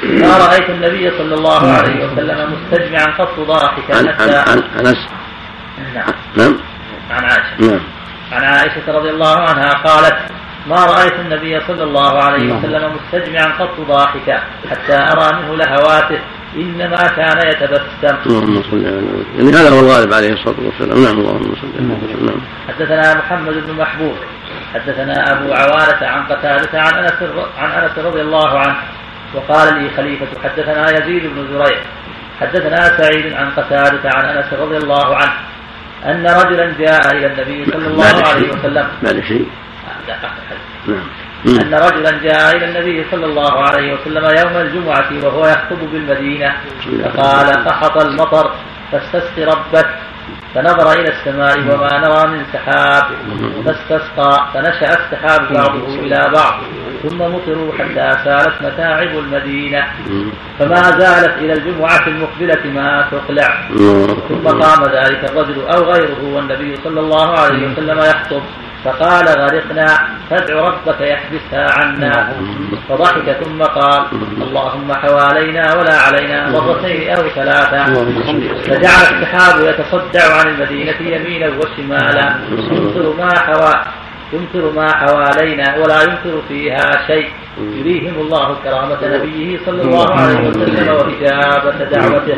ما 0.04 0.38
رأيت 0.46 0.70
النبي 0.70 1.10
صلى 1.10 1.34
الله 1.34 1.72
عليه 1.72 2.06
وسلم 2.06 2.52
مستجمعا 2.52 3.06
قط 3.18 3.40
ضاحكا 3.40 4.12
حتى 4.12 4.36
عن 4.36 4.62
انس 4.80 5.08
نعم. 5.94 6.06
نعم. 6.36 6.56
عن 7.10 7.24
عائشة. 7.24 7.70
نعم. 7.70 7.80
عن 8.32 8.44
عائشة 8.44 8.92
رضي 8.92 9.10
الله 9.10 9.36
عنها 9.40 9.70
قالت 9.70 10.16
ما 10.66 10.84
رأيت 10.84 11.12
النبي 11.12 11.60
صلى 11.60 11.82
الله 11.82 12.22
عليه 12.22 12.52
وسلم 12.52 12.96
مستجمعا 12.96 13.58
قط 13.58 13.80
ضاحكا 13.80 14.42
حتى 14.70 14.96
أرى 14.96 15.42
منه 15.42 15.56
لهواته 15.56 16.18
إنما 16.56 16.96
كان 16.96 17.38
يتبسم. 17.48 18.16
اللهم 18.26 18.62
صل 18.62 18.86
على 18.86 19.02
يعني 19.38 19.50
هذا 19.50 19.70
هو 19.70 19.80
الغالب 19.80 20.12
عليه 20.12 20.32
الصلاة 20.32 20.56
والسلام. 20.64 21.04
نعم 21.04 21.18
اللهم 21.18 21.54
صل 21.62 21.68
على 21.78 22.26
نعم. 22.26 22.40
حدثنا 22.68 23.14
محمد 23.14 23.54
بن 23.66 23.72
محبوب 23.72 24.14
حدثنا 24.74 25.32
أبو 25.32 25.52
عوانة 25.52 26.06
عن 26.06 26.22
قتادة 26.26 26.80
عن 26.80 26.94
أنس 26.94 27.12
عن 27.58 27.70
أنس 27.70 27.98
رضي 27.98 28.20
الله 28.20 28.58
عنه. 28.58 28.76
وقال 29.34 29.82
لي 29.82 29.90
خليفة 29.96 30.26
حدثنا 30.44 30.90
يزيد 30.90 31.22
بن 31.22 31.46
زريع. 31.52 31.80
حدثنا 32.40 32.76
سعيد 32.76 33.32
عن 33.32 33.50
قتادة 33.50 34.10
عن 34.14 34.24
أنس 34.24 34.52
رضي 34.52 34.76
الله 34.76 35.16
عنه. 35.16 35.32
أن 36.04 36.26
رجلا 36.26 36.72
جاء 36.78 37.16
إلى 37.16 37.26
النبي 37.26 37.64
صلى 37.72 37.86
الله 37.86 38.28
عليه 38.28 38.48
وسلم. 38.48 38.88
بعد 39.02 39.20
شيء. 39.20 39.46
نعم. 40.86 41.02
أن 41.46 41.74
رجلا 41.74 42.10
جاء 42.22 42.56
إلى 42.56 42.64
النبي 42.64 43.04
صلى 43.10 43.26
الله 43.26 43.62
عليه 43.62 43.94
وسلم 43.94 44.24
يوم 44.24 44.56
الجمعة 44.56 45.08
وهو 45.22 45.46
يخطب 45.46 45.78
بالمدينة. 45.92 46.54
فقال 47.04 47.64
قحط 47.64 47.96
المطر 48.02 48.50
فاستسق 48.92 49.38
ربك. 49.38 49.88
فنظر 50.54 50.92
إلى 50.92 51.08
السماء 51.08 51.58
وما 51.58 51.98
نرى 51.98 52.36
من 52.36 52.44
سحاب. 52.52 53.04
فاستسقى 53.64 54.46
فنشأ 54.54 54.88
السحاب 54.88 55.52
بعضه 55.52 55.86
إلى 55.98 56.30
بعض. 56.34 56.54
ثم 57.02 57.18
مطروا 57.18 57.72
حتى 57.78 58.10
سالت 58.24 58.62
متاعب 58.62 59.18
المدينة. 59.18 59.86
فما 60.58 60.82
زالت 60.82 61.38
إلى 61.38 61.52
الجمعة 61.52 62.06
المقبلة 62.06 62.70
ما 62.74 63.08
تقلع. 63.10 63.68
ثم 64.28 64.48
قام 64.48 64.82
ذلك 64.84 65.30
الرجل 65.30 65.62
أو 65.74 65.82
غيره 65.92 66.34
والنبي 66.34 66.76
صلى 66.84 67.00
الله 67.00 67.38
عليه 67.38 67.72
وسلم 67.72 67.98
يخطب. 67.98 68.42
فقال 68.84 69.26
غرقنا 69.28 69.86
فادع 70.30 70.54
ربك 70.54 71.00
يحبسها 71.00 71.66
عنا. 71.78 72.32
فضحك 72.88 73.36
ثم 73.44 73.62
قال 73.62 74.02
اللهم 74.42 74.92
حوالينا 74.92 75.74
ولا 75.78 75.96
علينا 76.00 76.50
مرتين 76.50 77.10
أو 77.10 77.28
ثلاثا 77.28 77.84
فجعل 78.66 79.02
السحاب 79.12 79.60
يتصدع 79.60 80.34
عن 80.40 80.46
المدينة 80.48 80.96
يمينا 81.00 81.48
وشمالا. 81.48 82.34
يمطر 82.50 83.14
ما 83.18 83.38
حوى 83.38 83.74
يمطر 84.32 84.72
ما 84.72 84.88
حوالينا 84.96 85.76
ولا 85.76 86.02
يمطر 86.02 86.42
فيها 86.48 87.06
شيء. 87.06 87.30
يريهم 87.58 88.14
الله 88.20 88.56
كرامة 88.64 88.98
نبيه 89.02 89.58
صلى 89.66 89.82
الله 89.82 90.14
عليه 90.14 90.48
وسلم 90.48 90.88
وإجابة 90.88 91.84
دعوته. 91.84 92.36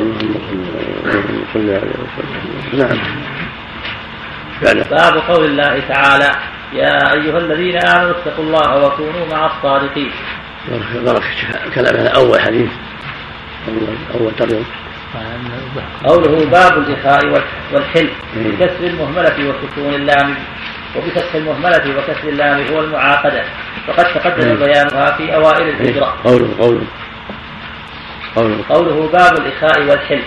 نعم. 2.72 2.98
باب 4.62 5.22
قول 5.28 5.44
الله 5.44 5.82
تعالى 5.88 6.30
يا 6.72 7.12
أيها 7.12 7.38
الذين 7.38 7.76
آمنوا 7.76 8.10
اتقوا 8.10 8.44
الله 8.44 8.84
وكونوا 8.84 9.26
مع 9.30 9.46
الصادقين. 9.46 10.10
بارك 10.94 11.22
كلام 11.74 11.96
هذا 11.96 12.08
أول 12.08 12.40
حديث. 12.40 12.70
أول 14.14 14.32
ترجمة 14.38 14.64
قوله 16.04 16.44
باب 16.50 16.78
الإخاء 16.78 17.42
والحلم. 17.72 18.10
بكسر 18.36 18.84
المهملة 18.84 19.36
وسكون 19.48 19.94
اللام. 19.94 20.34
وبفتح 20.96 21.34
المهملة 21.34 21.98
وكسر 21.98 22.28
اللام 22.28 22.66
هو 22.72 22.80
المعاقدة. 22.80 23.42
وقد 23.88 24.04
تقدم 24.04 24.54
بيانها 24.54 25.16
في 25.16 25.34
أوائل 25.34 25.68
الهجرة. 25.68 26.16
قوله 26.24 26.48
قوله. 26.58 26.86
قوله, 28.38 28.64
قوله 28.68 29.08
باب 29.12 29.38
الإخاء 29.38 29.82
والحلم 29.82 30.22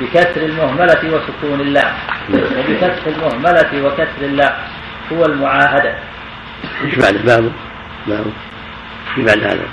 بكسر 0.00 0.40
المهملة 0.40 1.14
وسكون 1.14 1.60
اللام. 1.60 1.94
وبفتح 2.34 3.06
المهملة 3.06 3.86
وكسر 3.86 4.22
اللام 4.22 4.54
هو 5.12 5.24
المعاهدة. 5.24 5.94
إيش 6.84 6.94
بعد 6.94 7.14
باب؟ 7.14 7.52
باب. 8.06 8.24
في 9.14 9.22
بعد 9.22 9.38
هذا؟ 9.38 9.64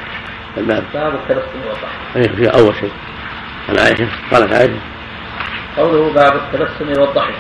الباب. 0.58 0.84
باب 0.94 1.16
التبسم 1.16 1.60
والضحك. 1.68 2.16
أي 2.16 2.30
في 2.30 2.60
أول 2.60 2.76
شيء. 2.76 2.92
عن 3.70 3.80
عائشه 3.80 4.08
قالت 4.32 4.54
عائشة. 4.54 4.80
قوله 5.78 6.14
باب 6.14 6.36
التبسم 6.36 7.02
والضحك. 7.02 7.34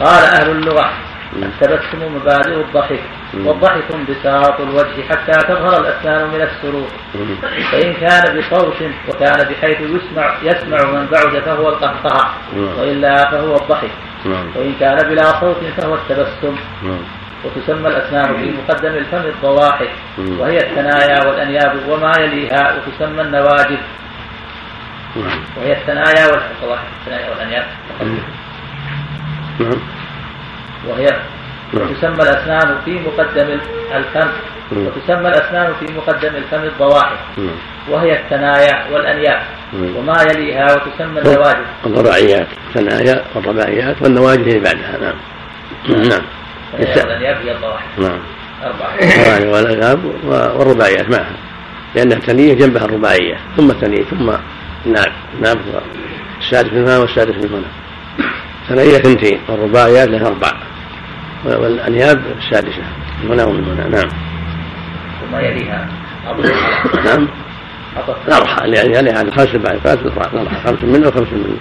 قال 0.00 0.24
أهل 0.24 0.50
اللغة 0.50 0.92
التبسم 1.36 2.14
مبادئ 2.14 2.60
الضحك. 2.60 3.00
والضحك 3.34 3.84
انبساط 3.94 4.60
الوجه 4.60 5.02
حتى 5.10 5.32
تظهر 5.32 5.80
الأسنان 5.80 6.28
من 6.28 6.40
السرور. 6.42 6.88
فإن 7.72 7.92
كان 7.92 8.38
بصوت 8.38 8.76
وكان 9.08 9.48
بحيث 9.48 9.80
يسمع 9.80 10.34
يسمع 10.42 10.90
من 10.90 11.06
بعد 11.06 11.38
فهو 11.38 11.68
القهقه 11.68 12.34
وإلا 12.56 13.30
فهو 13.30 13.54
الضحك. 13.54 13.90
وإن 14.56 14.74
كان 14.80 14.96
بلا 15.08 15.40
صوت 15.40 15.56
فهو 15.76 15.94
التبسم. 15.94 16.56
وتسمى 17.44 17.88
الأسنان 17.88 18.36
في 18.36 18.52
مقدم 18.58 18.94
الفم 18.94 19.26
الضواحك. 19.26 19.90
وهي 20.18 20.56
الثنايا 20.56 21.26
والأنياب 21.26 21.88
وما 21.88 22.12
يليها. 22.20 22.76
وتسمى 22.76 23.22
النواجذ. 23.22 23.78
وهي 25.56 25.72
الثنايا 25.72 26.26
والضواحك 26.26 26.86
الثنايا 27.00 27.30
والأنياب 27.30 27.66
وهي 30.88 31.06
وتسمى 31.74 32.22
الأسنان 32.22 32.78
في 32.84 32.90
مقدم 32.90 33.58
الفم. 33.94 34.28
وتسمى 34.72 35.28
الأسنان 35.28 35.72
في 35.80 35.92
مقدم 35.92 36.36
الفم 36.36 36.62
الضواحك 36.62 37.18
وهي 37.88 38.12
الثنايا 38.12 38.86
والأنياب 38.92 39.42
وما 39.96 40.22
يليها 40.30 40.64
وتسمى 40.64 41.20
النواجذ 41.20 41.64
الرباعيات. 41.86 42.46
الثنايا 42.68 43.24
والرباعيات 43.34 44.02
والنواجذ 44.02 44.54
هي 44.54 44.60
بعدها. 44.60 44.98
نعم. 45.00 45.14
نعم. 46.08 46.22
والأنياب 46.78 47.36
هي 47.44 47.52
الضواحك 47.52 47.98
نعم. 47.98 48.18
أربعة. 48.64 49.52
والأنياب 49.52 50.04
والرباعيات 50.24 51.10
معها. 51.10 51.36
لأن 51.94 52.12
الثنية 52.12 52.54
جنبها 52.54 52.84
الرباعية. 52.84 53.36
ثم 53.56 53.70
الثنية 53.70 54.04
ثم 54.04 54.30
الناب 54.86 55.12
الناب 55.34 55.58
السادس 56.40 56.72
منها 56.72 56.98
والسادس 56.98 57.34
من 57.44 57.52
هنا. 57.52 57.70
ثنية 58.68 58.96
اثنتين 58.96 59.40
والرباعيات 59.48 60.08
لها 60.08 60.26
أربع. 60.26 60.52
والأنياب 61.46 62.22
السادسة 62.38 62.82
من 63.24 63.30
هنا 63.30 63.44
ومن 63.44 63.64
هنا. 63.64 63.88
نعم. 63.88 64.08
وما 65.28 65.40
يليها. 65.40 65.88
نعم. 67.06 67.28
الأرحى 68.28 68.68
يعني 68.68 69.08
يعني 69.08 69.30
خمس 69.30 69.56
بعد 69.56 69.78
خمس 69.78 69.96
الأرحى 69.96 70.60
خمس 70.64 70.82
منه 70.82 71.08
وخمس 71.08 71.28
منه. 71.32 71.56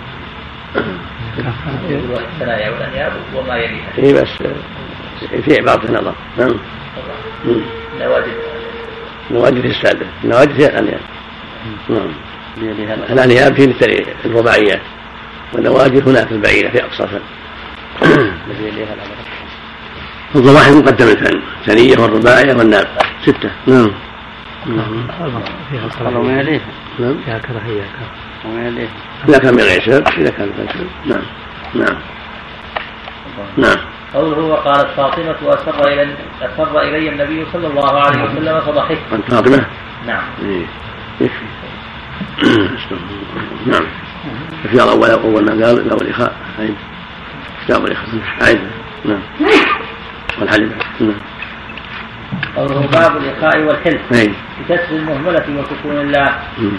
الثنايا 2.33 2.69
والأنياب 2.69 3.13
وما 3.35 3.55
يليها. 3.55 3.97
إي 3.97 4.13
بس 4.13 4.29
في 5.45 5.59
عبارة 5.59 5.91
نظر 5.91 6.15
نعم. 6.37 6.59
نوادي 7.99 8.31
نوادي 9.31 9.67
السادة 9.67 10.05
النوادي 10.23 10.63
هي 10.63 10.67
الأنياب. 10.67 11.01
نعم. 11.89 12.11
الأنياب 13.09 13.55
في 13.55 14.05
الرباعيات 14.25 14.81
والنوادي 15.53 16.01
هناك 16.01 16.31
البعيدة 16.31 16.69
في 16.69 16.83
أقصى 16.83 17.07
فن 17.07 17.21
الضواحي 18.01 19.34
مقدم 20.35 21.07
الفن 21.07 21.41
ثنية 21.65 21.97
والرباعية 21.97 22.53
والناب 22.53 22.87
ستة 23.21 23.51
نعم 23.67 23.91
فيها 25.71 26.39
يليها 26.39 26.61
نعم 26.99 27.17
فيها 27.25 27.37
كراهية 27.39 27.83
إذا 29.29 29.37
كان 29.37 29.53
من 29.53 29.61
غير 29.61 29.81
سبب 29.81 30.07
إذا 30.07 30.29
كان 30.29 30.47
من 30.47 30.67
سبب 30.73 30.87
نعم 31.05 31.23
نعم 31.73 31.97
نعم 33.57 33.77
قوله 34.15 34.39
وقالت 34.39 34.87
فاطمة 34.97 35.35
أسر 35.43 35.87
إلى 35.87 36.15
أسر 36.41 36.81
إلي 36.81 37.09
النبي 37.09 37.45
صلى 37.53 37.67
الله 37.67 37.99
عليه 37.99 38.23
وسلم 38.23 38.61
فضحكت. 38.61 38.99
أنت 39.13 39.31
فاطمة؟ 39.33 39.65
نعم. 40.07 40.23
إيه 40.43 40.65
يكفي. 41.21 41.45
نعم. 43.71 43.85
اختيار 44.65 44.91
أول 44.91 45.09
أول 45.09 45.45
ما 45.45 45.65
قال 45.65 45.89
باب 45.89 46.01
الإخاء 46.01 46.35
عيد. 46.59 46.75
كتاب 47.65 47.85
الإخاء 47.85 48.07
عيد. 48.41 48.59
نعم. 49.05 49.21
والحلم. 50.39 50.71
قوله 52.55 52.87
باب 52.87 53.17
الإخاء 53.17 53.59
والحلم. 53.63 53.99
بكسر 54.59 54.95
المهملة 54.95 55.45
وسكون 55.59 55.97
اللام 56.01 56.33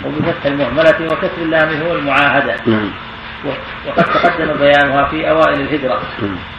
وبفتح 0.05 0.47
المهملة 0.47 0.99
وكسر 1.13 1.43
اللام 1.43 1.69
هو 1.83 1.95
المعاهدة 1.95 2.55
نعم. 2.67 2.91
وقد 3.87 4.05
تقدم 4.05 4.53
بيانها 4.61 5.05
في 5.05 5.31
أوائل 5.31 5.61
الهجرة. 5.61 6.01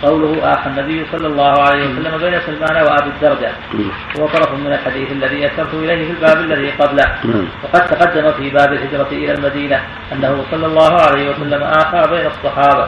قوله 0.04 0.54
آخى 0.54 0.70
النبي 0.70 1.06
صلى 1.12 1.28
الله 1.28 1.62
عليه 1.62 1.84
وسلم 1.90 2.18
بين 2.18 2.40
سلمان 2.42 2.84
وأبي 2.84 3.10
الدرداء. 3.10 3.54
هو 4.20 4.28
طرف 4.28 4.54
من 4.54 4.74
الحديث 4.74 5.12
الذي 5.12 5.48
أشرت 5.48 5.74
إليه 5.74 6.06
في 6.06 6.12
الباب 6.12 6.38
الذي 6.38 6.72
قبله. 6.72 7.06
وقد 7.64 7.88
تقدم 7.88 8.32
في 8.32 8.50
باب 8.50 8.74
الهجرة 8.74 9.08
إلى 9.12 9.32
المدينة 9.32 9.82
أنه 10.14 10.44
صلى 10.52 10.66
الله 10.66 11.02
عليه 11.02 11.30
وسلم 11.30 11.64
آخى 11.64 12.08
بين 12.12 12.26
الصحابة. 12.26 12.88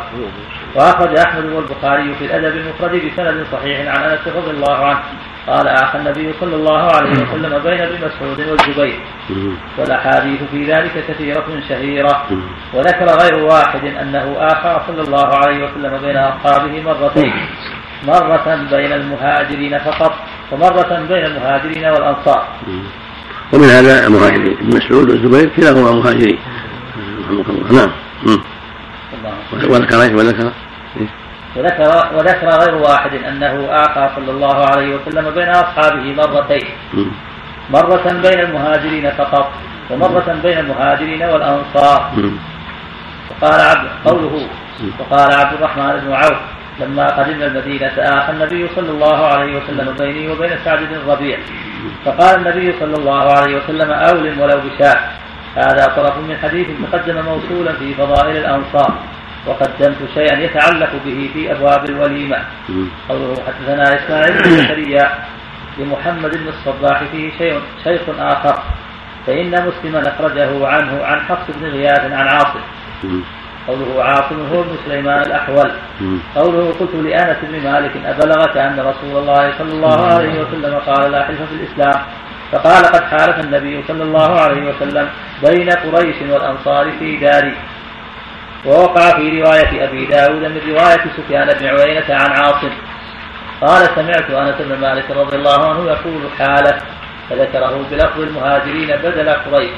وأخرج 0.75 1.17
أحمد 1.17 1.45
والبخاري 1.45 2.15
في 2.15 2.25
الأدب 2.25 2.57
المفرد 2.57 3.01
بسند 3.05 3.45
صحيح 3.51 3.97
عن 3.97 4.03
أنس 4.03 4.27
رضي 4.27 4.51
الله 4.51 4.85
عنه. 4.85 4.99
قال 5.49 5.67
آخى 5.67 5.97
النبي 5.97 6.33
صلى 6.39 6.55
الله 6.55 6.81
عليه 6.95 7.11
وسلم 7.11 7.59
بين 7.63 7.81
ابن 7.81 7.95
مسعود 8.05 8.39
والزبير. 8.49 8.99
والأحاديث 9.77 10.39
في 10.51 10.63
ذلك 10.63 11.05
كثيرة 11.07 11.47
شهيرة. 11.69 12.25
وذكر 12.73 13.05
غير 13.05 13.35
واحد 13.43 13.83
أنه 13.85 14.35
آخى 14.39 14.81
صلى 14.87 15.01
الله 15.01 15.27
عليه 15.35 15.57
وسلم 15.65 15.97
بين 16.05 16.17
أصحابه 16.17 16.81
مرتين 16.81 17.33
مرة 18.07 18.67
بين 18.71 18.93
المهاجرين 18.93 19.79
فقط 19.79 20.13
ومرة 20.51 21.05
بين 21.09 21.25
المهاجرين 21.25 21.85
والأنصار. 21.85 22.47
ومن 23.53 23.69
هذا 23.69 24.07
المهاجرين 24.07 24.57
ابن 24.57 24.77
مسعود 24.77 25.09
والزبير 25.09 25.49
كلاهما 25.55 25.91
مهاجرين. 25.91 26.39
رحمك 27.23 27.49
الله. 27.49 27.71
نعم. 27.71 27.91
وذكر 29.69 30.01
إيش؟ 30.01 30.11
وذكر 30.11 30.51
وذكر 31.55 31.89
وذكر 32.17 32.47
غير 32.47 32.75
واحد 32.75 33.13
أنه 33.13 33.69
أعطى 33.71 34.09
صلى 34.15 34.31
الله 34.31 34.65
عليه 34.65 34.95
وسلم 34.95 35.29
بين 35.29 35.49
أصحابه 35.49 36.05
مرتين. 36.13 36.67
مرة 37.69 38.05
بين 38.23 38.39
المهاجرين 38.39 39.11
فقط 39.11 39.51
ومرة 39.89 40.39
بين 40.43 40.57
المهاجرين 40.57 41.23
والأنصار. 41.23 42.11
وقال 43.29 43.59
عبد 43.61 43.89
قوله 44.05 44.47
وقال 44.99 45.33
عبد 45.33 45.53
الرحمن 45.53 45.93
بن 46.05 46.13
عوف 46.13 46.39
لما 46.79 47.05
قدمنا 47.07 47.45
المدينة 47.45 47.93
آخى 47.97 48.31
النبي 48.31 48.67
صلى 48.75 48.89
الله 48.89 49.27
عليه 49.27 49.57
وسلم 49.57 49.95
بيني 49.99 50.31
وبين 50.31 50.51
سعد 50.65 50.79
بن 50.79 50.95
الربيع 50.95 51.37
فقال 52.05 52.35
النبي 52.35 52.79
صلى 52.79 52.95
الله 52.95 53.23
عليه 53.37 53.57
وسلم 53.57 53.91
أولم 53.91 54.39
ولو 54.39 54.59
بشاء. 54.65 54.97
هذا 55.55 55.85
طرف 55.95 56.17
من 56.17 56.37
حديث 56.43 56.67
تقدم 56.91 57.25
موصولا 57.25 57.73
في 57.73 57.93
فضائل 57.93 58.37
الأنصار. 58.37 58.93
وقدمت 59.45 59.97
شيئا 60.13 60.39
يتعلق 60.39 60.89
به 61.05 61.29
في 61.33 61.51
أبواب 61.51 61.89
الوليمة. 61.89 62.37
قوله 63.09 63.35
حدثنا 63.47 63.83
إسماعيل 63.83 64.33
بن 64.43 64.49
زكريا 64.49 65.11
لمحمد 65.77 66.37
بن 66.37 66.47
الصباح 66.47 67.03
فيه 67.03 67.31
شيء 67.37 67.61
شيخ 67.83 68.01
آخر. 68.19 68.63
فإن 69.27 69.51
مسلما 69.67 70.07
أخرجه 70.07 70.67
عنه 70.67 71.05
عن 71.05 71.19
حفص 71.21 71.55
بن 71.55 71.69
غياث 71.69 71.99
عن 71.99 72.27
عاصم. 72.27 72.59
قوله 73.67 74.03
عاصم 74.03 74.47
هو 74.53 74.61
ابن 74.61 74.75
سليمان 74.85 75.21
الأحول. 75.21 75.71
قوله 76.35 76.73
قلت 76.79 76.95
لأنس 76.95 77.37
بن 77.43 77.63
مالك 77.63 77.91
أبلغك 78.05 78.57
أن 78.57 78.79
رسول 78.79 79.17
الله 79.21 79.53
صلى 79.57 79.73
الله 79.73 80.13
عليه 80.13 80.41
وسلم 80.41 80.75
قال 80.75 81.11
لا 81.11 81.23
حلف 81.23 81.41
في 81.41 81.55
الإسلام. 81.55 82.03
فقال 82.51 82.85
قد 82.85 83.03
حالف 83.03 83.39
النبي 83.39 83.83
صلى 83.87 84.03
الله 84.03 84.41
عليه 84.41 84.69
وسلم 84.69 85.09
بين 85.43 85.69
قريش 85.69 86.15
والأنصار 86.29 86.91
في 86.99 87.17
داري. 87.17 87.53
ووقع 88.65 89.11
في 89.11 89.41
رواية 89.41 89.87
أبي 89.87 90.05
داود 90.05 90.41
من 90.41 90.61
رواية 90.69 91.05
سفيان 91.17 91.47
بن 91.47 91.65
عيينة 91.65 92.05
عن 92.09 92.31
عاصم. 92.31 92.71
قال 93.61 93.85
سمعت 93.95 94.31
أنس 94.31 94.61
بن 94.61 94.79
مالك 94.81 95.11
رضي 95.11 95.35
الله 95.35 95.69
عنه 95.69 95.85
يقول 95.85 96.21
حالف 96.39 96.83
فذكره 97.29 97.85
بلفظ 97.91 98.19
المهاجرين 98.21 98.87
بدل 98.87 99.29
قريش. 99.29 99.71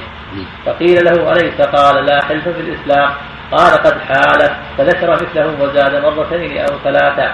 فقيل 0.66 1.06
له 1.06 1.32
أليس؟ 1.32 1.62
قال 1.62 2.06
لا 2.06 2.26
حلف 2.26 2.50
في 2.50 2.62
الإسلام. 2.62 3.10
قال 3.52 3.72
قد 3.72 4.02
حالف 4.02 4.52
فذكر 4.78 5.14
مثله 5.14 5.64
وزاد 5.64 5.96
مرتين 5.96 6.58
أو 6.58 6.80
ثلاثة. 6.84 7.32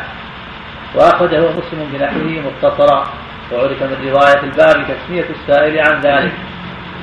وأخرجه 0.96 1.40
مسلم 1.40 1.90
بنحوه 1.94 2.52
مختصرا. 2.52 3.08
وعرف 3.52 3.84
من 3.84 4.10
رواية 4.12 4.44
الباب 4.44 4.86
تسمية 4.88 5.26
السائل 5.30 5.80
عن 5.80 6.02
ذلك. 6.02 6.32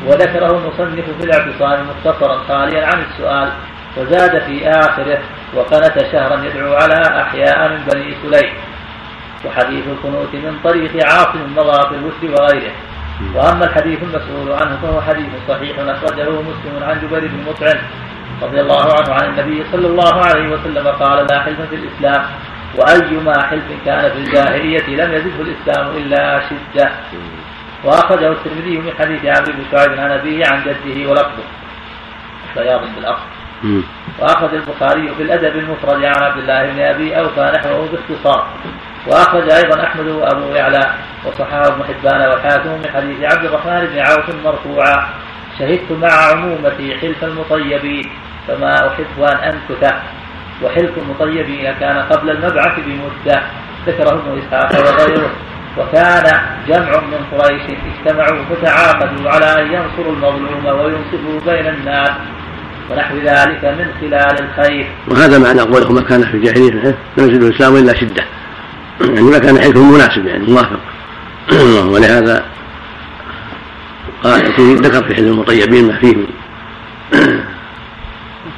وذكره 0.07 0.51
المصنف 0.51 1.05
في 1.19 1.25
الاعتصام 1.25 1.87
مختصرا 1.89 2.39
خاليا 2.49 2.87
عن 2.87 3.03
السؤال. 3.11 3.53
وزاد 3.97 4.43
في 4.43 4.69
آخره 4.69 5.19
وقنت 5.55 6.07
شهرا 6.13 6.45
يدعو 6.45 6.75
على 6.75 7.23
أحياء 7.23 7.69
من 7.69 7.85
بني 7.93 8.15
سليم 8.23 8.53
وحديث 9.45 9.87
القنوت 9.87 10.35
من 10.35 10.59
طريق 10.65 11.05
عاصم 11.05 11.55
مضى 11.57 11.89
في 11.89 11.95
الوسر 11.95 12.43
وغيره. 12.43 12.73
وأما 13.35 13.65
الحديث 13.65 13.99
المسؤول 14.03 14.53
عنه 14.53 14.79
فهو 14.83 15.01
حديث 15.01 15.29
صحيح 15.49 15.79
أخرجه 15.79 16.31
مسلم 16.31 16.83
عن 16.83 17.01
جبير 17.01 17.21
بن 17.21 17.45
مطعم 17.49 17.79
رضي 18.43 18.61
الله 18.61 18.95
عنه 18.95 19.15
عن 19.15 19.29
النبي 19.31 19.65
صلى 19.73 19.87
الله 19.87 20.25
عليه 20.25 20.49
وسلم 20.49 20.89
قال 20.89 21.27
لا 21.31 21.41
حلف 21.43 21.61
في 21.61 21.75
الإسلام 21.75 22.27
وأيما 22.79 23.43
حلف 23.43 23.65
كان 23.87 24.11
في 24.11 24.19
الجاهلية 24.19 24.87
لم 24.87 25.13
يزده 25.13 25.41
الإسلام 25.41 25.97
إلا 25.97 26.43
شدة. 26.49 26.91
وأخرجه 27.85 28.33
الترمذي 28.33 28.79
من 28.79 28.93
حديث 28.99 29.25
عمرو 29.25 29.53
بن 29.53 29.65
شعيب 29.73 30.01
عن 30.01 30.11
أبيه 30.11 30.43
عن 30.47 30.63
جده 30.63 31.11
ولفظه. 31.11 31.45
بياض 32.57 32.81
بالأصل 32.97 33.34
وأخرج 34.19 34.55
البخاري 34.55 35.15
في 35.15 35.23
الأدب 35.23 35.57
المفرد 35.57 36.05
عن 36.05 36.23
عبد 36.23 36.39
الله 36.39 36.73
بن 36.73 36.81
أبي 36.81 37.19
أوفى 37.19 37.53
نحوه 37.55 37.89
باختصار. 37.93 38.47
وأخرج 39.07 39.51
أيضا 39.51 39.83
أحمد 39.83 40.07
وأبو 40.07 40.55
يعلى 40.55 40.95
وصححه 41.25 41.67
ابن 41.67 41.85
حبان 41.85 42.31
والحاكم 42.31 42.69
من 42.69 42.91
حديث 42.95 43.33
عبد 43.33 43.45
الرحمن 43.45 43.87
بن 43.87 43.99
عوف 43.99 44.31
مرفوعا. 44.45 45.09
شهدت 45.59 45.93
مع 45.93 46.09
عمومتي 46.09 46.99
حلف 46.99 47.25
المطيبين 47.25 48.11
فما 48.49 48.89
أحب 48.89 49.23
أن 49.23 49.37
أنكث 49.37 49.95
وحلف 50.63 50.99
المطيبين 50.99 51.73
كان 51.81 51.99
قبل 51.99 52.31
المبعث 52.31 52.81
بمدة 52.81 53.43
ذكره 53.87 54.11
ابن 54.11 54.39
إسحاق 54.39 54.71
وغيره. 54.81 55.31
وكان 55.79 56.25
جمع 56.69 57.01
من 57.01 57.21
قريش 57.33 57.63
اجتمعوا 57.63 58.45
فتعاقدوا 58.45 59.31
على 59.31 59.63
أن 59.63 59.73
ينصروا 59.73 60.13
المظلوم 60.13 60.67
وينصفوا 60.67 61.53
بين 61.53 61.67
الناس. 61.67 62.11
ونحو 62.91 63.17
ذلك 63.17 63.65
من 63.65 63.87
خلال 64.01 64.37
الخير. 64.45 64.87
وهذا 65.09 65.39
معنى 65.39 65.61
قوله 65.61 65.93
ما 65.93 66.01
كان 66.01 66.23
في 66.23 66.37
الجاهلية 66.37 66.71
لم 67.19 67.31
يزد 67.31 67.43
الإسلام 67.43 67.77
إلا 67.77 67.95
شدة. 68.01 68.25
يعني 69.01 69.23
ما 69.23 69.39
كان 69.39 69.59
حلف 69.59 69.77
مناسب 69.77 70.27
يعني 70.27 70.47
موافق. 70.47 70.81
ولهذا 71.93 72.45
قال 74.23 74.43
ذكر 74.59 75.09
في 75.09 75.15
حلف 75.15 75.27
المطيبين 75.27 75.89
ما 75.89 75.99
فيه. 75.99 76.17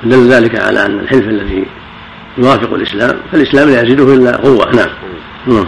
دل 0.05 0.33
ذلك 0.33 0.61
على 0.61 0.87
أن 0.87 0.99
الحلف 0.99 1.29
الذي 1.29 1.67
يوافق 2.39 2.75
الإسلام 2.75 3.17
فالإسلام 3.33 3.71
لا 3.71 3.83
يزيده 3.83 4.15
إلا 4.15 4.37
قوة. 4.37 4.71
نعم. 4.75 4.89
نعم. 5.47 5.67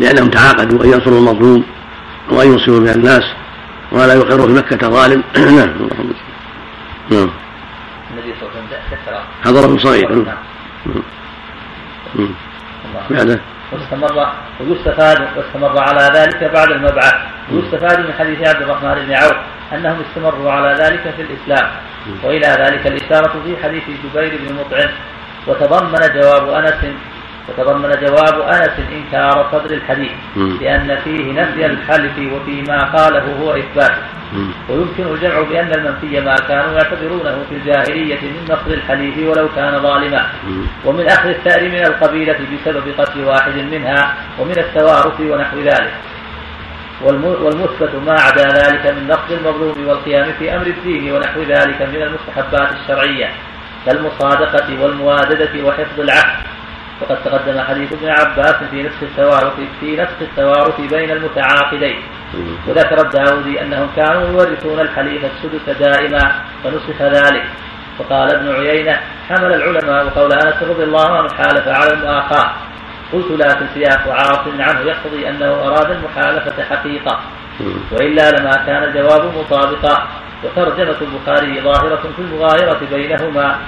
لأنهم 0.00 0.30
تعاقدوا 0.30 0.84
أن 0.84 0.92
ينصروا 0.92 1.18
المظلوم 1.18 1.64
وأن 2.30 2.52
ينصروا 2.52 2.80
بها 2.80 2.94
الناس 2.94 3.24
ولا 3.92 4.14
يقروا 4.14 4.46
في 4.46 4.52
مكة 4.52 4.88
ظالم. 4.88 5.22
نعم. 5.36 5.70
نعم. 7.10 7.30
صغير 9.78 10.14
نعم 10.14 10.36
بعده. 13.10 13.40
واستمر 13.72 14.32
ويستفاد 14.60 15.28
واستمر 15.36 15.78
على 15.78 16.04
ذلك 16.18 16.44
بعد 16.44 16.70
المبعث. 16.70 17.14
ويستفاد 17.52 18.00
من 18.00 18.12
حديث 18.18 18.48
عبد 18.48 18.62
الرحمن 18.62 18.94
بن 18.94 19.12
عوف 19.12 19.36
أنهم 19.72 19.96
استمروا 20.08 20.52
على 20.52 20.84
ذلك 20.84 21.14
في 21.16 21.22
الإسلام. 21.22 21.70
وإلى 22.22 22.46
ذلك 22.46 22.86
الإشارة 22.86 23.34
في 23.44 23.56
حديث 23.62 23.82
جبير 24.04 24.40
بن 24.42 24.54
مطعم. 24.54 24.90
وتضمن 25.46 26.20
جواب 26.20 26.48
أنس 26.48 26.80
وتضمن 27.48 27.90
جواب 27.90 28.40
آنس 28.40 28.76
انكار 28.92 29.48
صدر 29.52 29.74
الحديث 29.74 30.12
لأن 30.60 30.98
فيه 31.04 31.32
نفي 31.32 31.66
الحلف 31.66 32.18
وفيما 32.32 32.78
قاله 32.84 33.24
هو 33.40 33.56
إثبات. 33.56 33.96
ويمكن 34.68 35.06
الجمع 35.06 35.40
بأن 35.40 35.72
المنفي 35.74 36.20
ما 36.20 36.34
كانوا 36.48 36.72
يعتبرونه 36.72 37.44
في 37.48 37.54
الجاهلية 37.54 38.20
من 38.20 38.46
نقض 38.50 38.72
الحليف 38.72 39.18
ولو 39.18 39.48
كان 39.56 39.82
ظالما. 39.82 40.26
ومن 40.84 41.06
أخذ 41.06 41.28
الثأر 41.28 41.62
من 41.68 41.86
القبيلة 41.86 42.38
بسبب 42.52 42.82
قتل 42.98 43.24
واحد 43.24 43.56
منها 43.56 44.14
ومن 44.38 44.58
التوارث 44.58 45.20
ونحو 45.20 45.58
ذلك. 45.58 45.94
والمثبت 47.02 47.94
ما 48.06 48.12
عدا 48.12 48.48
ذلك 48.48 48.86
من 48.86 49.08
نقد 49.08 49.32
المظلوم 49.32 49.88
والقيام 49.88 50.32
في 50.38 50.56
أمر 50.56 50.66
الدين 50.66 51.12
ونحو 51.12 51.40
ذلك 51.42 51.82
من 51.82 52.02
المستحبات 52.02 52.72
الشرعية 52.72 53.30
كالمصادقة 53.86 54.82
والمواددة 54.82 55.64
وحفظ 55.66 56.00
العهد. 56.00 56.46
وقد 57.02 57.24
تقدم 57.24 57.60
حديث 57.60 57.92
ابن 57.92 58.08
عباس 58.08 58.54
في 58.70 58.82
نسخ 58.82 59.02
التوارث 59.02 59.52
في 59.80 59.96
نسخ 59.96 60.20
التوارث 60.20 60.80
بين 60.80 61.10
المتعاقدين. 61.10 62.02
وذكر 62.68 63.00
الداودي 63.00 63.62
أنهم 63.62 63.88
كانوا 63.96 64.28
يورثون 64.28 64.80
الحليف 64.80 65.24
السدس 65.24 65.78
دائما 65.78 66.32
فنسخ 66.64 67.02
ذلك. 67.02 67.44
وقال 67.98 68.34
ابن 68.34 68.54
عيينة 68.54 69.00
حمل 69.28 69.52
العلماء 69.52 70.08
قول 70.08 70.32
أنس 70.32 70.62
رضي 70.62 70.84
الله 70.84 71.16
عنه 71.16 71.28
حالف 71.28 71.68
على 71.68 71.92
المؤاخاة. 71.92 72.52
قلت 73.12 73.30
لكن 73.30 73.66
سياق 73.74 74.08
عاصم 74.08 74.62
عنه 74.62 74.80
يقتضي 74.80 75.28
أنه 75.28 75.46
أراد 75.46 75.90
المحالفة 75.90 76.64
حقيقة. 76.64 77.20
وإلا 77.92 78.30
لما 78.30 78.50
كان 78.66 78.84
الجواب 78.84 79.32
مطابقا. 79.38 80.08
وترجمة 80.44 80.96
البخاري 81.00 81.60
ظاهرة 81.60 82.02
في 82.16 82.22
المغايرة 82.22 82.80
بينهما 82.90 83.58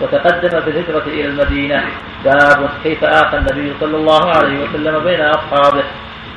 وتقدم 0.00 0.60
في 0.60 0.70
الهجرة 0.70 1.06
إلى 1.06 1.26
المدينة. 1.26 1.84
باب 2.24 2.68
كيف 2.82 3.04
آخى 3.04 3.38
النبي 3.38 3.72
صلى 3.80 3.96
الله 3.96 4.30
عليه 4.30 4.64
وسلم 4.64 5.04
بين 5.04 5.20
أصحابه. 5.20 5.84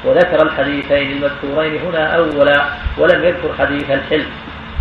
وذكر 0.06 0.41
الحديثين 0.41 1.11
المذكورين 1.11 1.82
هنا 1.82 2.16
أولا 2.16 2.66
ولم 2.98 3.24
يذكر 3.24 3.49
حديث 3.60 3.91
الحلم. 3.91 4.28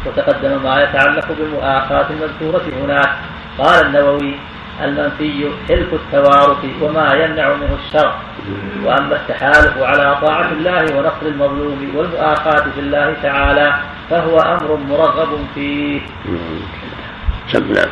وتقدم 0.07 0.63
ما 0.63 0.83
يتعلق 0.83 1.29
بالمؤاخاة 1.39 2.07
المذكورة 2.11 2.63
هناك 2.83 3.11
قال 3.59 3.87
النووي 3.87 4.35
المنفي 4.85 5.51
حلف 5.69 5.89
التوارث 5.95 6.65
وما 6.83 7.15
يمنع 7.15 7.55
منه 7.55 7.79
الشرع 7.87 8.15
وأما 8.85 9.17
التحالف 9.17 9.79
على 9.79 10.17
طاعة 10.23 10.53
الله 10.53 10.83
ونصر 10.97 11.27
المظلوم 11.27 11.93
والمؤاخاة 11.95 12.71
في 12.75 12.81
الله 12.81 13.15
تعالى 13.23 13.73
فهو 14.11 14.39
أمر 14.39 14.77
مرغب 14.89 15.29
فيه. 15.55 16.01
صل 17.53 17.79
على 17.79 17.89